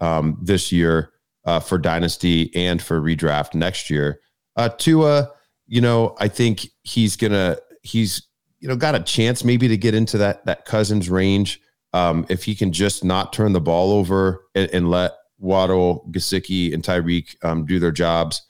um, 0.00 0.38
this 0.40 0.70
year 0.70 1.12
uh, 1.44 1.60
for 1.60 1.78
dynasty 1.78 2.54
and 2.54 2.80
for 2.80 3.00
redraft 3.00 3.54
next 3.54 3.90
year. 3.90 4.20
Uh, 4.56 4.68
Tua, 4.68 5.30
you 5.66 5.80
know, 5.80 6.14
I 6.18 6.28
think 6.28 6.66
he's 6.82 7.16
gonna 7.16 7.56
he's 7.82 8.28
you 8.60 8.68
know 8.68 8.76
got 8.76 8.94
a 8.94 9.00
chance 9.00 9.44
maybe 9.44 9.66
to 9.68 9.76
get 9.76 9.94
into 9.94 10.18
that 10.18 10.44
that 10.46 10.64
Cousins 10.64 11.10
range 11.10 11.60
um, 11.92 12.26
if 12.28 12.44
he 12.44 12.54
can 12.54 12.72
just 12.72 13.04
not 13.04 13.32
turn 13.32 13.52
the 13.52 13.60
ball 13.60 13.92
over 13.92 14.44
and, 14.54 14.70
and 14.72 14.90
let 14.90 15.12
Waddle, 15.38 16.08
Gesicki, 16.10 16.72
and 16.72 16.82
Tyreek 16.82 17.34
um, 17.44 17.66
do 17.66 17.78
their 17.78 17.90
jobs. 17.90 18.42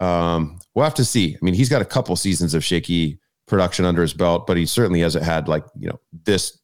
Um, 0.00 0.58
we'll 0.74 0.84
have 0.84 0.94
to 0.94 1.04
see. 1.04 1.34
I 1.34 1.44
mean, 1.44 1.54
he's 1.54 1.68
got 1.68 1.82
a 1.82 1.86
couple 1.86 2.16
seasons 2.16 2.54
of 2.54 2.64
shaky 2.64 3.20
production 3.46 3.84
under 3.84 4.02
his 4.02 4.14
belt, 4.14 4.46
but 4.46 4.56
he 4.56 4.66
certainly 4.66 5.00
hasn't 5.00 5.24
had 5.24 5.48
like 5.48 5.64
you 5.78 5.88
know 5.88 6.00
this 6.24 6.58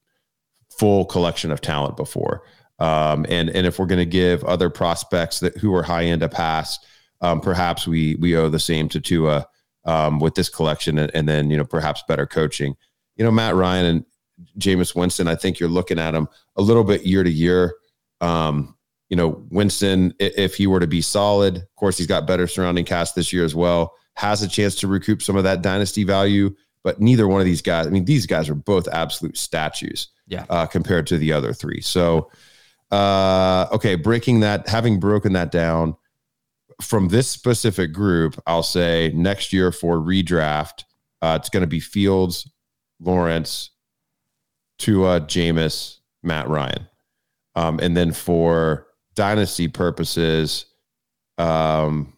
full 0.70 1.04
collection 1.04 1.50
of 1.50 1.60
talent 1.60 1.96
before. 1.96 2.42
Um, 2.78 3.26
and 3.28 3.50
and 3.50 3.66
if 3.66 3.78
we're 3.78 3.86
going 3.86 3.98
to 3.98 4.06
give 4.06 4.42
other 4.44 4.70
prospects 4.70 5.40
that 5.40 5.56
who 5.58 5.74
are 5.74 5.82
high 5.82 6.04
end 6.04 6.22
a 6.22 6.28
pass, 6.28 6.78
um, 7.20 7.40
perhaps 7.40 7.86
we 7.86 8.16
we 8.16 8.36
owe 8.36 8.48
the 8.48 8.58
same 8.58 8.88
to 8.88 9.00
Tua 9.00 9.46
um, 9.84 10.18
with 10.18 10.34
this 10.34 10.48
collection, 10.48 10.98
and, 10.98 11.10
and 11.14 11.28
then 11.28 11.50
you 11.50 11.56
know 11.56 11.64
perhaps 11.64 12.02
better 12.08 12.26
coaching. 12.26 12.74
You 13.16 13.24
know, 13.24 13.30
Matt 13.30 13.54
Ryan 13.54 13.86
and 13.86 14.04
Jameis 14.58 14.94
Winston. 14.94 15.28
I 15.28 15.34
think 15.34 15.60
you're 15.60 15.68
looking 15.68 15.98
at 15.98 16.12
them 16.12 16.28
a 16.56 16.62
little 16.62 16.84
bit 16.84 17.04
year 17.04 17.22
to 17.22 17.30
year. 17.30 17.74
Um, 18.22 18.74
you 19.10 19.16
know, 19.16 19.44
Winston, 19.50 20.14
if 20.18 20.54
he 20.54 20.66
were 20.66 20.80
to 20.80 20.86
be 20.86 21.02
solid, 21.02 21.56
of 21.56 21.76
course, 21.76 21.98
he's 21.98 22.06
got 22.06 22.26
better 22.26 22.46
surrounding 22.46 22.84
cast 22.84 23.14
this 23.14 23.32
year 23.32 23.44
as 23.44 23.54
well. 23.54 23.92
Has 24.14 24.42
a 24.42 24.48
chance 24.48 24.76
to 24.76 24.86
recoup 24.86 25.20
some 25.20 25.36
of 25.36 25.44
that 25.44 25.62
dynasty 25.62 26.04
value, 26.04 26.54
but 26.82 27.00
neither 27.00 27.28
one 27.28 27.40
of 27.40 27.44
these 27.44 27.62
guys. 27.62 27.86
I 27.86 27.90
mean, 27.90 28.04
these 28.04 28.26
guys 28.26 28.48
are 28.48 28.54
both 28.54 28.88
absolute 28.88 29.36
statues 29.36 30.08
yeah. 30.26 30.46
uh, 30.48 30.66
compared 30.66 31.06
to 31.08 31.18
the 31.18 31.32
other 31.32 31.52
three. 31.52 31.80
So, 31.80 32.30
uh, 32.90 33.66
okay, 33.72 33.94
breaking 33.96 34.40
that, 34.40 34.68
having 34.68 34.98
broken 34.98 35.32
that 35.34 35.52
down 35.52 35.96
from 36.80 37.08
this 37.08 37.28
specific 37.28 37.92
group, 37.92 38.40
I'll 38.46 38.62
say 38.62 39.12
next 39.14 39.52
year 39.52 39.70
for 39.72 39.98
redraft, 39.98 40.84
uh, 41.22 41.38
it's 41.38 41.50
going 41.50 41.62
to 41.62 41.66
be 41.66 41.80
Fields, 41.80 42.50
Lawrence, 42.98 43.70
Tua, 44.78 45.20
Jameis, 45.20 45.98
Matt 46.22 46.48
Ryan. 46.48 46.86
Um, 47.54 47.78
and 47.82 47.96
then 47.96 48.12
for 48.12 48.86
dynasty 49.14 49.68
purposes, 49.68 50.66
um, 51.36 52.14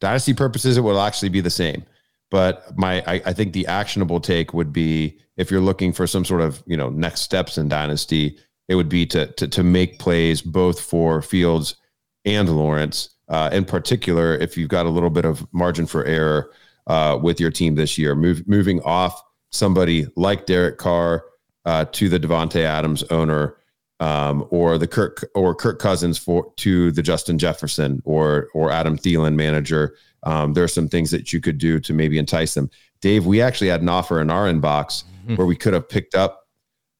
dynasty 0.00 0.34
purposes, 0.34 0.76
it 0.76 0.82
will 0.82 1.00
actually 1.00 1.30
be 1.30 1.40
the 1.40 1.50
same. 1.50 1.84
But 2.30 2.76
my, 2.76 3.02
I, 3.06 3.22
I 3.26 3.32
think 3.32 3.52
the 3.52 3.66
actionable 3.66 4.20
take 4.20 4.54
would 4.54 4.72
be 4.72 5.18
if 5.36 5.50
you're 5.50 5.60
looking 5.60 5.92
for 5.92 6.06
some 6.06 6.24
sort 6.24 6.40
of 6.40 6.62
you 6.66 6.76
know 6.76 6.90
next 6.90 7.22
steps 7.22 7.58
in 7.58 7.68
dynasty, 7.68 8.38
it 8.68 8.74
would 8.74 8.88
be 8.88 9.06
to 9.06 9.26
to, 9.26 9.48
to 9.48 9.62
make 9.62 9.98
plays 9.98 10.42
both 10.42 10.80
for 10.80 11.22
Fields 11.22 11.76
and 12.24 12.48
Lawrence. 12.48 13.10
Uh, 13.28 13.48
in 13.52 13.64
particular, 13.64 14.34
if 14.34 14.56
you've 14.56 14.68
got 14.68 14.86
a 14.86 14.90
little 14.90 15.10
bit 15.10 15.24
of 15.24 15.46
margin 15.52 15.86
for 15.86 16.04
error 16.04 16.50
uh, 16.86 17.18
with 17.20 17.40
your 17.40 17.50
team 17.50 17.74
this 17.74 17.96
year, 17.96 18.14
move, 18.14 18.46
moving 18.46 18.82
off 18.82 19.22
somebody 19.50 20.06
like 20.14 20.44
Derek 20.44 20.76
Carr 20.76 21.24
uh, 21.64 21.86
to 21.92 22.10
the 22.10 22.20
Davante 22.20 22.60
Adams 22.60 23.02
owner, 23.04 23.56
um, 24.00 24.46
or 24.50 24.76
the 24.76 24.86
Kirk 24.86 25.24
or 25.34 25.54
Kirk 25.54 25.78
Cousins 25.78 26.18
for 26.18 26.52
to 26.56 26.90
the 26.90 27.02
Justin 27.02 27.38
Jefferson 27.38 28.02
or 28.04 28.48
or 28.52 28.70
Adam 28.70 28.98
Thielen 28.98 29.34
manager. 29.34 29.96
Um, 30.24 30.54
there 30.54 30.64
are 30.64 30.68
some 30.68 30.88
things 30.88 31.10
that 31.10 31.32
you 31.32 31.40
could 31.40 31.58
do 31.58 31.78
to 31.80 31.92
maybe 31.92 32.18
entice 32.18 32.54
them. 32.54 32.70
Dave, 33.00 33.26
we 33.26 33.42
actually 33.42 33.68
had 33.68 33.82
an 33.82 33.88
offer 33.88 34.20
in 34.20 34.30
our 34.30 34.46
inbox 34.46 35.04
where 35.36 35.46
we 35.46 35.56
could 35.56 35.72
have 35.72 35.88
picked 35.88 36.14
up 36.14 36.48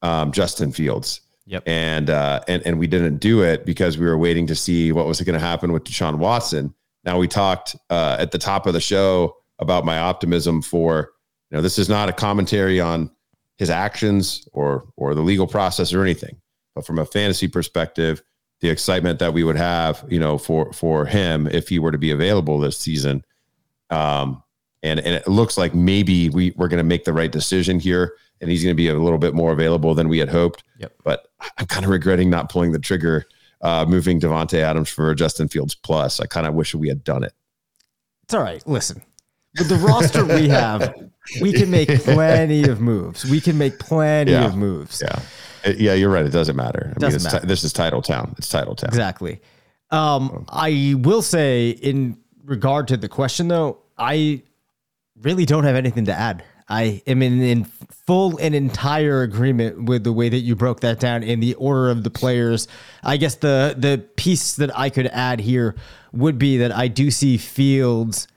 um, 0.02 0.32
Justin 0.32 0.72
Fields. 0.72 1.20
Yep. 1.46 1.62
And 1.66 2.08
uh, 2.08 2.40
and 2.48 2.62
and 2.64 2.78
we 2.78 2.86
didn't 2.86 3.18
do 3.18 3.42
it 3.42 3.66
because 3.66 3.98
we 3.98 4.06
were 4.06 4.16
waiting 4.16 4.46
to 4.46 4.54
see 4.54 4.92
what 4.92 5.06
was 5.06 5.20
going 5.20 5.38
to 5.38 5.44
happen 5.44 5.72
with 5.72 5.84
Deshaun 5.84 6.16
Watson. 6.16 6.74
Now 7.04 7.18
we 7.18 7.28
talked 7.28 7.76
uh, 7.90 8.16
at 8.18 8.30
the 8.30 8.38
top 8.38 8.66
of 8.66 8.72
the 8.72 8.80
show 8.80 9.36
about 9.58 9.84
my 9.84 9.98
optimism 9.98 10.62
for 10.62 11.12
you 11.50 11.56
know 11.56 11.62
this 11.62 11.78
is 11.78 11.88
not 11.88 12.08
a 12.08 12.14
commentary 12.14 12.80
on 12.80 13.10
his 13.58 13.68
actions 13.68 14.48
or 14.52 14.86
or 14.96 15.14
the 15.14 15.20
legal 15.20 15.46
process 15.46 15.92
or 15.92 16.02
anything, 16.02 16.40
but 16.74 16.86
from 16.86 16.98
a 16.98 17.04
fantasy 17.04 17.46
perspective, 17.46 18.22
the 18.64 18.70
excitement 18.70 19.18
that 19.18 19.34
we 19.34 19.44
would 19.44 19.56
have 19.58 20.02
you 20.08 20.18
know 20.18 20.38
for 20.38 20.72
for 20.72 21.04
him 21.04 21.46
if 21.48 21.68
he 21.68 21.78
were 21.78 21.92
to 21.92 21.98
be 21.98 22.10
available 22.10 22.58
this 22.58 22.78
season. 22.78 23.22
Um, 23.90 24.42
and 24.82 24.98
and 25.00 25.14
it 25.14 25.28
looks 25.28 25.58
like 25.58 25.74
maybe 25.74 26.30
we 26.30 26.54
we're 26.56 26.68
going 26.68 26.78
to 26.78 26.84
make 26.84 27.04
the 27.04 27.12
right 27.12 27.30
decision 27.30 27.78
here, 27.78 28.14
and 28.40 28.50
he's 28.50 28.62
going 28.64 28.74
to 28.74 28.76
be 28.76 28.88
a 28.88 28.94
little 28.94 29.18
bit 29.18 29.34
more 29.34 29.52
available 29.52 29.94
than 29.94 30.08
we 30.08 30.18
had 30.18 30.30
hoped. 30.30 30.64
Yep. 30.78 30.92
But 31.04 31.28
I'm 31.58 31.66
kind 31.66 31.84
of 31.84 31.90
regretting 31.90 32.30
not 32.30 32.48
pulling 32.48 32.72
the 32.72 32.78
trigger, 32.78 33.26
uh, 33.60 33.84
moving 33.86 34.18
Davante 34.18 34.58
Adams 34.60 34.88
for 34.88 35.14
Justin 35.14 35.48
Fields 35.48 35.74
plus. 35.74 36.18
I 36.20 36.24
kind 36.26 36.46
of 36.46 36.54
wish 36.54 36.74
we 36.74 36.88
had 36.88 37.04
done 37.04 37.22
it. 37.22 37.34
It's 38.22 38.32
all 38.32 38.42
right. 38.42 38.66
Listen, 38.66 39.02
with 39.58 39.68
the 39.68 39.76
roster 39.76 40.24
we 40.24 40.48
have, 40.48 40.94
we 41.42 41.52
can 41.52 41.70
make 41.70 41.88
plenty 42.00 42.64
of 42.64 42.80
moves. 42.80 43.24
We 43.26 43.40
can 43.42 43.58
make 43.58 43.78
plenty 43.78 44.32
Yeah. 44.32 44.46
of 44.46 44.56
moves. 44.56 45.02
Yeah, 45.04 45.20
Yeah, 45.66 45.94
you're 45.94 46.10
right. 46.10 46.24
It 46.26 46.32
doesn't 46.32 46.56
matter. 46.56 46.92
I 46.94 46.98
Doesn't 46.98 47.22
mean, 47.22 47.32
matter. 47.32 47.40
Ti- 47.40 47.46
this 47.46 47.64
is 47.64 47.72
title 47.72 48.02
town. 48.02 48.34
It's 48.38 48.48
title 48.48 48.74
town. 48.74 48.88
Exactly. 48.88 49.40
Um, 49.90 50.44
I 50.48 50.94
will 50.98 51.22
say, 51.22 51.70
in 51.70 52.18
regard 52.44 52.88
to 52.88 52.96
the 52.96 53.08
question, 53.08 53.48
though, 53.48 53.78
I 53.96 54.42
really 55.22 55.46
don't 55.46 55.64
have 55.64 55.76
anything 55.76 56.06
to 56.06 56.12
add. 56.12 56.44
I 56.68 57.02
am 57.06 57.22
in, 57.22 57.42
in 57.42 57.64
full 57.64 58.38
and 58.38 58.54
entire 58.54 59.22
agreement 59.22 59.84
with 59.84 60.04
the 60.04 60.12
way 60.12 60.28
that 60.30 60.38
you 60.38 60.56
broke 60.56 60.80
that 60.80 60.98
down 60.98 61.22
in 61.22 61.40
the 61.40 61.54
order 61.54 61.90
of 61.90 62.04
the 62.04 62.10
players. 62.10 62.68
I 63.02 63.18
guess 63.18 63.34
the 63.36 63.74
the 63.76 63.98
piece 64.16 64.56
that 64.56 64.76
I 64.78 64.88
could 64.88 65.06
add 65.08 65.40
here 65.40 65.74
would 66.12 66.38
be 66.38 66.56
that 66.58 66.72
I 66.72 66.88
do 66.88 67.10
see 67.10 67.36
Fields 67.36 68.28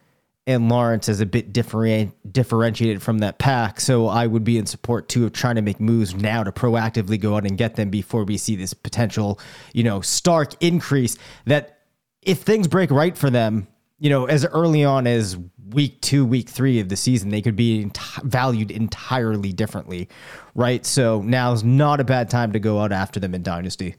and 0.47 0.69
Lawrence 0.69 1.09
as 1.09 1.19
a 1.19 1.25
bit 1.25 1.51
different, 1.51 2.15
differentiated 2.31 3.03
from 3.03 3.19
that 3.19 3.37
pack. 3.37 3.81
So 3.81 4.07
I 4.07 4.25
would 4.25 4.45
be 4.45 4.57
in 4.57 4.65
support 4.65 5.09
too 5.09 5.25
of 5.25 5.33
trying 5.33 5.55
to 5.55 5.61
make 5.61 5.81
moves 5.81 6.15
now 6.15 6.43
to 6.43 6.53
proactively 6.53 7.19
go 7.19 7.35
out 7.35 7.45
and 7.45 7.57
get 7.57 7.75
them 7.75 7.89
before 7.89 8.23
we 8.23 8.37
see 8.37 8.55
this 8.55 8.73
potential, 8.73 9.39
you 9.73 9.83
know, 9.83 9.99
stark 9.99 10.53
increase 10.63 11.17
that 11.45 11.79
if 12.21 12.39
things 12.39 12.69
break 12.69 12.91
right 12.91 13.17
for 13.17 13.29
them, 13.29 13.67
you 13.99 14.09
know, 14.09 14.25
as 14.25 14.45
early 14.45 14.85
on 14.85 15.05
as 15.05 15.37
week 15.71 15.99
two, 16.01 16.25
week 16.25 16.47
three 16.47 16.79
of 16.79 16.87
the 16.87 16.95
season, 16.95 17.29
they 17.29 17.41
could 17.41 17.57
be 17.57 17.91
valued 18.23 18.71
entirely 18.71 19.51
differently, 19.51 20.07
right? 20.55 20.85
So 20.85 21.21
now's 21.23 21.65
not 21.65 21.99
a 21.99 22.05
bad 22.05 22.29
time 22.29 22.53
to 22.53 22.59
go 22.59 22.79
out 22.79 22.93
after 22.93 23.19
them 23.19 23.35
in 23.35 23.43
Dynasty. 23.43 23.95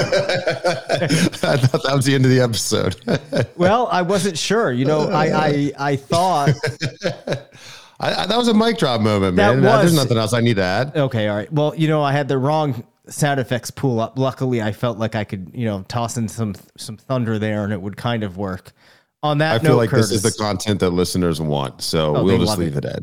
I 1.42 1.56
thought 1.56 1.82
that 1.84 1.92
was 1.94 2.04
the 2.04 2.14
end 2.14 2.24
of 2.24 2.30
the 2.30 2.40
episode. 2.40 2.96
Well, 3.56 3.88
I 3.92 4.00
wasn't 4.02 4.38
sure. 4.38 4.72
You 4.72 4.86
know, 4.86 5.10
I 5.10 5.26
I, 5.26 5.72
I 5.78 5.96
thought 5.96 6.50
I, 8.00 8.22
I, 8.22 8.26
that 8.26 8.36
was 8.36 8.48
a 8.48 8.54
mic 8.54 8.78
drop 8.78 9.00
moment, 9.02 9.36
That 9.36 9.58
man. 9.58 9.62
There's 9.62 9.94
nothing 9.94 10.16
else 10.16 10.32
I 10.32 10.40
need 10.40 10.56
to 10.56 10.62
add. 10.62 10.96
Okay, 10.96 11.28
all 11.28 11.36
right. 11.36 11.52
Well, 11.52 11.74
you 11.76 11.86
know, 11.88 12.02
I 12.02 12.12
had 12.12 12.28
the 12.28 12.38
wrong 12.38 12.82
sound 13.08 13.38
effects 13.38 13.70
pool 13.70 14.00
up. 14.00 14.18
Luckily, 14.18 14.62
I 14.62 14.72
felt 14.72 14.96
like 14.98 15.14
I 15.14 15.24
could, 15.24 15.50
you 15.52 15.66
know, 15.66 15.82
toss 15.88 16.16
in 16.16 16.26
some 16.28 16.54
some 16.78 16.96
thunder 16.96 17.38
there, 17.38 17.64
and 17.64 17.72
it 17.72 17.80
would 17.82 17.96
kind 17.98 18.22
of 18.24 18.36
work. 18.38 18.72
On 19.22 19.36
that 19.38 19.56
I 19.56 19.58
feel 19.58 19.72
note, 19.72 19.76
like 19.76 19.90
Curtis, 19.90 20.08
this 20.08 20.24
is 20.24 20.34
the 20.34 20.42
content 20.42 20.80
that 20.80 20.90
listeners 20.90 21.40
want, 21.42 21.82
so 21.82 22.16
Oh, 22.16 22.24
we'll 22.24 22.38
just 22.38 22.56
leave 22.56 22.76
it. 22.78 22.84
it 22.86 22.96
at. 22.96 23.02